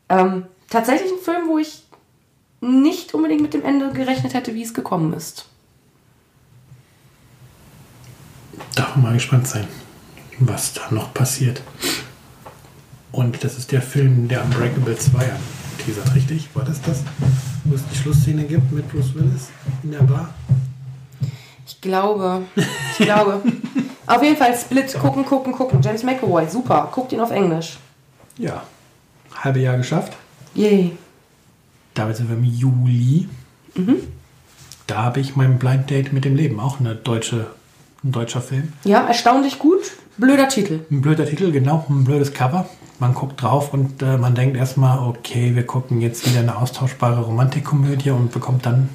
Ähm, 0.08 0.46
tatsächlich 0.68 1.12
ein 1.12 1.22
Film, 1.22 1.48
wo 1.48 1.58
ich 1.58 1.84
nicht 2.60 3.14
unbedingt 3.14 3.42
mit 3.42 3.54
dem 3.54 3.64
Ende 3.64 3.92
gerechnet 3.92 4.34
hätte, 4.34 4.54
wie 4.54 4.62
es 4.62 4.74
gekommen 4.74 5.12
ist. 5.12 5.46
Darf 8.74 8.96
man 8.96 9.04
mal 9.04 9.12
gespannt 9.14 9.46
sein, 9.46 9.66
was 10.38 10.72
da 10.72 10.82
noch 10.90 11.12
passiert. 11.12 11.62
Und 13.12 13.42
das 13.42 13.58
ist 13.58 13.72
der 13.72 13.82
Film, 13.82 14.28
der 14.28 14.44
Unbreakable 14.44 14.96
2 14.96 15.18
anteasert, 15.18 16.14
richtig? 16.14 16.48
War 16.54 16.64
das 16.64 16.80
das? 16.82 17.02
Wo 17.64 17.74
es 17.74 17.82
die 17.92 17.96
Schlussszene 17.96 18.44
gibt 18.44 18.70
mit 18.72 18.88
Bruce 18.90 19.14
Willis 19.14 19.48
in 19.82 19.92
der 19.92 20.02
Bar? 20.02 20.32
Ich 21.66 21.80
glaube, 21.80 22.42
ich 22.56 23.04
glaube. 23.04 23.42
Auf 24.06 24.22
jeden 24.22 24.36
Fall 24.36 24.56
Split, 24.56 24.92
gucken, 24.98 25.24
gucken, 25.24 25.52
gucken. 25.52 25.80
James 25.82 26.02
McAvoy, 26.02 26.48
super. 26.48 26.88
Guckt 26.92 27.12
ihn 27.12 27.20
auf 27.20 27.30
Englisch. 27.30 27.78
Ja. 28.38 28.62
Halbe 29.34 29.60
Jahr 29.60 29.76
geschafft. 29.76 30.16
Yay. 30.54 30.96
Damit 31.94 32.16
sind 32.16 32.28
wir 32.28 32.36
im 32.36 32.44
Juli. 32.44 33.28
Da 34.86 35.02
habe 35.02 35.20
ich 35.20 35.36
mein 35.36 35.58
Blind 35.58 35.90
Date 35.90 36.12
mit 36.12 36.24
dem 36.24 36.34
Leben, 36.34 36.58
auch 36.58 36.80
eine 36.80 36.96
deutsche, 36.96 37.46
ein 38.04 38.12
deutscher 38.12 38.40
Film. 38.40 38.72
Ja, 38.84 39.06
erstaunlich 39.06 39.58
gut. 39.58 39.80
Blöder 40.16 40.48
Titel. 40.48 40.80
Ein 40.90 41.00
blöder 41.00 41.26
Titel, 41.26 41.50
genau, 41.52 41.84
ein 41.88 42.04
blödes 42.04 42.34
Cover. 42.34 42.68
Man 42.98 43.14
guckt 43.14 43.40
drauf 43.42 43.72
und 43.72 44.02
äh, 44.02 44.18
man 44.18 44.34
denkt 44.34 44.56
erstmal, 44.56 44.98
okay, 44.98 45.54
wir 45.54 45.64
gucken 45.66 46.00
jetzt 46.00 46.28
wieder 46.28 46.40
eine 46.40 46.56
austauschbare 46.56 47.22
Romantikkomödie 47.22 48.10
und 48.10 48.30
bekommt 48.32 48.66
dann 48.66 48.90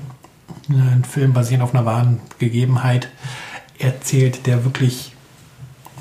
einen 0.69 1.03
Film 1.03 1.33
basierend 1.33 1.63
auf 1.63 1.73
einer 1.73 1.85
wahren 1.85 2.19
Gegebenheit 2.39 3.09
erzählt, 3.79 4.45
der 4.45 4.63
wirklich 4.63 5.13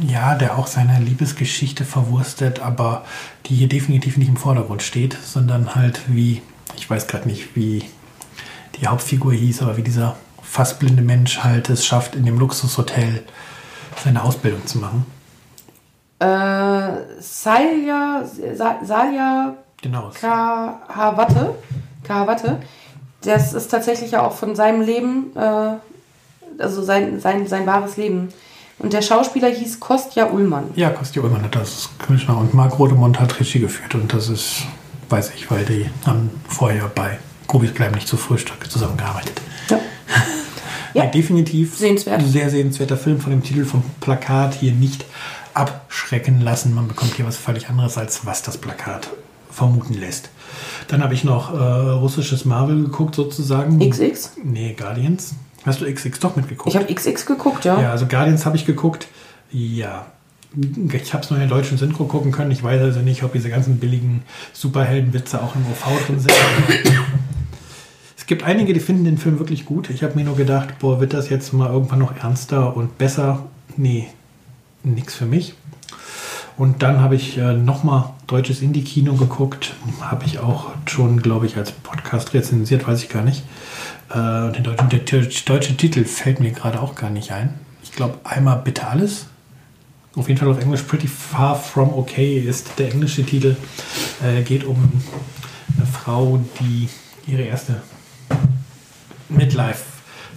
Ja, 0.01 0.35
der 0.35 0.59
auch 0.59 0.67
seine 0.67 0.99
Liebesgeschichte 0.99 1.85
verwurstet, 1.85 2.59
aber 2.59 3.05
die 3.47 3.55
hier 3.55 3.69
definitiv 3.69 4.17
nicht 4.17 4.29
im 4.29 4.37
Vordergrund 4.37 4.83
steht, 4.83 5.17
sondern 5.23 5.77
halt 5.77 6.03
wie, 6.09 6.43
ich 6.77 6.91
weiß 6.91 7.07
gerade 7.07 7.29
nicht, 7.29 7.55
wie 7.55 7.85
die 8.81 8.89
Hauptfigur 8.89 9.33
hieß, 9.33 9.63
aber 9.63 9.77
wie 9.77 9.83
dieser 9.83 10.17
fast 10.55 10.79
blinde 10.79 11.03
Mensch 11.03 11.39
halt 11.43 11.69
es 11.69 11.85
schafft, 11.85 12.15
in 12.15 12.25
dem 12.25 12.39
Luxushotel 12.39 13.25
seine 14.05 14.23
Ausbildung 14.23 14.65
zu 14.67 14.79
machen. 14.79 15.05
Äh, 16.21 16.27
Salja, 17.21 18.23
Sa- 18.55 18.79
Salja 18.85 19.55
Genau. 19.83 20.11
Kahawate. 20.19 21.55
Kahawate. 22.05 22.61
Das 23.23 23.53
ist 23.53 23.69
tatsächlich 23.71 24.13
ja 24.13 24.23
auch 24.23 24.33
von 24.33 24.55
seinem 24.55 24.81
Leben, 24.81 25.37
äh, 25.37 25.73
also 26.63 26.83
sein, 26.83 27.21
sein, 27.21 27.47
sein 27.49 27.67
wahres 27.67 27.97
Leben. 27.97 28.29
Und 28.79 28.93
der 28.93 29.03
Schauspieler 29.03 29.49
hieß 29.49 29.81
Kostja 29.81 30.27
Ullmann. 30.31 30.65
Ja, 30.77 30.91
Kostja 30.91 31.23
Ullmann 31.23 31.43
hat 31.43 31.55
das 31.57 31.91
Commissioner 32.05 32.39
und 32.39 32.55
Marc 32.55 32.79
Rodemont 32.79 33.19
hat 33.21 33.39
Regie 33.41 33.59
geführt 33.61 33.95
und 33.95 34.13
das 34.13 34.29
ist, 34.29 34.63
weiß 35.11 35.33
ich, 35.37 35.51
weil 35.51 35.65
die 35.65 35.91
haben 36.07 36.31
vorher 36.49 36.85
bei 36.95 37.19
Grubis 37.49 37.73
bleiben 37.73 37.95
nicht 37.97 38.09
zu 38.09 38.17
Frühstück 38.17 38.71
zusammengearbeitet. 38.71 39.41
Ja. 39.69 39.79
Ja. 40.95 41.05
Ja. 41.05 41.11
definitiv 41.11 41.77
Sehenswert. 41.77 42.23
sehr 42.23 42.51
sehenswerter 42.51 42.97
Film 42.97 43.21
von 43.21 43.31
dem 43.33 43.43
Titel 43.43 43.65
vom 43.65 43.83
Plakat 44.01 44.55
hier 44.55 44.73
nicht 44.73 45.05
abschrecken 45.53 46.41
lassen. 46.41 46.75
Man 46.75 46.89
bekommt 46.89 47.15
hier 47.15 47.27
was 47.27 47.37
völlig 47.37 47.69
anderes, 47.69 47.99
als 47.99 48.27
was 48.27 48.43
das 48.43 48.59
Plakat 48.59 49.11
vermuten 49.51 49.95
lässt. 49.95 50.31
Dann 50.89 51.03
habe 51.03 51.15
ich 51.15 51.25
noch 51.25 51.53
äh, 51.53 51.57
russisches 51.57 52.45
Marvel 52.45 52.83
geguckt 52.83 53.15
sozusagen. 53.15 53.79
XX? 53.79 54.33
Nee, 54.43 54.75
Guardians. 54.79 55.35
Hast 55.65 55.81
du 55.81 55.93
XX 55.93 56.19
doch 56.19 56.37
mitgeguckt? 56.37 56.69
Ich 56.69 56.77
habe 56.77 56.93
XX 56.93 57.25
geguckt, 57.27 57.65
ja. 57.65 57.81
Ja, 57.81 57.91
also 57.91 58.07
Guardians 58.07 58.45
habe 58.45 58.57
ich 58.57 58.67
geguckt. 58.67 59.07
Ja. 59.51 60.07
Ich 60.93 61.13
habe 61.13 61.25
es 61.25 61.31
nur 61.31 61.41
in 61.41 61.49
der 61.49 61.57
deutschen 61.57 61.79
Synchro 61.79 62.05
gucken 62.05 62.31
können. 62.31 62.51
Ich 62.51 62.63
weiß 62.63 62.81
also 62.81 63.01
nicht, 63.01 63.23
ob 63.25 63.33
diese 63.33 63.49
ganzen 63.49 63.79
billigen 63.79 64.23
Superheldenwitze 64.53 65.43
auch 65.43 65.55
im 65.57 65.63
OV 65.67 66.07
drin 66.07 66.21
sind. 66.21 66.33
Es 68.25 68.29
gibt 68.29 68.43
einige, 68.45 68.73
die 68.73 68.81
finden 68.81 69.05
den 69.05 69.19
Film 69.19 69.39
wirklich 69.39 69.67
gut. 69.67 69.91
Ich 69.91 70.03
habe 70.03 70.15
mir 70.15 70.25
nur 70.25 70.35
gedacht, 70.35 70.79
boah, 70.79 70.99
wird 70.99 71.13
das 71.13 71.29
jetzt 71.29 71.53
mal 71.53 71.71
irgendwann 71.71 71.99
noch 71.99 72.17
ernster 72.17 72.75
und 72.75 72.97
besser? 72.97 73.45
Nee, 73.77 74.09
nix 74.83 75.15
für 75.15 75.27
mich. 75.27 75.53
Und 76.57 76.83
dann 76.83 77.01
habe 77.01 77.17
ich 77.17 77.37
äh, 77.37 77.53
nochmal 77.53 78.15
deutsches 78.27 78.63
Indie-Kino 78.63 79.13
geguckt. 79.17 79.75
Habe 80.01 80.25
ich 80.25 80.39
auch 80.39 80.71
schon, 80.87 81.21
glaube 81.21 81.45
ich, 81.45 81.59
als 81.59 81.73
Podcast 81.73 82.33
rezensiert, 82.33 82.89
weiß 82.89 83.03
ich 83.03 83.11
gar 83.11 83.25
nicht. 83.25 83.43
Äh, 84.09 84.15
der, 84.15 84.73
der 84.73 85.01
deutsche 85.45 85.77
Titel 85.77 86.07
fällt 86.07 86.41
mir 86.41 86.53
gerade 86.53 86.81
auch 86.81 86.95
gar 86.95 87.11
nicht 87.11 87.31
ein. 87.31 87.53
Ich 87.83 87.93
glaube, 87.93 88.21
einmal 88.25 88.63
bitte 88.65 88.87
alles. 88.87 89.27
Auf 90.17 90.29
jeden 90.29 90.41
Fall 90.41 90.49
auf 90.49 90.63
Englisch 90.63 90.81
Pretty 90.85 91.09
Far 91.09 91.57
From 91.57 91.93
Okay 91.93 92.39
ist 92.39 92.79
der 92.79 92.91
englische 92.91 93.23
Titel. 93.23 93.55
Äh, 94.25 94.41
geht 94.45 94.65
um 94.65 94.79
eine 95.77 95.87
Frau, 95.87 96.43
die 96.59 96.89
ihre 97.27 97.43
erste 97.43 97.83
Midlife 99.29 99.85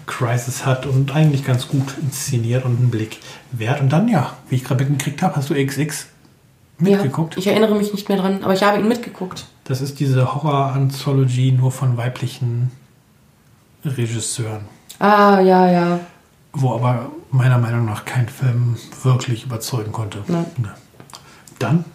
Crisis 0.06 0.66
hat 0.66 0.86
und 0.86 1.14
eigentlich 1.16 1.46
ganz 1.46 1.68
gut 1.68 1.96
inszeniert 2.02 2.64
und 2.66 2.78
einen 2.78 2.90
Blick 2.90 3.20
wert. 3.52 3.82
Und 3.82 3.90
dann, 3.90 4.08
ja, 4.08 4.34
wie 4.50 4.56
ich 4.56 4.64
gerade 4.64 4.86
mitgekriegt 4.86 5.22
habe, 5.22 5.36
hast 5.36 5.50
du 5.50 5.54
XX 5.54 6.08
mitgeguckt. 6.80 7.36
Ja, 7.36 7.40
ich 7.40 7.48
erinnere 7.48 7.76
mich 7.76 7.92
nicht 7.94 8.08
mehr 8.08 8.18
dran, 8.18 8.44
aber 8.44 8.54
ich 8.54 8.64
habe 8.64 8.80
ihn 8.80 8.88
mitgeguckt. 8.88 9.46
Das 9.66 9.82
ist 9.82 10.00
diese 10.00 10.34
Horror-Anthology 10.34 11.52
nur 11.52 11.72
von 11.72 11.98
weiblichen 11.98 12.72
Regisseuren, 13.84 14.62
Ah, 15.00 15.40
ja, 15.42 15.70
ja. 15.70 16.00
wo 16.54 16.74
aber 16.76 17.12
meiner 17.32 17.58
Meinung 17.58 17.86
nach 17.86 18.06
kein 18.06 18.28
Film 18.30 18.78
wirklich 19.04 19.44
überzeugen 19.46 19.92
konnte. 19.92 20.24
Nein. 20.28 20.46
Ne. 20.58 20.70
Dann 21.60 21.86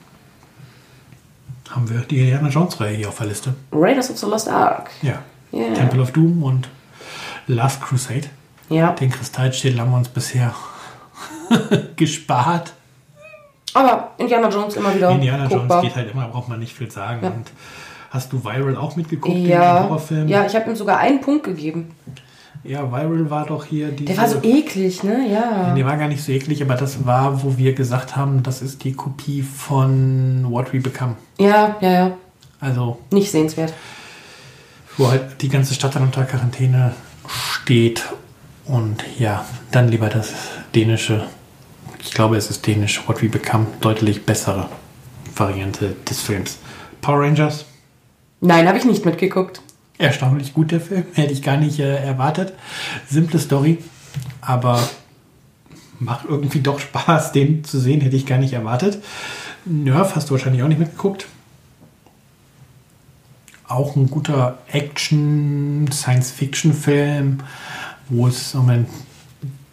haben 1.70 1.88
wir 1.88 2.00
die 2.00 2.20
Indiana 2.20 2.48
Jones-Reihe 2.48 2.96
hier 2.96 3.08
auf 3.08 3.16
der 3.18 3.26
Liste. 3.28 3.54
Raiders 3.72 4.10
of 4.10 4.18
the 4.18 4.26
Lost 4.26 4.48
Ark. 4.48 4.90
Ja. 5.00 5.22
Ja. 5.52 5.72
Temple 5.74 6.00
of 6.00 6.12
Doom 6.12 6.42
und 6.42 6.68
Last 7.46 7.80
Crusade. 7.82 8.28
Ja. 8.68 8.92
Den 8.92 9.10
Kristallschädel 9.10 9.80
haben 9.80 9.90
wir 9.90 9.98
uns 9.98 10.08
bisher 10.08 10.54
gespart. 11.96 12.72
Aber 13.74 14.10
Indiana 14.18 14.48
Jones 14.48 14.76
immer 14.76 14.94
wieder 14.94 15.10
Indiana 15.10 15.44
Jones 15.44 15.54
guckbar. 15.54 15.82
geht 15.82 15.96
halt 15.96 16.12
immer, 16.12 16.28
braucht 16.28 16.48
man 16.48 16.58
nicht 16.58 16.74
viel 16.74 16.90
sagen. 16.90 17.20
Ja. 17.22 17.30
Und 17.30 17.50
hast 18.10 18.32
du 18.32 18.44
Viral 18.44 18.76
auch 18.76 18.96
mitgeguckt, 18.96 19.34
den 19.34 19.46
ja, 19.46 19.84
Horrorfilm? 19.84 20.28
ja, 20.28 20.44
ich 20.44 20.54
habe 20.54 20.70
ihm 20.70 20.76
sogar 20.76 20.98
einen 20.98 21.20
Punkt 21.20 21.44
gegeben. 21.44 21.94
Ja, 22.64 22.90
Viral 22.92 23.28
war 23.28 23.46
doch 23.46 23.64
hier 23.64 23.88
die. 23.88 24.04
Der 24.04 24.16
war 24.16 24.28
so 24.28 24.38
eklig, 24.42 25.02
ne? 25.02 25.26
Ja. 25.28 25.74
Der 25.74 25.84
war 25.84 25.96
gar 25.96 26.08
nicht 26.08 26.22
so 26.22 26.30
eklig, 26.30 26.62
aber 26.62 26.74
das 26.76 27.04
war, 27.04 27.42
wo 27.42 27.56
wir 27.58 27.74
gesagt 27.74 28.14
haben, 28.14 28.42
das 28.42 28.62
ist 28.62 28.84
die 28.84 28.92
Kopie 28.92 29.42
von 29.42 30.46
What 30.48 30.72
We 30.72 30.78
Become. 30.78 31.16
Ja, 31.38 31.76
ja, 31.80 31.90
ja. 31.90 32.12
Also, 32.60 32.98
Nicht 33.10 33.30
sehenswert. 33.30 33.72
Wo 34.96 35.08
halt 35.08 35.42
die 35.42 35.48
ganze 35.48 35.74
Stadt 35.74 35.94
dann 35.94 36.02
unter 36.02 36.24
Quarantäne 36.24 36.94
steht. 37.28 38.04
Und 38.64 39.04
ja, 39.18 39.44
dann 39.70 39.88
lieber 39.88 40.08
das 40.08 40.32
dänische. 40.74 41.24
Ich 42.00 42.12
glaube, 42.12 42.36
es 42.36 42.50
ist 42.50 42.66
dänisch. 42.66 43.06
What 43.06 43.22
We 43.22 43.28
Become. 43.28 43.66
Deutlich 43.80 44.24
bessere 44.24 44.68
Variante 45.34 45.96
des 46.08 46.20
Films. 46.20 46.58
Power 47.00 47.20
Rangers. 47.20 47.64
Nein, 48.40 48.66
habe 48.68 48.78
ich 48.78 48.84
nicht 48.84 49.04
mitgeguckt. 49.04 49.62
Erstaunlich 49.98 50.54
gut 50.54 50.72
der 50.72 50.80
Film. 50.80 51.04
Hätte 51.14 51.32
ich 51.32 51.42
gar 51.42 51.56
nicht 51.56 51.78
äh, 51.78 51.96
erwartet. 51.96 52.54
Simple 53.08 53.38
Story. 53.38 53.78
Aber 54.40 54.82
macht 55.98 56.26
irgendwie 56.28 56.60
doch 56.60 56.80
Spaß, 56.80 57.32
den 57.32 57.64
zu 57.64 57.78
sehen. 57.78 58.00
Hätte 58.00 58.16
ich 58.16 58.26
gar 58.26 58.38
nicht 58.38 58.52
erwartet. 58.52 59.02
Nerf 59.64 60.16
hast 60.16 60.28
du 60.28 60.34
wahrscheinlich 60.34 60.62
auch 60.62 60.68
nicht 60.68 60.80
mitgeguckt. 60.80 61.26
Auch 63.72 63.96
ein 63.96 64.10
guter 64.10 64.58
Action, 64.70 65.88
Science-Fiction-Film, 65.90 67.38
wo 68.10 68.26
es 68.26 68.54
um 68.54 68.68
ein 68.68 68.86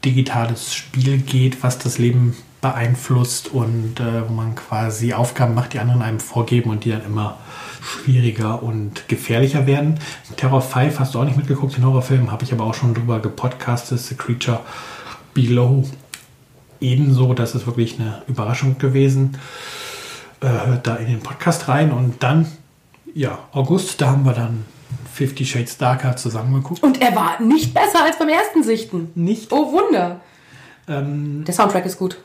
digitales 0.05 0.73
Spiel 0.73 1.17
geht, 1.17 1.61
was 1.63 1.79
das 1.79 1.97
Leben 1.97 2.33
beeinflusst 2.61 3.49
und 3.49 3.99
äh, 3.99 4.27
wo 4.27 4.33
man 4.33 4.55
quasi 4.55 5.13
Aufgaben 5.13 5.53
macht, 5.53 5.73
die 5.73 5.79
anderen 5.79 6.01
einem 6.01 6.21
vorgeben 6.21 6.69
und 6.69 6.85
die 6.85 6.91
dann 6.91 7.05
immer 7.05 7.39
schwieriger 7.81 8.63
und 8.63 9.09
gefährlicher 9.09 9.67
werden. 9.67 9.99
Terror 10.37 10.61
5 10.61 10.97
hast 10.97 11.15
du 11.15 11.19
auch 11.19 11.25
nicht 11.25 11.37
mitgeguckt, 11.37 11.75
den 11.75 11.85
Horrorfilm, 11.85 12.31
habe 12.31 12.45
ich 12.45 12.53
aber 12.53 12.63
auch 12.63 12.73
schon 12.73 12.93
drüber 12.93 13.19
gepodcastet, 13.19 13.99
The 13.99 14.15
Creature 14.15 14.61
Below. 15.33 15.83
Ebenso, 16.79 17.33
das 17.33 17.53
ist 17.53 17.67
wirklich 17.67 17.99
eine 17.99 18.21
Überraschung 18.27 18.77
gewesen. 18.77 19.37
Äh, 20.39 20.47
hört 20.47 20.87
da 20.87 20.95
in 20.95 21.07
den 21.07 21.19
Podcast 21.19 21.67
rein 21.67 21.91
und 21.91 22.23
dann, 22.23 22.45
ja, 23.13 23.39
August, 23.51 23.99
da 24.01 24.07
haben 24.11 24.25
wir 24.25 24.33
dann 24.33 24.65
Fifty 25.13 25.45
Shades 25.45 25.77
Darker 25.77 26.15
zusammengeguckt. 26.15 26.81
Und 26.81 27.01
er 27.01 27.15
war 27.15 27.41
nicht 27.41 27.73
besser 27.73 28.03
als 28.03 28.17
beim 28.17 28.29
ersten 28.29 28.63
Sichten. 28.63 29.11
Nicht. 29.15 29.51
Oh 29.51 29.71
Wunder. 29.71 30.21
Ähm, 30.87 31.43
Der 31.45 31.53
Soundtrack 31.53 31.85
ist 31.85 31.97
gut. 31.97 32.17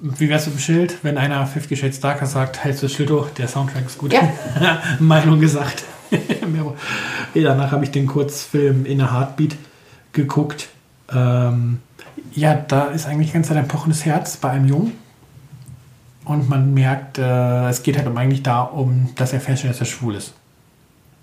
Wie 0.00 0.28
wär's 0.28 0.46
mit 0.46 0.56
dem 0.56 0.58
Schild, 0.58 0.98
wenn 1.02 1.16
einer 1.16 1.46
Fifty 1.46 1.76
Shades 1.76 2.00
Darker 2.00 2.26
sagt, 2.26 2.64
du 2.82 2.86
das 2.86 2.92
Schild 2.92 3.10
hoch, 3.10 3.30
der 3.30 3.48
Soundtrack 3.48 3.86
ist 3.86 3.98
gut. 3.98 4.12
Ja. 4.12 4.28
Meinung 4.98 5.40
gesagt. 5.40 5.84
Danach 7.34 7.72
habe 7.72 7.84
ich 7.84 7.90
den 7.90 8.06
Kurzfilm 8.06 8.84
In 8.86 9.00
a 9.00 9.12
Heartbeat 9.12 9.56
geguckt. 10.12 10.68
Ähm, 11.12 11.80
ja, 12.32 12.54
da 12.54 12.86
ist 12.86 13.06
eigentlich 13.06 13.32
Zeit 13.44 13.56
ein 13.56 13.68
pochendes 13.68 14.04
Herz 14.04 14.36
bei 14.36 14.50
einem 14.50 14.66
Jungen. 14.66 15.03
Und 16.24 16.48
man 16.48 16.72
merkt, 16.72 17.18
äh, 17.18 17.68
es 17.68 17.82
geht 17.82 17.96
halt 17.98 18.06
um 18.06 18.16
eigentlich 18.16 18.42
darum, 18.42 19.10
dass 19.16 19.32
er 19.32 19.40
feststellt, 19.40 19.74
dass 19.74 19.80
er 19.80 19.86
schwul 19.86 20.14
ist. 20.14 20.32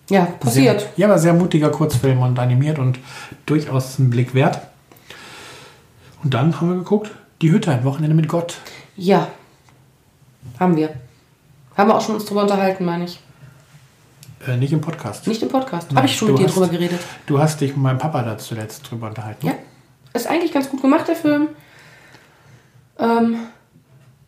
Ja, 0.09 0.25
passiert. 0.25 0.81
Sehr, 0.81 0.89
ja, 0.97 1.07
aber 1.07 1.17
sehr 1.17 1.33
mutiger 1.33 1.69
Kurzfilm 1.69 2.19
und 2.21 2.37
animiert 2.37 2.77
und 2.79 2.99
durchaus 3.45 3.97
einen 3.99 4.09
Blick 4.09 4.33
wert. 4.35 4.59
Und 6.23 6.33
dann 6.33 6.59
haben 6.59 6.69
wir 6.69 6.75
geguckt, 6.77 7.11
die 7.41 7.51
Hütte, 7.51 7.71
ein 7.71 7.83
Wochenende 7.83 8.15
mit 8.15 8.27
Gott. 8.27 8.57
Ja. 8.95 9.27
Haben 10.59 10.75
wir. 10.75 10.89
Haben 11.75 11.89
wir 11.89 11.95
auch 11.95 12.01
schon 12.01 12.15
uns 12.15 12.25
drüber 12.25 12.41
unterhalten, 12.43 12.85
meine 12.85 13.05
ich. 13.05 13.19
Äh, 14.45 14.57
nicht 14.57 14.73
im 14.73 14.81
Podcast. 14.81 15.25
Nicht 15.27 15.41
im 15.41 15.49
Podcast. 15.49 15.95
Habe 15.95 16.05
ich 16.05 16.15
schon 16.15 16.29
mit 16.29 16.39
dir 16.39 16.47
hast- 16.47 16.55
drüber 16.55 16.67
geredet. 16.67 16.99
Du 17.25 17.39
hast 17.39 17.61
dich 17.61 17.71
mit 17.71 17.81
meinem 17.81 17.97
Papa 17.97 18.21
da 18.21 18.37
zuletzt 18.37 18.89
drüber 18.89 19.07
unterhalten. 19.07 19.47
Ja. 19.47 19.53
Ist 20.13 20.27
eigentlich 20.27 20.51
ganz 20.51 20.69
gut 20.69 20.81
gemacht, 20.81 21.07
der 21.07 21.15
Film. 21.15 21.47
Ähm, 22.99 23.35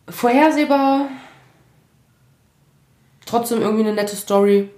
vorhersehbar. 0.08 1.08
Trotzdem 3.26 3.62
irgendwie 3.62 3.84
eine 3.84 3.94
nette 3.94 4.16
Story. 4.16 4.70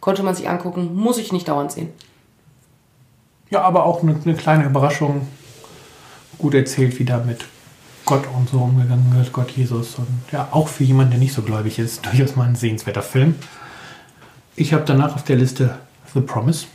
Konnte 0.00 0.22
man 0.22 0.34
sich 0.34 0.48
angucken. 0.48 0.94
Muss 0.94 1.18
ich 1.18 1.32
nicht 1.32 1.48
dauernd 1.48 1.72
sehen. 1.72 1.90
Ja, 3.50 3.62
aber 3.62 3.84
auch 3.84 4.02
eine, 4.02 4.16
eine 4.24 4.34
kleine 4.34 4.64
Überraschung. 4.64 5.28
Gut 6.38 6.54
erzählt, 6.54 6.98
wie 6.98 7.04
da 7.04 7.18
mit 7.18 7.44
Gott 8.06 8.24
und 8.34 8.48
so 8.48 8.58
umgegangen 8.58 9.14
wird, 9.14 9.32
Gott 9.32 9.50
Jesus. 9.50 9.96
Und 9.96 10.08
ja, 10.32 10.48
auch 10.52 10.68
für 10.68 10.84
jemanden, 10.84 11.12
der 11.12 11.20
nicht 11.20 11.34
so 11.34 11.42
gläubig 11.42 11.78
ist, 11.78 12.04
durchaus 12.10 12.36
mal 12.36 12.48
ein 12.48 12.56
sehenswerter 12.56 13.02
Film. 13.02 13.34
Ich 14.56 14.72
habe 14.72 14.84
danach 14.84 15.14
auf 15.14 15.24
der 15.24 15.36
Liste 15.36 15.78
The 16.14 16.20
Promise. 16.20 16.66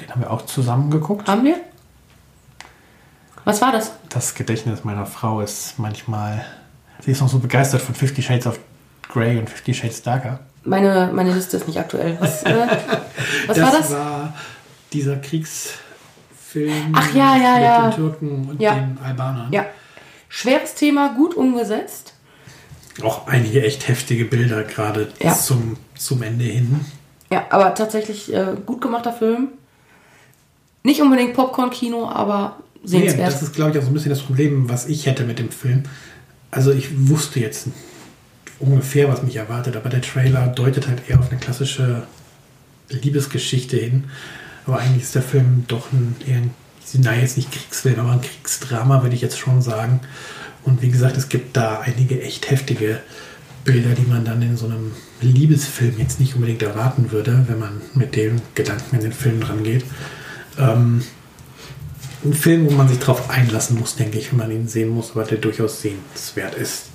Den 0.00 0.10
haben 0.10 0.22
wir 0.22 0.30
auch 0.30 0.46
zusammen 0.46 0.90
geguckt. 0.90 1.28
Haben 1.28 1.44
wir? 1.44 1.56
Was 3.44 3.60
war 3.62 3.72
das? 3.72 3.92
Das 4.08 4.34
Gedächtnis 4.34 4.84
meiner 4.84 5.06
Frau 5.06 5.40
ist 5.40 5.78
manchmal. 5.78 6.44
Sie 7.00 7.10
ist 7.12 7.20
noch 7.20 7.28
so 7.28 7.38
begeistert 7.38 7.80
von 7.80 7.94
Fifty 7.94 8.22
Shades 8.22 8.46
of 8.46 8.58
Grey 9.08 9.38
und 9.38 9.48
Fifty 9.48 9.72
Shades 9.74 10.02
Darker. 10.02 10.40
Meine, 10.64 11.10
meine 11.12 11.32
Liste 11.32 11.56
ist 11.56 11.66
nicht 11.66 11.78
aktuell. 11.78 12.16
Was, 12.20 12.42
äh, 12.42 12.54
was 13.46 13.56
das 13.56 13.64
war 13.66 13.72
das? 13.78 13.90
war 13.92 14.34
dieser 14.92 15.16
Kriegsfilm 15.16 16.92
Ach 16.92 17.14
ja, 17.14 17.36
ja, 17.36 17.54
mit 17.54 17.62
ja. 17.62 17.88
den 17.88 17.96
Türken 17.96 18.48
und 18.50 18.60
Ja. 18.60 18.74
den 18.74 18.98
Albanern. 19.02 19.52
Ja. 19.52 19.64
Schweres 20.28 20.74
Thema, 20.74 21.14
gut 21.14 21.34
umgesetzt. 21.34 22.14
Auch 23.02 23.26
einige 23.26 23.64
echt 23.64 23.88
heftige 23.88 24.26
Bilder, 24.26 24.62
gerade 24.64 25.08
Ja. 25.20 25.34
zum, 25.34 25.76
zum 25.96 26.22
Ende 26.22 26.44
hin. 26.44 26.84
Ja, 27.30 27.46
aber 27.50 27.74
tatsächlich 27.74 28.32
äh, 28.34 28.54
gut 28.66 28.80
gemachter 28.82 29.12
Film. 29.12 29.48
Nicht 30.82 31.00
unbedingt 31.00 31.34
Popcorn-Kino, 31.34 32.08
aber 32.08 32.56
Nee, 32.82 32.88
sehenswert. 32.88 33.32
das 33.32 33.42
ist, 33.42 33.54
glaube 33.54 33.72
ich, 33.72 33.78
auch 33.78 33.82
so 33.82 33.88
ein 33.88 33.94
bisschen 33.94 34.10
das 34.10 34.20
Problem, 34.20 34.68
was 34.68 34.86
ich 34.86 35.06
hätte 35.06 35.24
mit 35.24 35.38
dem 35.38 35.50
Film. 35.50 35.82
Also 36.50 36.72
ich 36.72 37.08
wusste 37.08 37.40
jetzt 37.40 37.68
ungefähr, 38.58 39.08
was 39.08 39.22
mich 39.22 39.36
erwartet, 39.36 39.76
aber 39.76 39.88
der 39.88 40.02
Trailer 40.02 40.48
deutet 40.48 40.88
halt 40.88 41.08
eher 41.08 41.18
auf 41.18 41.30
eine 41.30 41.38
klassische 41.38 42.02
Liebesgeschichte 42.88 43.76
hin. 43.76 44.04
Aber 44.66 44.78
eigentlich 44.78 45.04
ist 45.04 45.14
der 45.14 45.22
Film 45.22 45.64
doch 45.68 45.92
ein, 45.92 46.16
eher 46.26 46.36
ein, 46.36 46.50
na 46.94 47.14
jetzt 47.14 47.36
nicht 47.36 47.52
Kriegsfilm, 47.52 47.98
aber 48.00 48.12
ein 48.12 48.20
Kriegsdrama, 48.20 49.02
würde 49.02 49.14
ich 49.14 49.22
jetzt 49.22 49.38
schon 49.38 49.62
sagen. 49.62 50.00
Und 50.64 50.82
wie 50.82 50.90
gesagt, 50.90 51.16
es 51.16 51.28
gibt 51.28 51.56
da 51.56 51.80
einige 51.80 52.20
echt 52.22 52.50
heftige 52.50 53.00
Bilder, 53.64 53.94
die 53.94 54.08
man 54.08 54.24
dann 54.24 54.42
in 54.42 54.56
so 54.56 54.66
einem 54.66 54.92
Liebesfilm 55.20 55.98
jetzt 55.98 56.20
nicht 56.20 56.34
unbedingt 56.34 56.62
erwarten 56.62 57.12
würde, 57.12 57.44
wenn 57.46 57.58
man 57.58 57.80
mit 57.94 58.16
dem 58.16 58.40
Gedanken 58.54 58.96
in 58.96 59.02
den 59.02 59.12
Film 59.12 59.40
dran 59.40 59.62
geht. 59.62 59.84
Ähm, 60.58 61.02
ein 62.24 62.34
Film, 62.34 62.66
wo 62.66 62.72
man 62.72 62.88
sich 62.88 62.98
drauf 62.98 63.30
einlassen 63.30 63.78
muss, 63.78 63.96
denke 63.96 64.18
ich, 64.18 64.30
wenn 64.30 64.38
man 64.38 64.50
ihn 64.50 64.68
sehen 64.68 64.90
muss, 64.90 65.12
aber 65.12 65.24
der 65.24 65.38
durchaus 65.38 65.80
sehenswert 65.80 66.54
ist. 66.54 66.86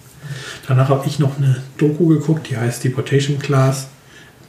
Danach 0.68 0.90
habe 0.90 1.08
ich 1.08 1.20
noch 1.20 1.38
eine 1.38 1.64
Doku 1.78 2.08
geguckt, 2.08 2.50
die 2.50 2.58
heißt 2.58 2.84
Deportation 2.84 3.40
Class. 3.40 3.88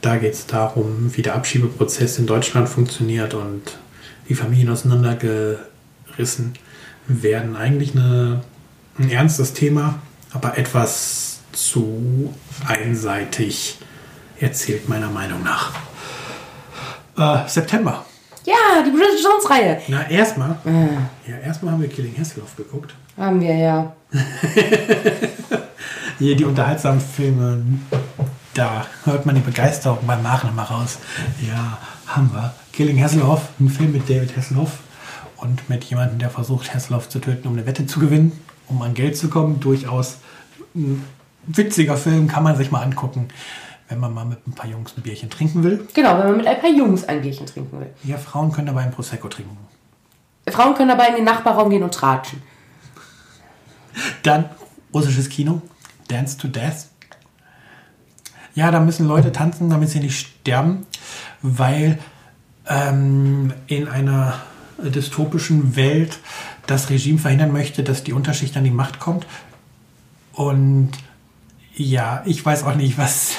Da 0.01 0.17
geht 0.17 0.33
es 0.33 0.45
darum, 0.45 1.11
wie 1.15 1.21
der 1.21 1.35
Abschiebeprozess 1.35 2.19
in 2.19 2.27
Deutschland 2.27 2.69
funktioniert 2.69 3.33
und 3.33 3.61
wie 4.27 4.35
Familien 4.35 4.69
auseinandergerissen 4.69 6.53
werden. 7.07 7.55
Eigentlich 7.55 7.95
eine, 7.95 8.43
ein 8.99 9.09
ernstes 9.09 9.53
Thema, 9.53 9.99
aber 10.33 10.57
etwas 10.57 11.39
zu 11.51 12.33
einseitig 12.65 13.77
erzählt, 14.39 14.87
meiner 14.87 15.09
Meinung 15.09 15.43
nach. 15.43 15.73
Äh, 17.17 17.47
September. 17.47 18.05
Ja, 18.47 18.81
die 18.85 18.91
Bridget 18.91 19.21
Jones-Reihe. 19.23 19.81
Na, 19.89 20.09
erstmal. 20.09 20.51
Äh, 20.65 21.29
Ja, 21.29 21.37
erstmal 21.45 21.73
haben 21.73 21.81
wir 21.81 21.89
Killing 21.89 22.15
Hasselhoff 22.17 22.55
geguckt. 22.55 22.93
haben 23.17 23.41
wir 23.41 23.53
ja. 23.55 23.93
Hier 26.19 26.35
die 26.35 26.45
unterhaltsamen 26.45 27.01
Filme, 27.01 27.63
da 28.53 28.85
hört 29.03 29.25
man 29.25 29.35
die 29.35 29.41
Begeisterung 29.41 29.99
beim 30.07 30.23
Machen 30.23 30.49
immer 30.49 30.63
raus. 30.63 30.97
Ja, 31.47 31.77
haben 32.07 32.31
wir. 32.33 32.53
Killing 32.73 33.01
Hasselhoff, 33.03 33.41
ein 33.59 33.69
Film 33.69 33.91
mit 33.91 34.09
David 34.09 34.35
Hasselhoff 34.35 34.79
und 35.37 35.69
mit 35.69 35.83
jemandem, 35.83 36.19
der 36.19 36.29
versucht, 36.29 36.73
Hasselhoff 36.73 37.09
zu 37.09 37.19
töten, 37.19 37.47
um 37.47 37.53
eine 37.53 37.65
Wette 37.67 37.85
zu 37.85 37.99
gewinnen, 37.99 38.31
um 38.67 38.81
an 38.81 38.93
Geld 38.93 39.17
zu 39.17 39.29
kommen. 39.29 39.59
Durchaus 39.59 40.17
ein 40.75 41.03
witziger 41.45 41.97
Film, 41.97 42.27
kann 42.27 42.43
man 42.43 42.55
sich 42.55 42.71
mal 42.71 42.81
angucken, 42.81 43.27
wenn 43.89 43.99
man 43.99 44.13
mal 44.13 44.25
mit 44.25 44.45
ein 44.47 44.53
paar 44.53 44.69
Jungs 44.69 44.93
ein 44.97 45.01
Bierchen 45.01 45.29
trinken 45.29 45.63
will. 45.63 45.87
Genau, 45.93 46.17
wenn 46.17 46.27
man 46.27 46.37
mit 46.37 46.47
ein 46.47 46.59
paar 46.59 46.69
Jungs 46.69 47.05
ein 47.05 47.21
Bierchen 47.21 47.45
trinken 47.45 47.79
will. 47.79 47.89
Ja, 48.03 48.17
Frauen 48.17 48.51
können 48.51 48.67
dabei 48.67 48.81
ein 48.81 48.91
Prosecco 48.91 49.27
trinken. 49.27 49.57
Frauen 50.49 50.75
können 50.75 50.89
dabei 50.89 51.09
in 51.09 51.15
den 51.15 51.23
Nachbarraum 51.25 51.69
gehen 51.69 51.83
und 51.83 51.93
tratschen. 51.93 52.41
Dann 54.23 54.49
russisches 54.93 55.29
Kino, 55.29 55.61
Dance 56.07 56.37
to 56.37 56.47
Death. 56.47 56.87
Ja, 58.55 58.71
da 58.71 58.79
müssen 58.79 59.07
Leute 59.07 59.31
tanzen, 59.31 59.69
damit 59.69 59.89
sie 59.89 59.99
nicht 59.99 60.17
sterben, 60.19 60.85
weil 61.41 61.99
ähm, 62.67 63.53
in 63.67 63.87
einer 63.87 64.33
dystopischen 64.79 65.75
Welt 65.75 66.19
das 66.65 66.89
Regime 66.89 67.19
verhindern 67.19 67.51
möchte, 67.51 67.83
dass 67.83 68.03
die 68.03 68.13
Unterschicht 68.13 68.57
an 68.57 68.63
die 68.63 68.71
Macht 68.71 68.99
kommt. 68.99 69.25
Und 70.33 70.91
ja, 71.75 72.23
ich 72.25 72.43
weiß 72.43 72.63
auch 72.63 72.75
nicht, 72.75 72.97
was 72.97 73.35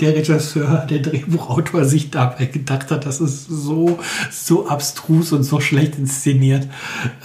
der 0.00 0.14
Regisseur, 0.14 0.86
der 0.90 0.98
Drehbuchautor 0.98 1.84
sich 1.84 2.10
dabei 2.10 2.46
gedacht 2.46 2.90
hat. 2.90 3.06
Das 3.06 3.20
ist 3.20 3.46
so, 3.48 3.98
so 4.30 4.68
abstrus 4.68 5.32
und 5.32 5.42
so 5.42 5.60
schlecht 5.60 5.96
inszeniert. 5.96 6.68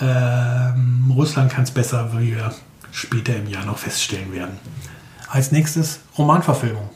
Ähm, 0.02 1.12
Russland 1.16 1.52
kann 1.52 1.64
es 1.64 1.72
besser, 1.72 2.12
wie 2.18 2.36
wir 2.36 2.54
später 2.92 3.36
im 3.36 3.48
Jahr 3.48 3.66
noch 3.66 3.78
feststellen 3.78 4.34
werden. 4.34 4.58
Als 5.30 5.52
nächstes 5.52 6.00
Romanverfilmung. 6.18 6.90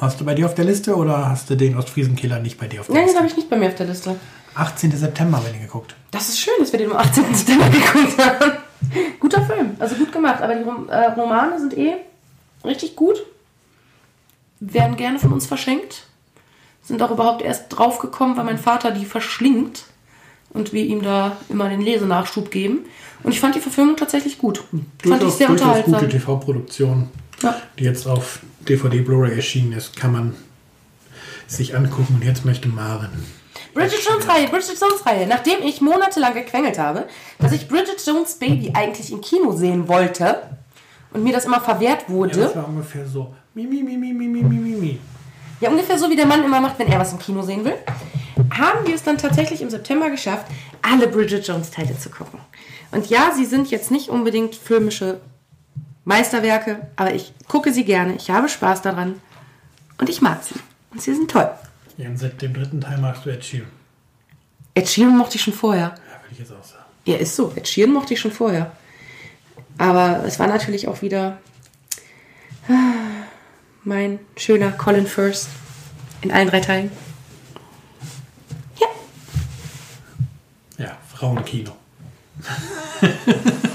Hast 0.00 0.20
du 0.20 0.24
bei 0.24 0.34
dir 0.34 0.46
auf 0.46 0.54
der 0.54 0.64
Liste 0.64 0.96
oder 0.96 1.28
hast 1.28 1.48
du 1.48 1.56
den 1.56 1.76
Ostfriesenkiller 1.76 2.40
nicht 2.40 2.58
bei 2.58 2.66
dir 2.66 2.80
auf 2.80 2.86
der 2.86 2.94
Nein, 2.96 3.02
den 3.04 3.06
Liste? 3.06 3.18
habe 3.18 3.28
ich 3.28 3.36
nicht 3.36 3.50
bei 3.50 3.56
mir 3.56 3.68
auf 3.68 3.76
der 3.76 3.86
Liste. 3.86 4.16
18. 4.54 4.90
September, 4.96 5.40
wenn 5.44 5.54
ihr 5.54 5.66
geguckt. 5.66 5.94
Das 6.10 6.28
ist 6.28 6.40
schön, 6.40 6.52
dass 6.58 6.72
wir 6.72 6.78
den 6.78 6.90
am 6.90 6.96
18. 6.98 7.34
September 7.34 7.68
geguckt 7.70 8.18
haben. 8.18 8.52
Guter 9.20 9.42
Film, 9.46 9.70
also 9.78 9.94
gut 9.94 10.12
gemacht. 10.12 10.42
Aber 10.42 10.54
die 10.54 10.62
Rom 10.62 10.88
äh, 10.88 11.06
Romane 11.12 11.58
sind 11.58 11.76
eh 11.78 11.94
richtig 12.64 12.96
gut. 12.96 13.22
Werden 14.64 14.96
gerne 14.96 15.18
von 15.18 15.32
uns 15.32 15.46
verschenkt. 15.46 16.04
Sind 16.82 17.02
auch 17.02 17.10
überhaupt 17.10 17.42
erst 17.42 17.68
draufgekommen, 17.70 18.36
weil 18.36 18.44
mein 18.44 18.58
Vater 18.58 18.90
die 18.92 19.04
verschlingt. 19.04 19.84
Und 20.50 20.72
wir 20.72 20.84
ihm 20.84 21.02
da 21.02 21.36
immer 21.48 21.68
den 21.68 21.80
Lesenachschub 21.80 22.50
geben. 22.50 22.80
Und 23.22 23.32
ich 23.32 23.40
fand 23.40 23.54
die 23.54 23.60
Verfilmung 23.60 23.96
tatsächlich 23.96 24.38
gut. 24.38 24.62
fand 25.02 25.22
ich 25.22 25.30
sehr 25.32 25.46
durchaus 25.48 25.66
unterhaltsam. 25.68 25.94
gute 25.94 26.08
TV-Produktion, 26.08 27.08
Ja. 27.42 27.56
die 27.78 27.84
jetzt 27.84 28.06
auf 28.06 28.40
DVD 28.68 29.00
Blu-ray 29.00 29.34
erschienen 29.34 29.72
ist, 29.72 29.96
kann 29.96 30.12
man 30.12 30.34
sich 31.46 31.74
angucken. 31.74 32.16
Und 32.20 32.24
jetzt 32.24 32.44
möchte 32.44 32.68
Maren. 32.68 33.10
Bridget 33.74 34.04
Jones 34.06 34.28
Reihe, 34.28 34.48
Bridget 34.48 34.78
Jones 34.78 35.06
Reihe. 35.06 35.26
Nachdem 35.26 35.62
ich 35.62 35.80
monatelang 35.80 36.34
gequengelt 36.34 36.78
habe, 36.78 37.08
dass 37.38 37.52
ich 37.52 37.66
Bridget 37.68 38.04
Jones 38.06 38.34
Baby 38.34 38.72
eigentlich 38.74 39.10
im 39.10 39.22
Kino 39.22 39.52
sehen 39.56 39.88
wollte 39.88 40.42
und 41.14 41.24
mir 41.24 41.32
das 41.32 41.46
immer 41.46 41.60
verwehrt 41.60 42.02
Ja, 42.08 42.14
wurde. 42.14 42.40
das 42.40 42.54
war 42.56 42.68
ungefähr 42.68 43.06
so. 43.08 43.34
Mi, 43.54 43.66
mi, 43.66 43.82
mi, 43.82 43.96
mi, 43.96 44.12
mi, 44.12 44.28
mi, 44.28 44.42
mi, 44.42 44.74
mi. 44.76 45.00
Ja, 45.60 45.68
ungefähr 45.70 45.98
so 45.98 46.08
wie 46.08 46.16
der 46.16 46.26
Mann 46.26 46.42
immer 46.42 46.60
macht, 46.60 46.78
wenn 46.78 46.88
er 46.88 46.98
was 46.98 47.12
im 47.12 47.18
Kino 47.18 47.42
sehen 47.42 47.64
will. 47.64 47.74
Haben 48.50 48.86
wir 48.86 48.94
es 48.94 49.02
dann 49.02 49.18
tatsächlich 49.18 49.60
im 49.60 49.68
September 49.68 50.10
geschafft, 50.10 50.46
alle 50.80 51.06
Bridget 51.06 51.46
Jones 51.46 51.70
Teile 51.70 51.98
zu 51.98 52.08
gucken. 52.08 52.40
Und 52.90 53.06
ja, 53.10 53.32
sie 53.34 53.44
sind 53.44 53.70
jetzt 53.70 53.90
nicht 53.90 54.08
unbedingt 54.08 54.54
filmische 54.54 55.20
Meisterwerke, 56.04 56.88
aber 56.96 57.14
ich 57.14 57.32
gucke 57.46 57.72
sie 57.72 57.84
gerne, 57.84 58.14
ich 58.14 58.30
habe 58.30 58.48
Spaß 58.48 58.82
daran 58.82 59.20
und 59.98 60.08
ich 60.08 60.22
mag 60.22 60.42
sie. 60.42 60.58
Und 60.90 61.02
sie 61.02 61.14
sind 61.14 61.30
toll. 61.30 61.50
Ja, 61.98 62.08
und 62.08 62.16
seit 62.16 62.40
dem 62.40 62.54
dritten 62.54 62.80
Teil 62.80 62.98
magst 62.98 63.24
du 63.24 63.30
Ed 63.30 63.44
Sheeran. 63.44 63.68
Ed 64.74 64.88
Sheeran 64.88 65.16
mochte 65.16 65.36
ich 65.36 65.42
schon 65.42 65.54
vorher. 65.54 65.94
Ja, 65.94 66.22
würde 66.22 66.32
ich 66.32 66.38
jetzt 66.38 66.52
auch 66.52 66.64
sagen. 66.64 66.84
Ja, 67.04 67.16
ist 67.16 67.36
so. 67.36 67.52
Ed 67.54 67.68
Sheeran 67.68 67.92
mochte 67.92 68.14
ich 68.14 68.20
schon 68.20 68.32
vorher. 68.32 68.72
Aber 69.76 70.24
es 70.26 70.38
war 70.38 70.46
natürlich 70.46 70.88
auch 70.88 71.02
wieder 71.02 71.38
mein 73.84 74.18
schöner 74.36 74.72
Colin 74.72 75.06
First 75.06 75.48
in 76.22 76.30
allen 76.32 76.48
drei 76.48 76.60
Teilen. 76.60 76.90
Ja, 78.78 78.86
Ja, 80.78 80.96
Frauenkino. 81.14 81.72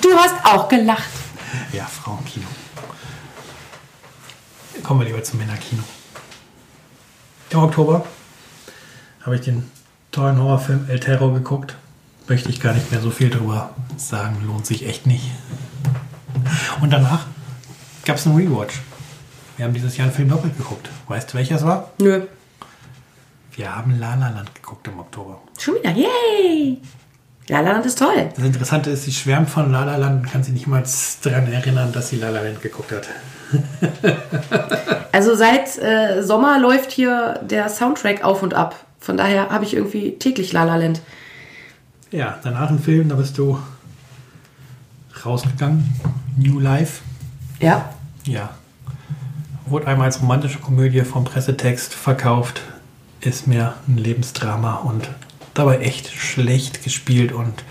du 0.02 0.14
hast 0.16 0.46
auch 0.46 0.68
gelacht. 0.70 1.10
Ja, 1.74 1.86
Frauenkino. 1.86 2.46
Kommen 4.84 5.02
wir 5.02 5.08
lieber 5.08 5.24
zum 5.24 5.40
Männerkino. 5.40 5.84
Im 7.50 7.60
Oktober 7.60 8.06
habe 9.26 9.36
ich 9.36 9.42
den 9.42 9.70
tollen 10.12 10.38
Horrorfilm 10.42 10.86
El 10.90 11.00
Terror 11.00 11.34
geguckt. 11.34 11.76
Möchte 12.28 12.50
ich 12.50 12.60
gar 12.60 12.74
nicht 12.74 12.92
mehr 12.92 13.02
so 13.02 13.10
viel 13.12 13.30
drüber 13.30 13.74
sagen. 13.98 14.44
Lohnt 14.46 14.66
sich 14.66 14.86
echt 14.86 15.06
nicht. 15.08 15.32
Und 16.82 16.92
danach 16.92 17.26
gab 18.06 18.18
es 18.18 18.26
einen 18.26 18.36
Rewatch. 18.38 18.80
Wir 19.58 19.66
haben 19.66 19.74
dieses 19.74 19.98
Jahr 19.98 20.06
einen 20.06 20.16
Film 20.16 20.30
doppelt 20.30 20.56
geguckt. 20.56 20.88
Weißt 21.08 21.34
du, 21.34 21.38
welcher 21.38 21.56
es 21.56 21.66
war? 21.66 21.92
Nö. 21.98 22.22
Wir 23.56 23.76
haben 23.76 24.00
La 24.00 24.14
La 24.14 24.30
Land 24.30 24.54
geguckt 24.54 24.88
im 24.88 25.00
Oktober. 25.00 25.42
Schon 25.58 25.76
wieder. 25.76 25.90
Yay! 25.92 26.80
La 27.48 27.62
La 27.62 27.72
Land 27.72 27.88
ist 27.88 27.98
toll. 27.98 28.30
Das 28.36 28.46
Interessante 28.46 28.92
ist, 28.92 29.06
sie 29.06 29.12
schwärmt 29.12 29.50
von 29.50 29.72
La 29.72 29.84
La 29.84 29.98
Land 29.98 30.26
und 30.26 30.32
kann 30.32 30.44
sich 30.44 30.54
nicht 30.54 30.68
mal 30.68 30.84
daran 31.24 31.52
erinnern, 31.52 31.92
dass 31.92 32.10
sie 32.10 32.18
La 32.18 32.30
La 32.30 32.42
Land 32.42 32.62
geguckt 32.62 32.92
hat. 32.92 33.08
Also 35.12 35.34
seit 35.34 35.76
äh, 35.80 36.22
Sommer 36.22 36.60
läuft 36.60 36.92
hier 36.92 37.40
der 37.44 37.70
Soundtrack 37.70 38.24
auf 38.24 38.44
und 38.44 38.54
ab. 38.54 38.76
Von 39.00 39.18
daher 39.18 39.50
habe 39.50 39.66
ich 39.66 39.74
irgendwie 39.74 40.20
täglich 40.20 40.54
La 40.54 40.66
La 40.66 40.76
Land. 40.76 41.02
Ja, 42.12 42.38
danach 42.44 42.70
ein 42.70 42.78
Film, 42.78 43.10
da 43.10 43.16
bist 43.16 43.40
du 43.40 43.58
rausgegangen. 45.26 45.84
New 46.38 46.60
Life. 46.60 47.02
Ja. 47.60 47.90
Ja. 48.26 48.52
Wurde 49.70 49.88
einmal 49.88 50.06
als 50.06 50.22
romantische 50.22 50.60
Komödie 50.60 51.02
vom 51.02 51.24
Pressetext 51.24 51.94
verkauft. 51.94 52.62
Ist 53.22 53.48
mehr 53.48 53.74
ein 53.88 53.98
Lebensdrama 53.98 54.76
und 54.76 55.10
dabei 55.54 55.80
echt 55.80 56.12
schlecht 56.12 56.84
gespielt 56.84 57.32
und 57.32 57.64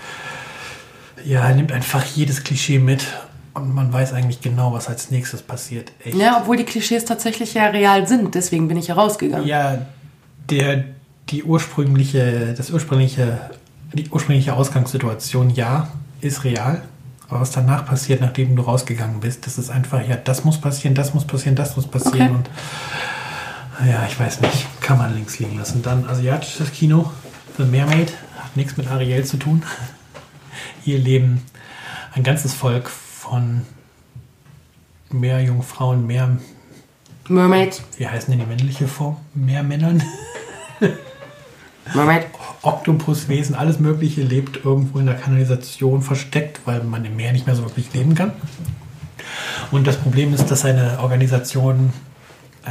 ja, 1.25 1.49
er 1.49 1.55
nimmt 1.55 1.73
einfach 1.73 2.05
jedes 2.05 2.45
Klischee 2.45 2.79
mit 2.79 3.07
und 3.55 3.75
man 3.75 3.93
weiß 3.93 4.13
eigentlich 4.13 4.41
genau, 4.41 4.73
was 4.73 4.89
als 4.89 5.11
nächstes 5.11 5.43
passiert. 5.43 5.93
Echt. 6.05 6.17
Ja, 6.17 6.41
obwohl 6.41 6.57
die 6.57 6.65
Klischees 6.65 7.05
tatsächlich 7.05 7.55
ja 7.55 7.67
real 7.67 8.07
sind, 8.07 8.35
deswegen 8.35 8.69
bin 8.69 8.77
ich 8.77 8.89
herausgegangen. 8.89 9.47
Ja, 9.47 9.87
der, 10.51 10.85
die 11.31 11.43
ursprüngliche, 11.43 12.55
das 12.57 12.71
ursprüngliche, 12.71 13.51
die 13.93 14.09
ursprüngliche 14.11 14.55
Ausgangssituation, 14.55 15.51
ja, 15.51 15.89
ist 16.21 16.45
real. 16.45 16.83
Aber 17.29 17.41
was 17.41 17.51
danach 17.51 17.87
passiert, 17.87 18.21
nachdem 18.21 18.55
du 18.55 18.63
rausgegangen 18.63 19.21
bist, 19.21 19.47
das 19.47 19.59
ist 19.59 19.71
einfach, 19.71 20.07
ja, 20.07 20.17
das 20.17 20.45
muss 20.45 20.61
passieren, 20.61 20.95
das 20.95 21.13
muss 21.13 21.27
passieren, 21.27 21.57
das 21.57 21.75
muss 21.77 21.89
passieren. 21.89 22.37
Okay. 22.37 22.51
Und 23.81 23.89
ja, 23.89 24.07
ich 24.07 24.19
weiß 24.19 24.41
nicht, 24.43 24.67
kann 24.81 24.99
man 24.99 25.15
links 25.15 25.39
liegen 25.39 25.59
lassen. 25.59 25.83
Dann 25.83 26.09
asiatisches 26.09 26.73
Kino, 26.73 27.11
The 27.59 27.65
Mermaid, 27.65 28.13
hat 28.39 28.57
nichts 28.57 28.77
mit 28.77 28.89
Ariel 28.89 29.25
zu 29.25 29.39
tun. 29.39 29.63
Hier 30.85 30.99
leben 30.99 31.43
ein 32.13 32.23
ganzes 32.23 32.55
Volk 32.55 32.89
von 32.89 33.63
Meerjungfrauen, 35.11 36.07
mehr, 36.07 36.37
Mermaid. 37.29 37.83
wie 37.99 38.07
heißen 38.07 38.31
denn 38.31 38.41
die 38.41 38.47
männliche 38.47 38.87
Form? 38.87 39.17
Meermännern. 39.35 40.03
Mermaid. 41.95 42.27
Oktopuswesen, 42.63 43.55
alles 43.55 43.79
Mögliche 43.79 44.23
lebt 44.23 44.65
irgendwo 44.65 44.99
in 44.99 45.07
der 45.07 45.15
Kanalisation 45.15 46.03
versteckt, 46.03 46.61
weil 46.65 46.83
man 46.83 47.05
im 47.05 47.17
Meer 47.17 47.33
nicht 47.33 47.47
mehr 47.47 47.55
so 47.55 47.63
wirklich 47.63 47.93
leben 47.95 48.15
kann. 48.15 48.33
Und 49.71 49.87
das 49.87 49.97
Problem 49.97 50.35
ist, 50.35 50.51
dass 50.51 50.65
eine 50.65 50.99
Organisation, 51.01 51.93
äh, 52.65 52.71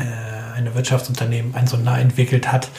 eine 0.55 0.75
Wirtschaftsunternehmen 0.75 1.55
ein 1.55 1.67
Sonar 1.67 1.99
entwickelt 1.99 2.51
hat, 2.51 2.69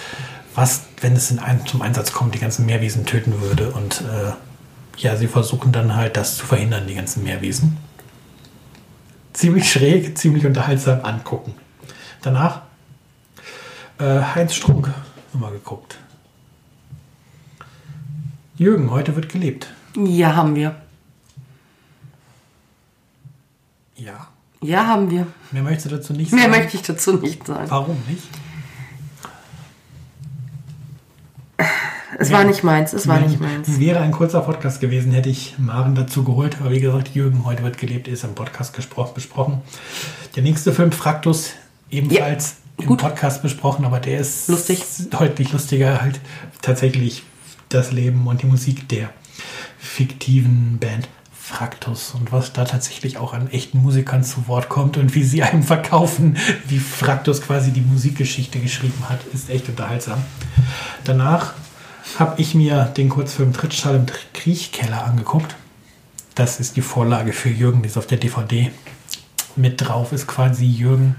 was, 0.54 0.84
wenn 1.00 1.14
es 1.14 1.30
in 1.30 1.38
ein, 1.38 1.66
zum 1.66 1.82
Einsatz 1.82 2.12
kommt, 2.12 2.34
die 2.34 2.38
ganzen 2.38 2.66
Meerwesen 2.66 3.06
töten 3.06 3.40
würde. 3.40 3.70
Und 3.70 4.02
äh, 4.02 4.32
ja, 4.98 5.16
sie 5.16 5.28
versuchen 5.28 5.72
dann 5.72 5.94
halt, 5.94 6.16
das 6.16 6.36
zu 6.36 6.46
verhindern, 6.46 6.86
die 6.86 6.94
ganzen 6.94 7.22
Meerwesen. 7.22 7.78
Ziemlich 9.32 9.70
schräg, 9.70 10.16
ziemlich 10.16 10.46
unterhaltsam 10.46 11.04
angucken. 11.04 11.54
Danach 12.22 12.62
äh, 13.98 14.20
Heinz 14.34 14.54
Strunk 14.54 14.90
nochmal 15.32 15.52
geguckt. 15.52 15.98
Jürgen, 18.56 18.90
heute 18.90 19.14
wird 19.16 19.28
gelebt. 19.28 19.72
Ja, 19.96 20.34
haben 20.34 20.54
wir. 20.54 20.74
Ja. 23.96 24.28
Ja, 24.62 24.86
haben 24.86 25.10
wir. 25.10 25.26
Mehr 25.52 25.62
möchtest 25.62 25.86
du 25.86 25.96
dazu 25.96 26.12
nicht 26.12 26.32
Mehr 26.32 26.44
sagen? 26.44 26.56
möchte 26.56 26.76
ich 26.76 26.82
dazu 26.82 27.12
nicht 27.14 27.46
sagen. 27.46 27.70
Warum 27.70 27.96
nicht? 28.08 28.22
Es 32.18 32.32
war 32.32 32.44
nicht 32.44 32.64
meins, 32.64 32.94
es 32.94 33.06
war 33.06 33.20
nicht 33.20 33.38
meins. 33.40 33.78
Wäre 33.78 34.00
ein 34.00 34.10
kurzer 34.12 34.40
Podcast 34.40 34.80
gewesen, 34.80 35.12
hätte 35.12 35.28
ich 35.28 35.58
Maren 35.58 35.94
dazu 35.94 36.24
geholt. 36.24 36.56
Aber 36.60 36.70
wie 36.70 36.80
gesagt, 36.80 37.14
Jürgen, 37.14 37.44
heute 37.44 37.62
wird 37.62 37.76
gelebt, 37.76 38.08
ist 38.08 38.24
im 38.24 38.34
Podcast 38.34 38.74
besprochen. 39.14 39.60
Der 40.34 40.42
nächste 40.42 40.72
Film, 40.72 40.92
Fraktus, 40.92 41.50
ebenfalls 41.90 42.56
im 42.78 42.86
gut. 42.86 43.00
Podcast 43.00 43.42
besprochen, 43.42 43.84
aber 43.84 44.00
der 44.00 44.20
ist 44.20 44.48
Lustig. 44.48 44.82
deutlich 45.10 45.52
lustiger. 45.52 46.00
Halt 46.00 46.20
tatsächlich 46.62 47.22
das 47.76 47.92
Leben 47.92 48.26
und 48.26 48.42
die 48.42 48.46
Musik 48.46 48.88
der 48.88 49.10
fiktiven 49.78 50.78
Band 50.78 51.08
Fraktus 51.30 52.12
und 52.14 52.32
was 52.32 52.52
da 52.52 52.64
tatsächlich 52.64 53.18
auch 53.18 53.32
an 53.32 53.48
echten 53.50 53.80
Musikern 53.80 54.24
zu 54.24 54.48
Wort 54.48 54.68
kommt 54.68 54.96
und 54.96 55.14
wie 55.14 55.22
sie 55.22 55.44
einem 55.44 55.62
verkaufen, 55.62 56.36
wie 56.66 56.80
Fraktus 56.80 57.40
quasi 57.40 57.70
die 57.70 57.82
Musikgeschichte 57.82 58.58
geschrieben 58.58 59.08
hat, 59.08 59.20
ist 59.32 59.48
echt 59.48 59.68
unterhaltsam. 59.68 60.24
Danach 61.04 61.54
habe 62.18 62.40
ich 62.40 62.54
mir 62.54 62.86
den 62.96 63.08
Kurzfilm 63.08 63.52
Trittschall 63.52 63.94
im 63.94 64.06
Kriechkeller 64.32 65.04
angeguckt. 65.04 65.54
Das 66.34 66.58
ist 66.58 66.76
die 66.76 66.82
Vorlage 66.82 67.32
für 67.32 67.50
Jürgen, 67.50 67.82
die 67.82 67.88
ist 67.88 67.96
auf 67.96 68.08
der 68.08 68.18
DVD 68.18 68.72
mit 69.54 69.80
drauf, 69.80 70.12
ist 70.12 70.26
quasi 70.26 70.66
Jürgen 70.66 71.14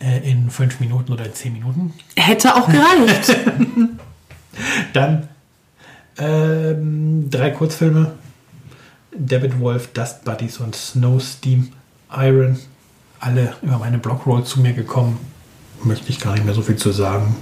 äh, 0.00 0.28
in 0.28 0.50
fünf 0.50 0.80
Minuten 0.80 1.12
oder 1.12 1.26
in 1.26 1.34
zehn 1.34 1.52
Minuten. 1.52 1.94
Hätte 2.16 2.56
auch 2.56 2.68
gereicht. 2.68 3.36
Dann 4.92 5.28
ähm, 6.22 7.30
drei 7.30 7.50
Kurzfilme. 7.50 8.12
David 9.16 9.60
Wolf, 9.60 9.92
Dust 9.92 10.24
Buddies 10.24 10.58
und 10.58 10.74
Snow 10.74 11.20
Steam 11.22 11.72
Iron. 12.14 12.58
Alle 13.20 13.54
über 13.62 13.78
meine 13.78 13.98
Blockroll 13.98 14.44
zu 14.44 14.60
mir 14.60 14.72
gekommen. 14.72 15.18
Möchte 15.84 16.10
ich 16.10 16.20
gar 16.20 16.32
nicht 16.34 16.44
mehr 16.44 16.54
so 16.54 16.62
viel 16.62 16.76
zu 16.76 16.92
sagen. 16.92 17.36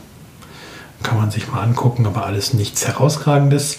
Kann 1.03 1.17
man 1.19 1.31
sich 1.31 1.51
mal 1.51 1.63
angucken, 1.63 2.07
aber 2.07 2.27
alles 2.27 2.53
nichts 2.55 2.87
Herausragendes. 2.87 3.79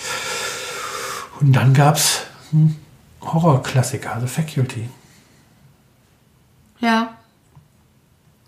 Und 1.39 1.54
dann 1.54 1.74
gab 1.74 1.95
es 1.95 2.22
einen 2.52 2.78
Horrorklassiker, 3.22 4.20
The 4.22 4.28
Faculty. 4.28 4.89
ja. 6.80 7.18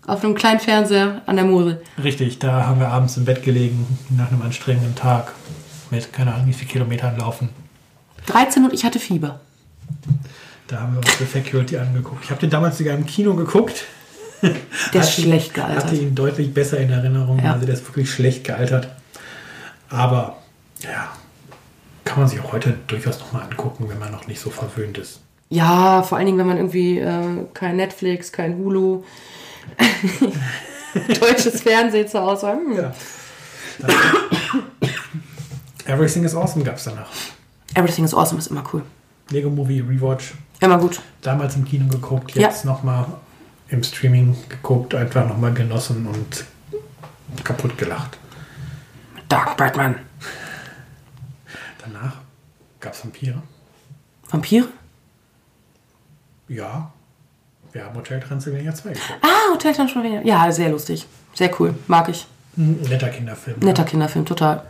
Auf 0.06 0.22
einem 0.22 0.34
kleinen 0.34 0.60
Fernseher 0.60 1.22
an 1.24 1.36
der 1.36 1.46
Mosel. 1.46 1.82
Richtig, 2.02 2.38
da 2.38 2.66
haben 2.66 2.78
wir 2.78 2.88
abends 2.88 3.16
im 3.16 3.24
Bett 3.24 3.42
gelegen, 3.42 3.86
nach 4.10 4.30
einem 4.30 4.42
anstrengenden 4.42 4.94
Tag. 4.94 5.32
Mit 5.94 6.12
keine 6.12 6.34
Ahnung 6.34 6.48
wie 6.48 6.52
viel 6.52 6.66
Kilometern 6.66 7.16
laufen. 7.16 7.50
13 8.26 8.64
und 8.64 8.72
ich 8.72 8.84
hatte 8.84 8.98
Fieber. 8.98 9.40
Da 10.66 10.80
haben 10.80 10.94
wir 10.94 10.98
uns 10.98 11.18
The 11.18 11.24
Faculty 11.24 11.76
angeguckt. 11.76 12.24
Ich 12.24 12.30
habe 12.30 12.40
den 12.40 12.50
damals 12.50 12.78
sogar 12.78 12.94
im 12.94 13.06
Kino 13.06 13.34
geguckt. 13.34 13.84
Der 14.92 15.00
ist 15.00 15.12
schlecht 15.12 15.54
gealtert. 15.54 15.84
Hatte 15.84 15.96
ihn 15.96 16.14
deutlich 16.14 16.52
besser 16.52 16.78
in 16.78 16.90
Erinnerung. 16.90 17.38
Ja. 17.38 17.52
Also 17.52 17.66
der 17.66 17.74
ist 17.74 17.86
wirklich 17.86 18.10
schlecht 18.10 18.44
gealtert. 18.44 18.88
Aber 19.88 20.38
ja, 20.80 21.12
kann 22.04 22.18
man 22.18 22.28
sich 22.28 22.40
auch 22.40 22.52
heute 22.52 22.74
durchaus 22.88 23.20
nochmal 23.20 23.42
angucken, 23.42 23.88
wenn 23.88 23.98
man 23.98 24.10
noch 24.10 24.26
nicht 24.26 24.40
so 24.40 24.50
verwöhnt 24.50 24.98
ist. 24.98 25.20
Ja, 25.48 26.02
vor 26.02 26.18
allen 26.18 26.26
Dingen, 26.26 26.38
wenn 26.38 26.46
man 26.46 26.56
irgendwie 26.56 26.98
äh, 26.98 27.46
kein 27.54 27.76
Netflix, 27.76 28.32
kein 28.32 28.56
Hulu, 28.56 29.04
deutsches 31.20 31.62
Fernsehen 31.62 32.08
zu 32.08 32.20
Hause 32.20 32.48
hat. 32.48 32.56
Hm. 32.56 32.76
Ja. 32.76 32.94
Everything 35.86 36.24
is 36.24 36.34
Awesome 36.34 36.64
gab 36.64 36.76
es 36.76 36.84
danach. 36.84 37.08
Everything 37.74 38.04
is 38.04 38.14
awesome 38.14 38.38
ist 38.38 38.48
immer 38.48 38.64
cool. 38.72 38.82
Lego 39.30 39.50
Movie 39.50 39.80
Rewatch. 39.80 40.34
Immer 40.60 40.78
gut. 40.78 41.00
Damals 41.22 41.56
im 41.56 41.64
Kino 41.64 41.88
geguckt, 41.88 42.34
Ja. 42.34 42.42
jetzt 42.42 42.64
nochmal 42.64 43.06
im 43.68 43.82
Streaming 43.82 44.36
geguckt, 44.48 44.94
einfach 44.94 45.26
nochmal 45.26 45.52
genossen 45.52 46.06
und 46.06 46.44
kaputt 47.44 47.76
gelacht. 47.76 48.18
Dark 49.28 49.56
Batman. 49.56 49.96
Danach 51.84 52.16
gab 52.80 52.92
es 52.92 53.02
Vampire. 53.04 53.42
Vampire? 54.30 54.68
Ja. 56.48 56.90
Wir 57.72 57.84
haben 57.84 57.96
Hotel 57.96 58.20
Transylvania 58.20 58.72
2 58.74 58.90
geguckt. 58.90 59.18
Ah, 59.22 59.52
Hotel 59.52 59.74
Transylvania. 59.74 60.22
Ja, 60.22 60.50
sehr 60.52 60.68
lustig. 60.70 61.06
Sehr 61.34 61.50
cool. 61.60 61.74
Mag 61.88 62.08
ich. 62.08 62.26
Netter 62.56 63.08
Kinderfilm. 63.08 63.58
Netter 63.60 63.84
Kinderfilm, 63.84 64.24
total. 64.24 64.62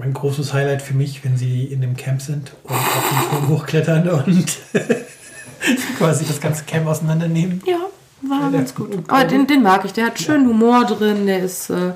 Ein 0.00 0.12
großes 0.12 0.52
Highlight 0.52 0.82
für 0.82 0.94
mich, 0.94 1.24
wenn 1.24 1.36
sie 1.36 1.64
in 1.64 1.80
dem 1.80 1.96
Camp 1.96 2.20
sind 2.20 2.52
und 2.64 2.74
auf 2.74 3.08
den 3.10 3.30
Turm 3.30 3.48
hochklettern 3.48 4.08
und 4.08 4.58
quasi 5.98 6.24
das 6.24 6.40
ganze 6.40 6.64
Camp 6.64 6.86
auseinandernehmen. 6.86 7.62
Ja, 7.64 7.78
war 8.22 8.40
Ja, 8.42 8.50
ganz 8.50 8.74
gut. 8.74 8.92
Aber 9.08 9.24
den, 9.24 9.46
den 9.46 9.62
mag 9.62 9.84
ich. 9.84 9.92
Der 9.92 10.06
hat 10.06 10.20
schön 10.20 10.46
Humor 10.48 10.84
drin. 10.84 11.26
Der 11.26 11.38
ist, 11.40 11.70
äh, 11.70 11.92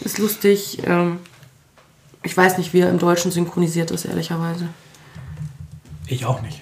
ist 0.00 0.18
lustig. 0.18 0.78
Ähm, 0.84 1.20
ich 2.24 2.36
weiß 2.36 2.58
nicht, 2.58 2.72
wie 2.74 2.80
er 2.80 2.90
im 2.90 2.98
Deutschen 2.98 3.30
synchronisiert 3.30 3.92
ist, 3.92 4.04
ehrlicherweise. 4.04 4.68
Ich 6.08 6.24
auch 6.26 6.42
nicht. 6.42 6.60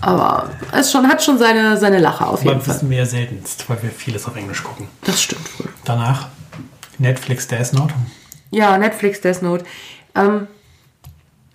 Aber 0.00 0.50
es 0.72 0.92
schon, 0.92 1.08
hat 1.08 1.22
schon 1.22 1.38
seine, 1.38 1.76
seine 1.78 1.98
Lache 1.98 2.26
auf 2.26 2.44
jeden 2.44 2.58
das 2.58 2.66
Fall. 2.66 2.74
wissen 2.74 2.90
wir 2.90 2.98
ja 2.98 3.06
seltenst, 3.06 3.68
weil 3.68 3.82
wir 3.82 3.90
vieles 3.90 4.26
auf 4.26 4.36
Englisch 4.36 4.62
gucken. 4.62 4.88
Das 5.02 5.22
stimmt 5.22 5.58
wohl. 5.58 5.70
Danach 5.84 6.28
Netflix 6.98 7.48
Death 7.48 7.72
Note. 7.72 7.94
Ja, 8.50 8.76
Netflix 8.78 9.20
Death 9.20 9.42
Note. 9.42 9.64
Ähm, 10.18 10.46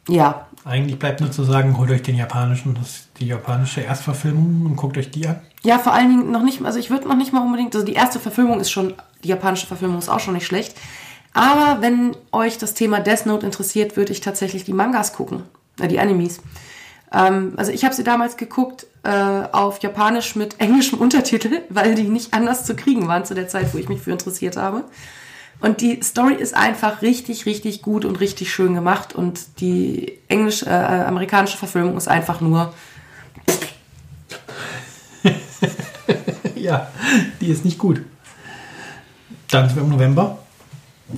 ja, 0.07 0.47
Eigentlich 0.65 0.97
bleibt 0.97 1.19
nur 1.19 1.29
zu 1.29 1.43
sagen, 1.43 1.77
holt 1.77 1.91
euch 1.91 2.03
den 2.03 2.15
japanischen, 2.15 2.75
das 2.75 3.09
die 3.19 3.27
japanische 3.27 3.81
Erstverfilmung 3.81 4.65
und 4.65 4.75
guckt 4.77 4.97
euch 4.97 5.11
die 5.11 5.27
an. 5.27 5.41
Ja, 5.61 5.77
vor 5.77 5.93
allen 5.93 6.09
Dingen 6.09 6.31
noch 6.31 6.43
nicht, 6.43 6.63
also 6.63 6.79
ich 6.79 6.89
würde 6.89 7.07
noch 7.07 7.17
nicht 7.17 7.33
mal 7.33 7.41
unbedingt, 7.41 7.75
also 7.75 7.85
die 7.85 7.93
erste 7.93 8.19
Verfilmung 8.19 8.61
ist 8.61 8.71
schon, 8.71 8.93
die 9.23 9.27
japanische 9.27 9.67
Verfilmung 9.67 9.97
ist 9.97 10.07
auch 10.07 10.21
schon 10.21 10.33
nicht 10.33 10.45
schlecht. 10.45 10.77
Aber 11.33 11.81
wenn 11.81 12.15
euch 12.31 12.57
das 12.57 12.75
Thema 12.75 13.01
Death 13.01 13.25
Note 13.25 13.45
interessiert, 13.45 13.97
würde 13.97 14.13
ich 14.13 14.21
tatsächlich 14.21 14.63
die 14.63 14.73
Mangas 14.73 15.13
gucken, 15.13 15.43
äh, 15.81 15.87
die 15.89 15.99
Animes. 15.99 16.39
Ähm, 17.11 17.53
also 17.57 17.71
ich 17.71 17.83
habe 17.83 17.93
sie 17.93 18.05
damals 18.05 18.37
geguckt 18.37 18.85
äh, 19.03 19.09
auf 19.09 19.81
Japanisch 19.83 20.35
mit 20.37 20.61
englischem 20.61 20.99
Untertitel, 20.99 21.61
weil 21.69 21.95
die 21.95 22.03
nicht 22.03 22.33
anders 22.33 22.65
zu 22.65 22.73
kriegen 22.73 23.09
waren 23.09 23.25
zu 23.25 23.35
der 23.35 23.49
Zeit, 23.49 23.73
wo 23.73 23.77
ich 23.79 23.89
mich 23.89 24.01
für 24.01 24.11
interessiert 24.11 24.55
habe. 24.55 24.85
Und 25.63 25.79
die 25.79 26.01
Story 26.03 26.33
ist 26.33 26.53
einfach 26.53 27.01
richtig, 27.01 27.45
richtig 27.45 27.81
gut 27.81 28.03
und 28.03 28.19
richtig 28.19 28.53
schön 28.53 28.73
gemacht. 28.73 29.15
Und 29.15 29.61
die 29.61 30.19
englisch, 30.27 30.63
äh, 30.63 30.69
amerikanische 30.69 31.57
Verfilmung 31.57 31.95
ist 31.95 32.09
einfach 32.09 32.41
nur 32.41 32.73
Ja, 36.57 36.89
die 37.39 37.47
ist 37.47 37.63
nicht 37.63 37.77
gut. 37.77 38.01
Dann 39.51 39.69
sind 39.69 39.77
wir 39.77 39.83
im 39.83 39.89
November. 39.89 40.39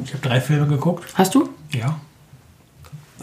Ich 0.04 0.14
habe 0.14 0.22
drei 0.22 0.40
Filme 0.40 0.68
geguckt. 0.68 1.06
Hast 1.16 1.34
du? 1.34 1.50
Ja. 1.72 2.00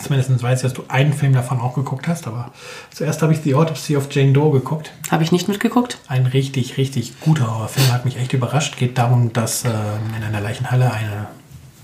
Zumindest 0.00 0.42
weiß 0.42 0.58
ich, 0.58 0.62
dass 0.62 0.72
du 0.72 0.84
einen 0.88 1.12
Film 1.12 1.34
davon 1.34 1.60
auch 1.60 1.74
geguckt 1.74 2.08
hast, 2.08 2.26
aber 2.26 2.50
zuerst 2.90 3.20
habe 3.20 3.34
ich 3.34 3.40
The 3.40 3.54
Autopsy 3.54 3.96
of 3.96 4.08
Jane 4.10 4.32
Doe 4.32 4.50
geguckt. 4.50 4.90
Habe 5.10 5.22
ich 5.22 5.32
nicht 5.32 5.48
mitgeguckt? 5.48 5.98
Ein 6.08 6.26
richtig, 6.26 6.78
richtig 6.78 7.20
guter 7.20 7.50
Horrorfilm, 7.50 7.92
hat 7.92 8.06
mich 8.06 8.16
echt 8.16 8.32
überrascht. 8.32 8.78
Geht 8.78 8.96
darum, 8.96 9.32
dass 9.32 9.64
äh, 9.64 9.68
in 10.16 10.24
einer 10.24 10.40
Leichenhalle 10.40 10.92
eine 10.92 11.26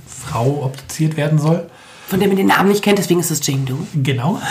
Frau 0.07 0.65
obduziert 0.65 1.17
werden 1.19 1.39
soll. 1.39 1.69
Von 2.09 2.21
der 2.21 2.29
man 2.29 2.39
den 2.39 2.47
Namen 2.47 2.71
nicht 2.71 2.83
kennt, 2.83 2.99
deswegen 2.99 3.21
ist 3.21 3.31
es 3.31 3.47
Jane 3.47 3.65
Doe. 3.67 3.87
Genau. 3.95 4.41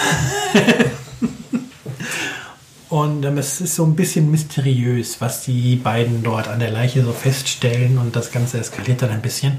Und 2.90 3.26
ähm, 3.26 3.38
es 3.38 3.60
ist 3.60 3.76
so 3.76 3.84
ein 3.84 3.96
bisschen 3.96 4.32
mysteriös, 4.32 5.20
was 5.20 5.44
die 5.44 5.76
beiden 5.76 6.24
dort 6.24 6.48
an 6.48 6.60
der 6.60 6.72
Leiche 6.72 7.04
so 7.04 7.12
feststellen 7.12 7.98
und 7.98 8.16
das 8.16 8.32
Ganze 8.32 8.60
eskaliert 8.60 9.02
dann 9.02 9.10
ein 9.10 9.22
bisschen. 9.22 9.58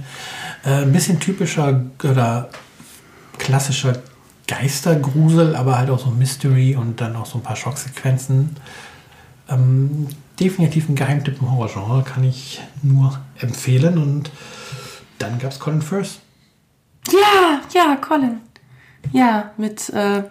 Äh, 0.65 0.83
ein 0.83 0.93
bisschen 0.93 1.21
typischer 1.21 1.85
oder 2.03 2.49
klassischer 3.39 3.95
Geistergrusel, 4.47 5.55
aber 5.57 5.79
halt 5.79 5.91
auch 5.91 5.99
so 5.99 6.11
Mystery 6.11 6.75
und 6.77 7.01
dann 7.01 7.17
auch 7.17 7.27
so 7.27 7.39
ein 7.39 7.43
paar 7.43 7.57
Schocksequenzen. 7.57 8.57
Ähm, 9.49 10.09
definitiv 10.41 10.89
ein 10.89 10.97
Geheimtipp 10.97 11.41
im 11.41 11.51
Horrorgenre, 11.51 12.03
kann 12.03 12.25
ich 12.25 12.61
nur 12.83 13.19
empfehlen. 13.39 13.99
Und 13.99 14.31
dann 15.19 15.39
gab 15.39 15.53
es 15.53 15.59
Colin 15.59 15.83
Firth. 15.83 16.19
Ja, 17.11 17.61
ja, 17.75 17.97
Colin. 17.97 18.41
Ja, 19.13 19.53
mit, 19.57 19.89
äh, 19.91 20.23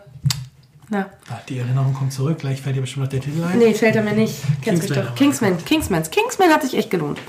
na. 0.90 1.06
Ah, 1.30 1.40
Die 1.50 1.58
Erinnerung 1.60 1.94
kommt 1.94 2.14
zurück, 2.14 2.40
gleich 2.40 2.62
fällt 2.62 2.76
dir 2.76 2.82
bestimmt 2.82 3.06
noch 3.06 3.10
der 3.12 3.22
Titel 3.22 3.44
ein. 3.44 3.60
Nee, 3.60 3.74
fällt 3.74 3.96
er 3.96 4.04
mir 4.04 4.14
nicht. 4.14 4.36
Kennst 4.62 4.84
mich 4.84 4.98
doch. 4.98 5.16
Kingsman. 5.16 5.58
Kingsman. 5.66 6.04
Kingsman 6.04 6.50
hat 6.50 6.62
sich 6.64 6.78
echt 6.78 6.90
gelohnt. 6.90 7.20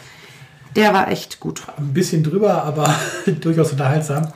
Der 0.77 0.93
war 0.95 1.09
echt 1.09 1.41
gut. 1.41 1.63
Ein 1.77 1.93
bisschen 1.93 2.23
drüber, 2.23 2.63
aber 2.63 2.95
durchaus 3.41 3.73
unterhaltsam. 3.73 4.29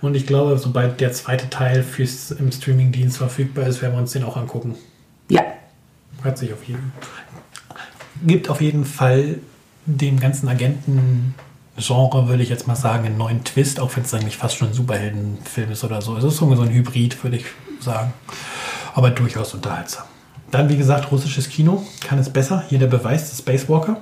Und 0.00 0.14
ich 0.14 0.26
glaube, 0.26 0.58
sobald 0.58 1.00
der 1.00 1.12
zweite 1.12 1.48
Teil 1.50 1.82
fürs 1.82 2.30
im 2.30 2.52
Streamingdienst 2.52 3.16
verfügbar 3.16 3.66
ist, 3.66 3.82
werden 3.82 3.94
wir 3.94 4.00
uns 4.00 4.12
den 4.12 4.24
auch 4.24 4.36
angucken. 4.36 4.74
Ja. 5.28 5.42
Hat 6.22 6.38
sich 6.38 6.52
auf 6.52 6.64
jeden 6.64 6.92
gibt 8.24 8.48
auf 8.48 8.60
jeden 8.60 8.84
Fall 8.84 9.38
dem 9.84 10.18
ganzen 10.18 10.48
Agenten-Genre, 10.48 12.28
würde 12.28 12.42
ich 12.42 12.48
jetzt 12.48 12.66
mal 12.66 12.76
sagen, 12.76 13.06
einen 13.06 13.18
neuen 13.18 13.44
Twist, 13.44 13.80
auch 13.80 13.94
wenn 13.96 14.04
es 14.04 14.14
eigentlich 14.14 14.36
fast 14.36 14.56
schon 14.56 14.68
ein 14.68 14.74
Superheldenfilm 14.74 15.72
ist 15.72 15.84
oder 15.84 16.02
so. 16.02 16.16
Es 16.16 16.24
ist 16.24 16.36
so 16.36 16.50
ein 16.50 16.70
Hybrid, 16.70 17.22
würde 17.22 17.36
ich 17.36 17.44
sagen. 17.80 18.12
Aber 18.94 19.10
durchaus 19.10 19.54
unterhaltsam. 19.54 20.04
Dann, 20.50 20.68
wie 20.68 20.76
gesagt, 20.76 21.10
russisches 21.10 21.48
Kino 21.48 21.84
kann 22.00 22.18
es 22.18 22.30
besser. 22.30 22.64
Hier 22.68 22.78
der 22.78 22.86
Beweis 22.86 23.30
des 23.30 23.38
Spacewalker. 23.38 23.98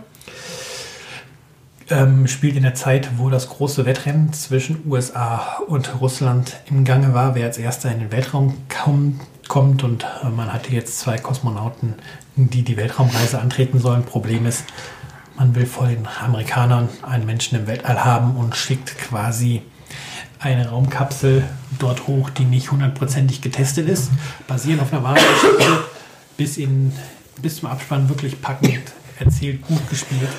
Ähm, 1.91 2.27
spielt 2.29 2.57
in 2.57 2.63
der 2.63 2.75
Zeit, 2.75 3.19
wo 3.19 3.29
das 3.29 3.49
große 3.51 3.85
Wettrennen 3.85 4.33
zwischen 4.33 4.83
USA 4.89 5.59
und 5.67 6.01
Russland 6.01 6.57
im 6.71 6.85
Gange 6.85 7.13
war, 7.13 7.35
wer 7.35 7.47
als 7.47 7.59
erster 7.59 7.93
in 7.93 8.01
den 8.01 8.13
Weltraum 8.13 8.57
kam, 8.69 9.21
kommt. 9.49 9.85
Und 9.85 10.07
äh, 10.23 10.29
man 10.31 10.53
hatte 10.53 10.73
jetzt 10.73 10.99
zwei 10.99 11.19
Kosmonauten, 11.19 11.95
die 12.37 12.63
die 12.63 12.79
Weltraumreise 12.79 13.39
antreten 13.39 13.81
sollen. 13.81 14.05
Problem 14.05 14.47
ist, 14.47 14.65
man 15.37 15.55
will 15.55 15.67
vor 15.67 15.87
den 15.87 16.07
Amerikanern 16.25 16.89
einen 17.03 17.27
Menschen 17.27 17.59
im 17.59 17.67
Weltall 17.67 18.03
haben 18.03 18.37
und 18.37 18.57
schickt 18.57 18.97
quasi 18.97 19.63
eine 20.39 20.69
Raumkapsel 20.69 21.45
dort 21.79 22.07
hoch, 22.07 22.31
die 22.31 22.45
nicht 22.45 22.71
hundertprozentig 22.71 23.41
getestet 23.41 23.89
ist, 23.89 24.11
basierend 24.47 24.83
auf 24.83 24.93
einer 24.93 25.03
wahren 25.03 25.19
bis, 26.37 26.59
bis 27.41 27.57
zum 27.57 27.69
Abspann 27.69 28.09
wirklich 28.09 28.41
packend 28.41 28.93
erzählt, 29.19 29.63
gut 29.63 29.89
gespielt. 29.89 30.31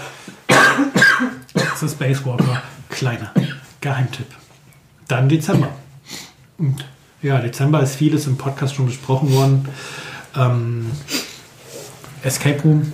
The 1.55 1.87
Spacewalker, 1.87 2.61
kleiner 2.89 3.31
Geheimtipp. 3.81 4.27
Dann 5.07 5.29
Dezember. 5.29 5.69
Und 6.57 6.85
ja, 7.21 7.39
Dezember 7.39 7.81
ist 7.81 7.95
vieles 7.95 8.27
im 8.27 8.37
Podcast 8.37 8.75
schon 8.75 8.87
besprochen 8.87 9.31
worden. 9.33 9.69
Ähm, 10.35 10.91
Escape 12.23 12.61
Room, 12.63 12.93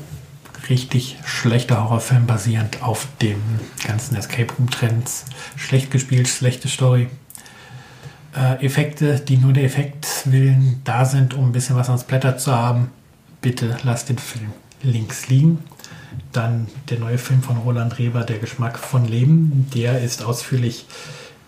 richtig 0.70 1.18
schlechter 1.26 1.84
Horrorfilm 1.84 2.28
basierend 2.28 2.84
auf 2.84 3.08
dem 3.22 3.42
ganzen 3.86 4.16
Escape 4.16 4.54
Room 4.58 4.70
Trends. 4.70 5.26
Schlecht 5.56 5.92
gespielt, 5.92 6.28
schlechte 6.28 6.68
Story. 6.68 7.08
Äh, 8.36 8.66
Effekte, 8.66 9.20
die 9.20 9.38
nur 9.38 9.54
der 9.54 9.64
Effekt 9.64 10.08
willen 10.26 10.82
da 10.84 11.06
sind, 11.06 11.34
um 11.34 11.46
ein 11.46 11.52
bisschen 11.52 11.76
was 11.76 11.90
ans 11.90 12.04
Blätter 12.04 12.38
zu 12.38 12.52
haben. 12.52 12.92
Bitte 13.42 13.78
lasst 13.84 14.10
den 14.10 14.18
Film 14.18 14.52
links 14.84 15.28
liegen. 15.28 15.60
Dann 16.32 16.68
der 16.90 17.00
neue 17.00 17.18
Film 17.18 17.42
von 17.42 17.58
Roland 17.58 17.98
Reber, 18.00 18.24
Der 18.24 18.40
Geschmack 18.40 18.78
von 18.78 19.06
Leben. 19.06 19.70
Der 19.74 20.02
ist 20.02 20.24
ausführlich 20.24 20.86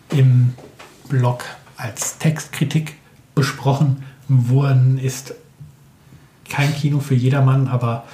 im 0.09 0.53
Blog 1.09 1.43
als 1.77 2.17
Textkritik 2.17 2.95
besprochen 3.35 4.03
worden. 4.27 4.97
Ist 4.97 5.35
kein 6.49 6.73
Kino 6.75 6.99
für 6.99 7.15
jedermann, 7.15 7.67
aber 7.67 8.05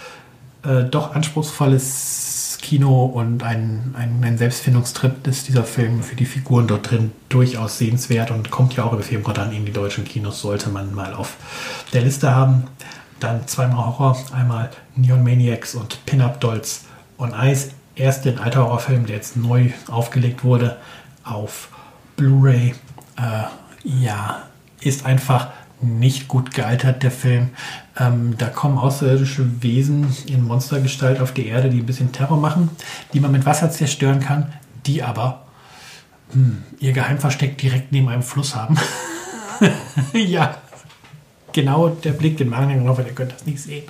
äh, 0.64 0.84
doch 0.84 1.16
anspruchsvolles 1.16 2.58
Kino 2.62 3.06
und 3.06 3.44
ein, 3.44 3.96
ein, 3.98 4.22
ein 4.24 4.38
Selbstfindungstrip 4.38 5.26
ist 5.28 5.48
dieser 5.48 5.64
Film 5.64 6.04
für 6.04 6.16
die 6.16 6.26
Figuren 6.26 6.68
dort 6.68 6.92
drin 6.92 7.12
durchaus 7.30 7.78
sehenswert 7.78 8.32
und 8.32 8.52
kommt 8.52 8.76
ja 8.76 8.84
auch 8.84 8.94
im 8.94 9.02
Februar 9.02 9.34
dann 9.34 9.52
in 9.52 9.66
die 9.66 9.72
deutschen 9.72 10.04
Kinos, 10.04 10.42
sollte 10.42 10.70
man 10.70 10.94
mal 10.94 11.14
auf 11.14 11.36
der 11.94 12.02
Liste 12.02 12.36
haben. 12.36 12.66
Dann 13.20 13.48
zweimal 13.48 13.86
Horror, 13.86 14.18
einmal 14.34 14.70
Neon 14.96 15.24
Maniacs 15.24 15.76
und 15.76 16.06
Pin-Up 16.06 16.40
Dolls 16.40 16.86
on 17.18 17.34
Ice. 17.34 17.72
Erst 17.96 18.26
den 18.26 18.40
alter 18.40 18.64
Horrorfilm, 18.64 19.06
der 19.06 19.18
jetzt 19.18 19.36
neu 19.36 19.72
aufgelegt 19.90 20.44
wurde 20.44 20.78
auf 21.24 21.70
Blu-ray. 22.16 22.74
Äh, 23.18 23.44
ja, 23.84 24.44
ist 24.82 25.06
einfach 25.06 25.50
nicht 25.82 26.28
gut 26.28 26.54
gealtert, 26.54 27.04
der 27.04 27.12
Film. 27.12 27.50
Ähm, 27.98 28.36
da 28.38 28.48
kommen 28.48 28.78
außerirdische 28.78 29.62
Wesen 29.62 30.16
in 30.28 30.44
Monstergestalt 30.44 31.22
auf 31.22 31.34
die 31.34 31.48
Erde, 31.48 31.70
die 31.70 31.80
ein 31.80 31.86
bisschen 31.86 32.12
Terror 32.12 32.38
machen, 32.38 32.70
die 33.14 33.20
man 33.20 33.32
mit 33.32 33.46
Wasser 33.46 33.72
zerstören 33.72 34.20
kann, 34.20 34.54
die 34.86 35.04
aber 35.04 35.46
hm, 36.32 36.64
ihr 36.80 36.94
Geheimversteck 36.94 37.58
direkt 37.58 37.92
neben 37.92 38.10
einem 38.10 38.24
Fluss 38.24 38.56
haben. 38.56 38.78
ja, 40.14 40.58
genau 41.54 41.90
der 41.90 42.12
Blick, 42.12 42.38
den 42.38 42.50
Magen 42.50 42.80
gelaufen, 42.80 43.06
ihr 43.06 43.14
könnt 43.14 43.34
das 43.34 43.46
nicht 43.46 43.62
sehen. 43.62 43.84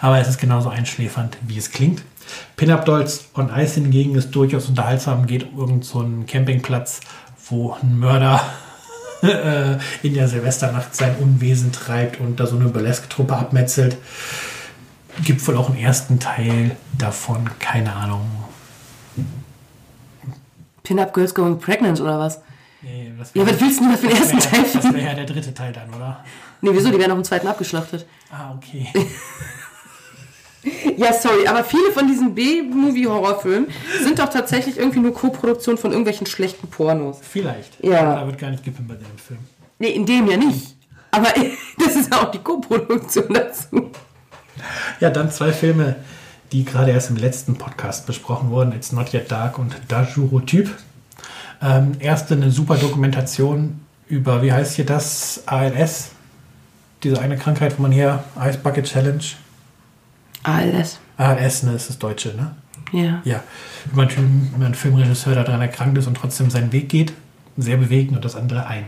Aber 0.00 0.18
es 0.18 0.28
ist 0.28 0.38
genauso 0.38 0.68
einschläfernd, 0.68 1.36
wie 1.46 1.58
es 1.58 1.70
klingt. 1.70 2.02
Pin-Up 2.56 2.84
Dolls 2.84 3.28
on 3.34 3.50
Ice 3.54 3.74
hingegen 3.74 4.14
ist 4.14 4.30
durchaus 4.30 4.68
unterhaltsam, 4.68 5.26
geht 5.26 5.44
um 5.44 5.58
irgendeinen 5.58 5.82
so 5.82 6.00
einen 6.00 6.26
Campingplatz, 6.26 7.00
wo 7.48 7.72
ein 7.72 7.98
Mörder 7.98 8.40
äh, 9.22 9.78
in 10.02 10.14
der 10.14 10.28
Silvesternacht 10.28 10.94
sein 10.94 11.16
Unwesen 11.16 11.72
treibt 11.72 12.20
und 12.20 12.40
da 12.40 12.46
so 12.46 12.56
eine 12.56 12.68
Burlesque-Truppe 12.68 13.36
abmetzelt. 13.36 13.96
Gibt 15.24 15.46
wohl 15.46 15.56
auch 15.56 15.68
einen 15.68 15.78
ersten 15.78 16.20
Teil 16.20 16.76
davon, 16.96 17.50
keine 17.58 17.94
Ahnung. 17.94 18.22
Pin-Up 20.82 21.12
Girls 21.12 21.34
Going 21.34 21.58
Pregnant 21.58 22.00
oder 22.00 22.18
was? 22.18 22.40
Nee, 22.82 23.12
das 23.18 23.32
Ja, 23.34 23.46
was 23.46 23.60
willst 23.60 23.80
du 23.80 23.88
denn 23.88 23.98
für 23.98 24.06
den 24.08 24.16
ersten 24.16 24.38
Teil? 24.38 24.64
Das 24.72 24.84
wäre 24.84 25.04
ja 25.04 25.14
der 25.14 25.26
dritte 25.26 25.52
Teil 25.52 25.72
dann, 25.72 25.92
oder? 25.94 26.24
Nee, 26.60 26.70
wieso? 26.72 26.90
Die 26.90 26.98
werden 26.98 27.12
auf 27.12 27.18
dem 27.18 27.24
zweiten 27.24 27.46
abgeschlachtet. 27.46 28.06
Ah, 28.30 28.54
okay. 28.54 28.86
Ja, 30.96 31.12
sorry, 31.12 31.46
aber 31.46 31.64
viele 31.64 31.90
von 31.92 32.06
diesen 32.06 32.34
B-Movie-Horrorfilmen 32.34 33.68
sind 34.02 34.18
doch 34.18 34.28
tatsächlich 34.28 34.76
irgendwie 34.76 34.98
nur 34.98 35.14
Co-Produktion 35.14 35.78
von 35.78 35.90
irgendwelchen 35.92 36.26
schlechten 36.26 36.68
Pornos. 36.68 37.18
Vielleicht. 37.22 37.82
Ja. 37.82 38.16
Da 38.16 38.26
wird 38.26 38.38
gar 38.38 38.50
nicht 38.50 38.64
gepimpert 38.64 39.00
in 39.00 39.06
dem 39.06 39.18
Film. 39.18 39.40
Nee, 39.78 39.88
in 39.88 40.04
dem 40.04 40.26
ja 40.28 40.36
nicht. 40.36 40.76
Aber 41.12 41.28
das 41.78 41.96
ist 41.96 42.12
ja 42.12 42.20
auch 42.20 42.30
die 42.30 42.40
Co-Produktion 42.40 43.32
dazu. 43.32 43.90
Ja, 45.00 45.08
dann 45.08 45.30
zwei 45.30 45.52
Filme, 45.52 45.96
die 46.52 46.64
gerade 46.64 46.90
erst 46.90 47.08
im 47.08 47.16
letzten 47.16 47.56
Podcast 47.56 48.06
besprochen 48.06 48.50
wurden. 48.50 48.72
It's 48.72 48.92
Not 48.92 49.14
Yet 49.14 49.30
Dark 49.32 49.58
und 49.58 49.74
Dajurotyp. 49.88 50.70
Ähm, 51.62 51.92
erste 52.00 52.34
eine 52.34 52.50
super 52.50 52.76
Dokumentation 52.76 53.80
über, 54.08 54.42
wie 54.42 54.52
heißt 54.52 54.76
hier 54.76 54.86
das? 54.86 55.44
ALS. 55.46 56.10
Diese 57.02 57.20
eine 57.20 57.36
Krankheit, 57.36 57.78
wo 57.78 57.82
man 57.82 57.92
hier 57.92 58.22
Ice 58.40 58.58
Bucket 58.58 58.84
Challenge. 58.86 59.22
Alles. 60.42 60.98
ALS, 61.16 61.62
ne, 61.62 61.72
ist 61.72 61.88
das 61.88 61.98
Deutsche, 61.98 62.34
ne? 62.34 62.54
Ja. 62.92 63.20
Ja, 63.24 63.42
einen, 63.96 64.08
Typen, 64.08 64.52
über 64.54 64.66
einen 64.66 64.74
Filmregisseur, 64.74 65.34
daran 65.34 65.60
erkrankt 65.60 65.96
ist 65.98 66.06
und 66.06 66.16
trotzdem 66.16 66.50
seinen 66.50 66.72
Weg 66.72 66.88
geht. 66.88 67.12
Sehr 67.56 67.76
bewegend 67.76 68.16
und 68.16 68.24
das 68.24 68.36
andere 68.36 68.66
ein 68.66 68.86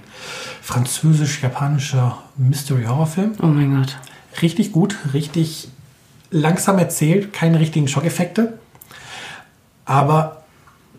französisch-japanischer 0.63 2.19
Mystery-Horror-Film. 2.37 3.33
Oh 3.43 3.47
mein 3.47 3.77
Gott. 3.77 3.97
Richtig 4.41 4.73
gut, 4.73 4.97
richtig 5.13 5.69
langsam 6.31 6.79
erzählt, 6.79 7.33
keine 7.33 7.61
richtigen 7.61 7.87
Schockeffekte. 7.87 8.59
Aber 9.85 10.42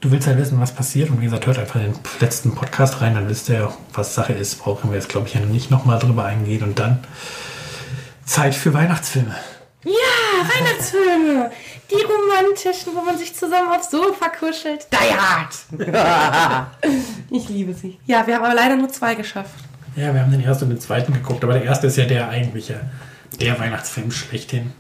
du 0.04 0.12
willst 0.12 0.28
halt 0.28 0.38
wissen, 0.38 0.60
was 0.60 0.74
passiert. 0.74 1.10
Und 1.10 1.22
wie 1.22 1.26
gesagt, 1.26 1.48
hört 1.48 1.58
einfach 1.58 1.80
den 1.80 1.96
letzten 2.20 2.54
Podcast 2.54 3.02
rein, 3.02 3.16
dann 3.16 3.30
wisst 3.30 3.50
ihr, 3.50 3.72
was 3.94 4.14
Sache 4.14 4.34
ist. 4.34 4.60
Brauchen 4.60 4.92
wir 4.92 4.98
jetzt, 4.98 5.10
glaube 5.10 5.28
ich, 5.28 5.34
ja 5.34 5.40
nicht 5.40 5.72
nochmal 5.72 5.98
drüber 5.98 6.26
eingehen. 6.26 6.62
Und 6.64 6.78
dann 6.78 7.00
Zeit 8.26 8.54
für 8.54 8.74
Weihnachtsfilme. 8.74 9.34
Ja, 9.86 9.92
Weihnachtsfilme. 10.42 11.52
Die 11.90 12.04
romantischen, 12.04 12.94
wo 12.96 13.02
man 13.02 13.18
sich 13.18 13.34
zusammen 13.34 13.70
aufs 13.70 13.92
Sofa 13.92 14.30
kuschelt. 14.30 14.88
Die 14.92 15.16
Hard. 15.16 16.68
ich 17.30 17.48
liebe 17.50 17.74
sie. 17.74 17.98
Ja, 18.06 18.28
wir 18.28 18.36
haben 18.36 18.44
aber 18.44 18.56
leider 18.56 18.76
nur 18.76 18.90
zwei 18.90 19.16
geschafft. 19.16 19.56
Ja, 19.96 20.14
wir 20.14 20.22
haben 20.22 20.32
den 20.32 20.44
ersten 20.44 20.66
und 20.66 20.72
den 20.72 20.80
zweiten 20.82 21.14
geguckt, 21.14 21.44
aber 21.44 21.54
der 21.54 21.64
erste 21.64 21.88
ist 21.88 21.98
ja 21.98 22.06
der 22.06 22.28
eigentliche, 22.28 22.82
der 23.40 23.60
Weihnachtsfilm 23.60 24.12
schlechthin. 24.12 24.74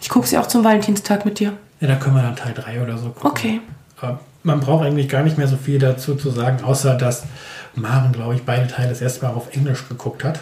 Ich 0.00 0.08
gucke 0.08 0.26
sie 0.26 0.38
auch 0.38 0.46
zum 0.46 0.64
Valentinstag 0.64 1.24
mit 1.24 1.40
dir. 1.40 1.54
Ja, 1.80 1.88
da 1.88 1.96
können 1.96 2.14
wir 2.14 2.22
dann 2.22 2.36
Teil 2.36 2.54
3 2.54 2.82
oder 2.82 2.96
so 2.96 3.10
gucken. 3.10 3.30
Okay. 3.30 3.60
Aber 4.00 4.20
man 4.42 4.60
braucht 4.60 4.84
eigentlich 4.84 5.08
gar 5.08 5.22
nicht 5.22 5.38
mehr 5.38 5.48
so 5.48 5.56
viel 5.56 5.78
dazu 5.78 6.14
zu 6.14 6.30
sagen, 6.30 6.62
außer 6.64 6.94
dass 6.96 7.24
Maren, 7.74 8.12
glaube 8.12 8.34
ich, 8.34 8.42
beide 8.44 8.66
Teile 8.68 8.88
das 8.90 9.00
erste 9.00 9.24
Mal 9.24 9.32
auf 9.32 9.54
Englisch 9.54 9.88
geguckt 9.88 10.24
hat 10.24 10.40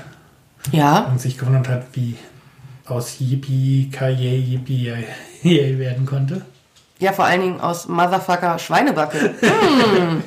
Ja. 0.72 1.00
und 1.10 1.20
sich 1.20 1.38
gewundert 1.38 1.68
hat, 1.68 1.82
wie 1.92 2.16
aus 2.86 3.16
Yippie 3.20 3.90
Kaye 3.92 4.36
Yippie 4.36 4.92
werden 5.42 6.06
konnte. 6.06 6.42
Ja, 6.98 7.12
vor 7.12 7.24
allen 7.24 7.40
Dingen 7.40 7.60
aus 7.60 7.88
Motherfucker 7.88 8.58
Schweinebacke. 8.58 9.34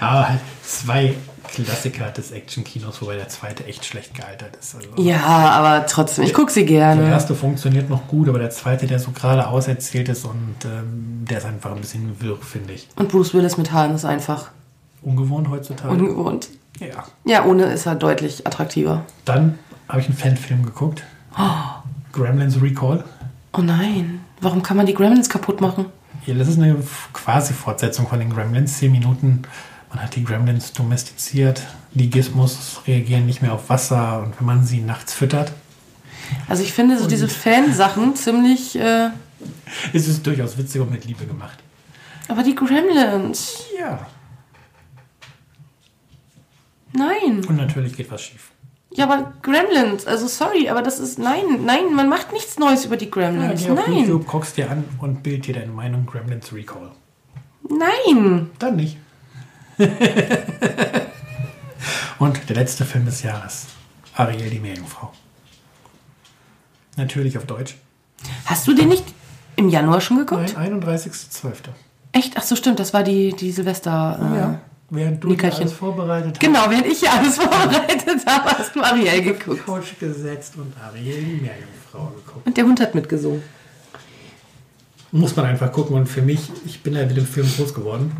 Aber 0.00 0.28
halt 0.28 0.40
zwei 0.64 1.14
Klassiker 1.54 2.10
des 2.10 2.32
Action-Kinos, 2.32 3.00
wobei 3.02 3.16
der 3.16 3.28
zweite 3.28 3.64
echt 3.66 3.84
schlecht 3.84 4.14
gealtert 4.14 4.56
ist. 4.56 4.74
Also 4.74 4.88
ja, 4.96 5.20
aber 5.20 5.86
trotzdem, 5.86 6.24
ich 6.24 6.34
gucke 6.34 6.50
sie 6.52 6.66
Der 6.66 6.94
gerne. 6.94 7.08
erste 7.08 7.34
funktioniert 7.34 7.88
noch 7.88 8.08
gut, 8.08 8.28
aber 8.28 8.38
der 8.38 8.50
zweite, 8.50 8.86
der 8.86 8.98
so 8.98 9.10
gerade 9.12 9.46
auserzählt 9.46 10.08
ist 10.08 10.24
und 10.24 10.56
ähm, 10.64 11.24
der 11.28 11.38
ist 11.38 11.44
einfach 11.46 11.70
ein 11.72 11.80
bisschen 11.80 12.20
wirr, 12.20 12.36
finde 12.40 12.72
ich. 12.74 12.88
Und 12.96 13.08
Bruce 13.10 13.34
Willis 13.34 13.56
mit 13.56 13.72
Haaren 13.72 13.94
ist 13.94 14.04
einfach 14.04 14.50
Ungewohnt 15.02 15.48
heutzutage. 15.50 15.92
ungewohnt. 15.94 16.48
ja. 16.80 17.04
Ja, 17.24 17.44
ohne 17.44 17.64
ist 17.64 17.86
er 17.86 17.94
deutlich 17.94 18.46
attraktiver. 18.46 19.02
Dann 19.24 19.58
habe 19.88 20.00
ich 20.00 20.06
einen 20.06 20.16
Fanfilm 20.16 20.64
geguckt. 20.64 21.04
Gremlins 22.12 22.60
Recall. 22.62 23.04
Oh 23.52 23.60
nein, 23.60 24.20
warum 24.40 24.62
kann 24.62 24.76
man 24.76 24.86
die 24.86 24.94
Gremlins 24.94 25.28
kaputt 25.28 25.60
machen? 25.60 25.86
Ja, 26.26 26.34
das 26.34 26.48
ist 26.48 26.58
eine 26.58 26.76
quasi 27.12 27.52
Fortsetzung 27.52 28.06
von 28.08 28.18
den 28.18 28.30
Gremlins. 28.30 28.78
Zehn 28.78 28.92
Minuten. 28.92 29.42
Man 29.94 30.02
hat 30.02 30.16
die 30.16 30.24
Gremlins 30.24 30.72
domestiziert. 30.72 31.62
Die 31.92 32.10
Gizmos 32.10 32.80
reagieren 32.86 33.26
nicht 33.26 33.42
mehr 33.42 33.52
auf 33.52 33.68
Wasser 33.70 34.22
und 34.24 34.38
wenn 34.38 34.46
man 34.46 34.64
sie 34.66 34.80
nachts 34.80 35.14
füttert, 35.14 35.52
Also 36.48 36.62
ich 36.64 36.72
finde 36.72 36.98
so 36.98 37.06
diese 37.06 37.28
Fansachen 37.28 38.16
ziemlich... 38.16 38.76
Äh, 38.76 39.10
ist 39.92 40.08
es 40.08 40.22
durchaus 40.22 40.56
witzig 40.58 40.80
und 40.80 40.90
mit 40.90 41.04
Liebe 41.04 41.24
gemacht. 41.26 41.58
aber 42.28 42.42
die 42.42 42.54
Gremlins... 42.54 43.64
Ja. 43.78 44.06
Nein. 46.92 47.44
Und 47.46 47.56
natürlich 47.56 47.96
geht 47.96 48.10
was 48.10 48.22
schief. 48.22 48.50
Ja, 48.92 49.04
aber 49.08 49.32
Gremlins, 49.42 50.06
also 50.06 50.26
sorry, 50.28 50.68
aber 50.68 50.82
das 50.82 50.98
ist... 51.00 51.18
Nein, 51.18 51.64
nein, 51.64 51.94
man 51.94 52.08
macht 52.08 52.32
nichts 52.32 52.58
Neues 52.58 52.84
über 52.84 52.96
die 52.96 53.06
Ja, 53.06 53.10
Gremlins. 53.10 53.68
auf 53.68 53.86
nein. 53.86 53.98
YouTube, 53.98 54.26
guckst 54.26 54.56
dir 54.56 54.70
an 54.70 54.84
und 55.00 55.22
bild 55.22 55.46
dir 55.46 55.54
deine 55.54 55.72
Meinung 55.72 56.06
Gremlins 56.06 56.52
Recall. 56.52 56.90
Nein. 57.68 58.50
Dann 58.58 58.76
nicht. 58.76 58.98
und 62.18 62.48
der 62.48 62.56
letzte 62.56 62.84
Film 62.84 63.04
des 63.06 63.22
Jahres. 63.22 63.66
Ariel, 64.16 64.50
die 64.50 64.60
Meerjungfrau. 64.60 65.12
Natürlich 66.96 67.36
auf 67.36 67.46
Deutsch. 67.46 67.76
Hast 68.46 68.66
du 68.66 68.74
den 68.74 68.88
nicht 68.88 69.04
im 69.56 69.68
Januar 69.68 70.00
schon 70.00 70.18
geguckt? 70.18 70.54
Nein, 70.56 70.82
31.12. 70.82 71.52
Echt? 72.12 72.34
Ach 72.36 72.42
so, 72.42 72.54
stimmt, 72.56 72.78
das 72.78 72.94
war 72.94 73.02
die, 73.02 73.32
die 73.34 73.50
Silvester... 73.50 74.18
Äh, 74.20 74.38
Ja. 74.38 74.60
Während 74.90 75.24
du 75.24 75.28
Nickerchen. 75.28 75.62
alles 75.62 75.72
vorbereitet 75.72 76.38
Genau, 76.38 76.70
während 76.70 76.86
ich 76.86 77.00
hier 77.00 77.12
alles 77.12 77.36
vorbereitet 77.36 78.24
habe, 78.26 78.50
hast 78.50 78.76
du 78.76 78.82
Ariel 78.82 79.22
geguckt. 79.22 79.60
hast, 79.60 79.66
Couch 79.66 79.98
gesetzt 79.98 80.54
und 80.56 80.72
Ariel, 80.80 81.24
die 81.24 81.40
Meerjungfrau 81.40 82.12
geguckt. 82.14 82.46
Und 82.46 82.56
der 82.56 82.64
Hund 82.64 82.78
hat 82.80 82.94
mitgesungen. 82.94 83.42
Muss 85.10 85.34
man 85.34 85.46
einfach 85.46 85.72
gucken. 85.72 85.96
Und 85.96 86.06
für 86.06 86.22
mich, 86.22 86.50
ich 86.66 86.82
bin 86.82 86.94
ja 86.94 87.04
mit 87.06 87.16
dem 87.16 87.26
Film 87.26 87.48
groß 87.56 87.74
geworden. 87.74 88.12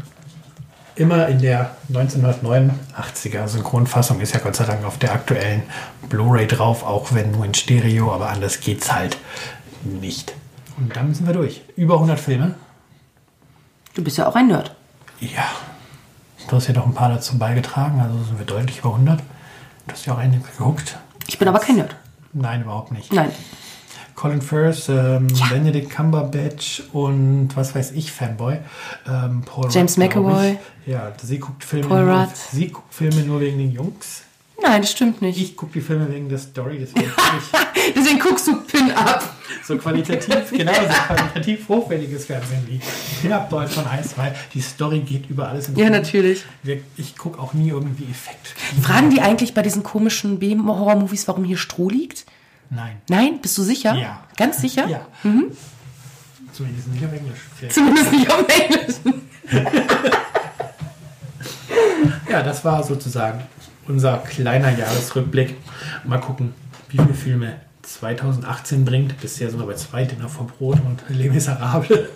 Immer 0.96 1.26
in 1.26 1.40
der 1.40 1.76
1989er 1.92 3.48
Synchronfassung 3.48 4.20
ist 4.20 4.32
ja 4.32 4.40
Gott 4.40 4.54
sei 4.54 4.64
Dank 4.64 4.84
auf 4.84 4.96
der 4.98 5.12
aktuellen 5.12 5.64
Blu-ray 6.08 6.46
drauf, 6.46 6.84
auch 6.84 7.12
wenn 7.12 7.32
nur 7.32 7.44
in 7.44 7.54
Stereo, 7.54 8.12
aber 8.12 8.28
anders 8.28 8.60
geht's 8.60 8.92
halt 8.92 9.16
nicht. 9.82 10.34
Und 10.76 10.94
dann 10.94 11.12
sind 11.12 11.26
wir 11.26 11.34
durch. 11.34 11.62
Über 11.76 11.94
100 11.94 12.20
Filme. 12.20 12.54
Du 13.94 14.04
bist 14.04 14.18
ja 14.18 14.26
auch 14.28 14.36
ein 14.36 14.46
Nerd. 14.46 14.74
Ja. 15.20 15.46
Du 16.48 16.56
hast 16.56 16.68
ja 16.68 16.74
doch 16.74 16.86
ein 16.86 16.94
paar 16.94 17.08
dazu 17.08 17.38
beigetragen, 17.38 18.00
also 18.00 18.22
sind 18.22 18.38
wir 18.38 18.46
deutlich 18.46 18.78
über 18.78 18.90
100. 18.90 19.18
Du 19.18 19.92
hast 19.92 20.06
ja 20.06 20.14
auch 20.14 20.18
einige 20.18 20.44
geguckt. 20.44 20.96
Ich 21.26 21.38
bin 21.38 21.48
aber 21.48 21.58
kein 21.58 21.76
Nerd. 21.76 21.96
Nein, 22.32 22.62
überhaupt 22.62 22.92
nicht. 22.92 23.12
Nein. 23.12 23.32
Colin 24.14 24.42
Firth, 24.42 24.88
ähm, 24.88 25.26
Benedict 25.50 25.90
Cumberbatch 25.90 26.82
und 26.92 27.50
was 27.54 27.74
weiß 27.74 27.92
ich, 27.92 28.12
Fanboy. 28.12 28.58
Ähm, 29.08 29.42
Paul 29.44 29.68
James 29.70 29.96
Rudd, 29.96 30.08
McAvoy. 30.08 30.58
Ja, 30.86 31.12
sie 31.22 31.38
guckt 31.38 31.64
Filme. 31.64 31.88
Paul 31.88 32.04
nur, 32.04 32.20
Rudd. 32.20 32.36
sie 32.36 32.68
guckt 32.68 32.94
Filme 32.94 33.22
nur 33.22 33.40
wegen 33.40 33.58
den 33.58 33.72
Jungs. 33.72 34.22
Nein, 34.62 34.82
das 34.82 34.92
stimmt 34.92 35.20
nicht. 35.20 35.38
Ich 35.40 35.56
gucke 35.56 35.72
die 35.72 35.80
Filme 35.80 36.10
wegen 36.10 36.28
der 36.28 36.38
Story. 36.38 36.78
Deswegen 36.80 37.10
Deswegen 37.94 38.18
guckst 38.18 38.46
du 38.46 38.60
Pin 38.62 38.92
ab. 38.92 39.34
so 39.62 39.76
qualitativ, 39.76 40.50
genau, 40.50 40.72
so 40.72 40.80
qualitativ 41.14 41.68
hochwertiges 41.68 42.24
Fernsehen 42.26 42.62
wie 42.66 42.80
Pin-Up 43.20 43.50
Deutsch 43.50 43.72
von 43.72 43.86
Eis, 43.86 44.16
weil 44.16 44.34
die 44.54 44.60
Story 44.60 45.00
geht 45.00 45.28
über 45.28 45.48
alles 45.48 45.70
Ja, 45.74 45.90
natürlich. 45.90 46.44
Ich 46.96 47.16
gucke 47.16 47.38
auch 47.40 47.52
nie 47.52 47.68
irgendwie 47.68 48.04
Effekt. 48.04 48.54
Fragen 48.82 49.10
die 49.10 49.20
eigentlich 49.20 49.54
bei 49.54 49.62
diesen 49.62 49.82
komischen 49.82 50.38
B-Horror-Movies, 50.38 51.28
warum 51.28 51.44
hier 51.44 51.58
Stroh 51.58 51.90
liegt? 51.90 52.24
Nein. 52.70 52.96
Nein? 53.08 53.40
Bist 53.40 53.56
du 53.58 53.62
sicher? 53.62 53.94
Ja. 53.94 54.22
Ganz 54.36 54.60
sicher? 54.60 54.86
Ja. 54.88 55.06
Zumindest 56.52 56.88
nicht 56.88 57.04
auf 57.04 57.12
Englisch. 57.12 57.38
Zumindest 57.70 58.12
nicht 58.12 58.30
auf 58.30 58.44
Englisch. 58.48 58.96
Ja, 62.30 62.42
das 62.42 62.64
war 62.64 62.82
sozusagen 62.82 63.42
unser 63.86 64.18
kleiner 64.18 64.76
Jahresrückblick. 64.76 65.56
Mal 66.04 66.18
gucken, 66.20 66.52
wie 66.88 66.96
viele 66.98 67.14
Filme 67.14 67.52
2018 67.82 68.84
bringt. 68.84 69.20
Bisher 69.20 69.50
sind 69.50 69.60
wir 69.60 69.66
bei 69.66 69.74
zwei 69.74 70.04
Dinner 70.04 70.28
vom 70.28 70.48
Brot 70.48 70.78
und 70.84 71.02
Les 71.16 71.32
Miserables. 71.32 72.08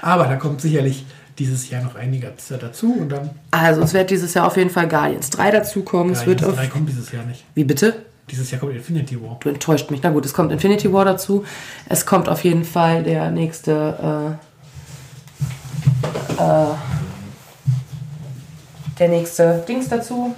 Aber 0.00 0.24
da 0.26 0.36
kommt 0.36 0.60
sicherlich 0.60 1.04
dieses 1.38 1.70
Jahr 1.70 1.82
noch 1.82 1.94
einiges 1.96 2.48
dazu 2.48 2.92
und 3.00 3.08
dann 3.10 3.30
Also, 3.50 3.82
es 3.82 3.92
wird 3.94 4.10
dieses 4.10 4.34
Jahr 4.34 4.46
auf 4.46 4.56
jeden 4.56 4.70
Fall 4.70 4.88
Guardians 4.88 5.30
3 5.30 5.50
dazukommen. 5.50 6.12
es 6.12 6.26
wird 6.26 6.40
Guardians 6.40 6.58
auf. 6.60 6.64
3 6.64 6.70
kommt 6.72 6.88
dieses 6.88 7.10
Jahr 7.12 7.24
nicht. 7.24 7.44
Wie 7.54 7.64
bitte? 7.64 8.04
Dieses 8.30 8.50
Jahr 8.50 8.60
kommt 8.60 8.74
Infinity 8.74 9.20
War. 9.22 9.36
Du 9.40 9.48
enttäuscht 9.48 9.90
mich. 9.90 10.00
Na 10.02 10.10
gut, 10.10 10.24
es 10.26 10.34
kommt 10.34 10.52
Infinity 10.52 10.92
War 10.92 11.04
dazu. 11.04 11.44
Es 11.88 12.04
kommt 12.04 12.28
auf 12.28 12.44
jeden 12.44 12.64
Fall 12.64 13.02
der 13.02 13.30
nächste. 13.30 14.38
Äh, 16.38 16.42
äh, 16.42 16.74
der 18.98 19.08
nächste 19.08 19.64
Dings 19.68 19.88
dazu. 19.88 20.34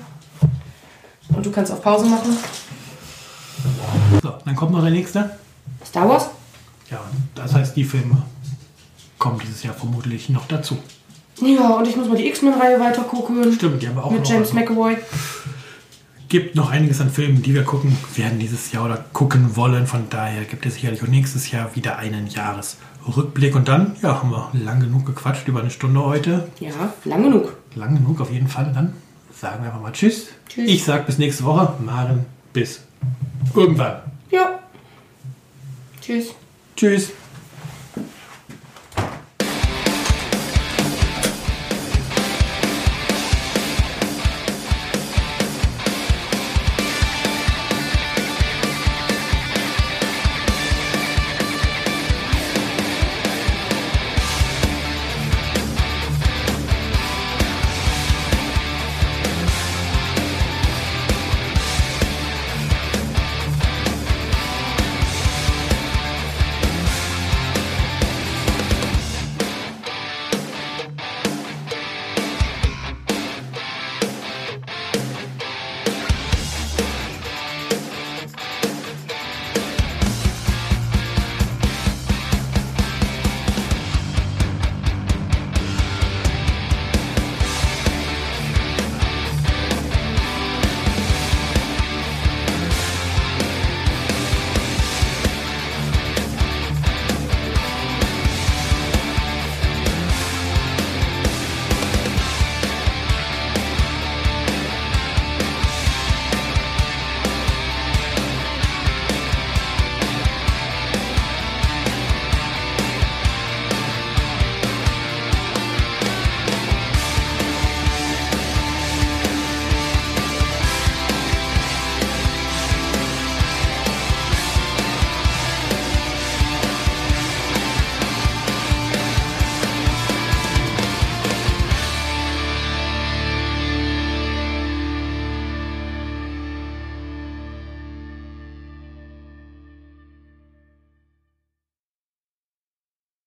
Und 1.29 1.47
du 1.47 1.51
kannst 1.51 1.73
auf 1.73 1.83
Pause 1.83 2.07
machen. 2.07 2.37
So, 4.23 4.33
dann 4.45 4.57
kommt 4.57 4.73
noch 4.73 4.83
der 4.83 4.91
nächste. 4.91 5.31
Star 5.85 6.09
Wars? 6.09 6.29
Ja, 6.91 7.01
das 7.35 7.55
heißt, 7.55 7.77
die 7.77 7.85
Filme 7.85 8.23
kommen 9.19 9.39
dieses 9.39 9.63
Jahr 9.63 9.75
vermutlich 9.75 10.29
noch 10.29 10.47
dazu. 10.47 10.79
Ja, 11.41 11.71
und 11.71 11.89
ich 11.89 11.97
muss 11.97 12.09
mal 12.09 12.17
die 12.17 12.27
X-Men-Reihe 12.29 12.79
weiter 12.81 13.03
gucken. 13.03 13.53
Stimmt, 13.53 13.83
die 13.83 13.89
haben 13.89 13.97
wir 13.97 14.05
auch 14.05 14.11
Mit 14.11 14.23
noch. 14.23 14.31
James 14.31 14.49
also, 14.49 14.61
McAvoy. 14.61 14.97
Gibt 16.31 16.55
noch 16.55 16.71
einiges 16.71 17.01
an 17.01 17.11
Filmen, 17.11 17.43
die 17.43 17.53
wir 17.55 17.65
gucken 17.65 17.95
werden 18.15 18.39
dieses 18.39 18.73
Jahr 18.73 18.87
oder 18.87 19.05
gucken 19.13 19.57
wollen. 19.57 19.87
Von 19.87 20.09
daher 20.09 20.45
gibt 20.45 20.65
es 20.65 20.75
sicherlich 20.75 21.03
auch 21.03 21.09
nächstes 21.09 21.51
Jahr 21.51 21.75
wieder 21.77 21.99
einen 21.99 22.29
Jahresrückblick. 22.29 23.55
Und 23.55 23.69
dann, 23.69 23.97
ja, 24.01 24.23
haben 24.23 24.31
wir 24.31 24.51
lang 24.55 24.81
genug 24.81 25.05
gequatscht, 25.05 25.47
über 25.49 25.61
eine 25.61 25.71
Stunde 25.71 26.03
heute. 26.03 26.49
Ja, 26.61 26.95
lang 27.05 27.25
genug. 27.25 27.57
Lang 27.75 27.97
genug 27.97 28.21
auf 28.21 28.31
jeden 28.31 28.49
Fall. 28.49 28.71
Dann 28.73 28.95
sagen 29.39 29.63
wir 29.63 29.71
einfach 29.71 29.83
mal 29.83 29.93
Tschüss. 29.93 30.29
Tschüss. 30.49 30.71
Ich 30.71 30.85
sag 30.85 31.05
bis 31.07 31.19
nächste 31.19 31.45
Woche. 31.45 31.75
Maren, 31.85 32.25
bis 32.53 32.81
irgendwann. 33.55 33.97
Ja. 34.31 34.61
Tschüss. 36.01 36.29
Tschüss. 36.77 37.11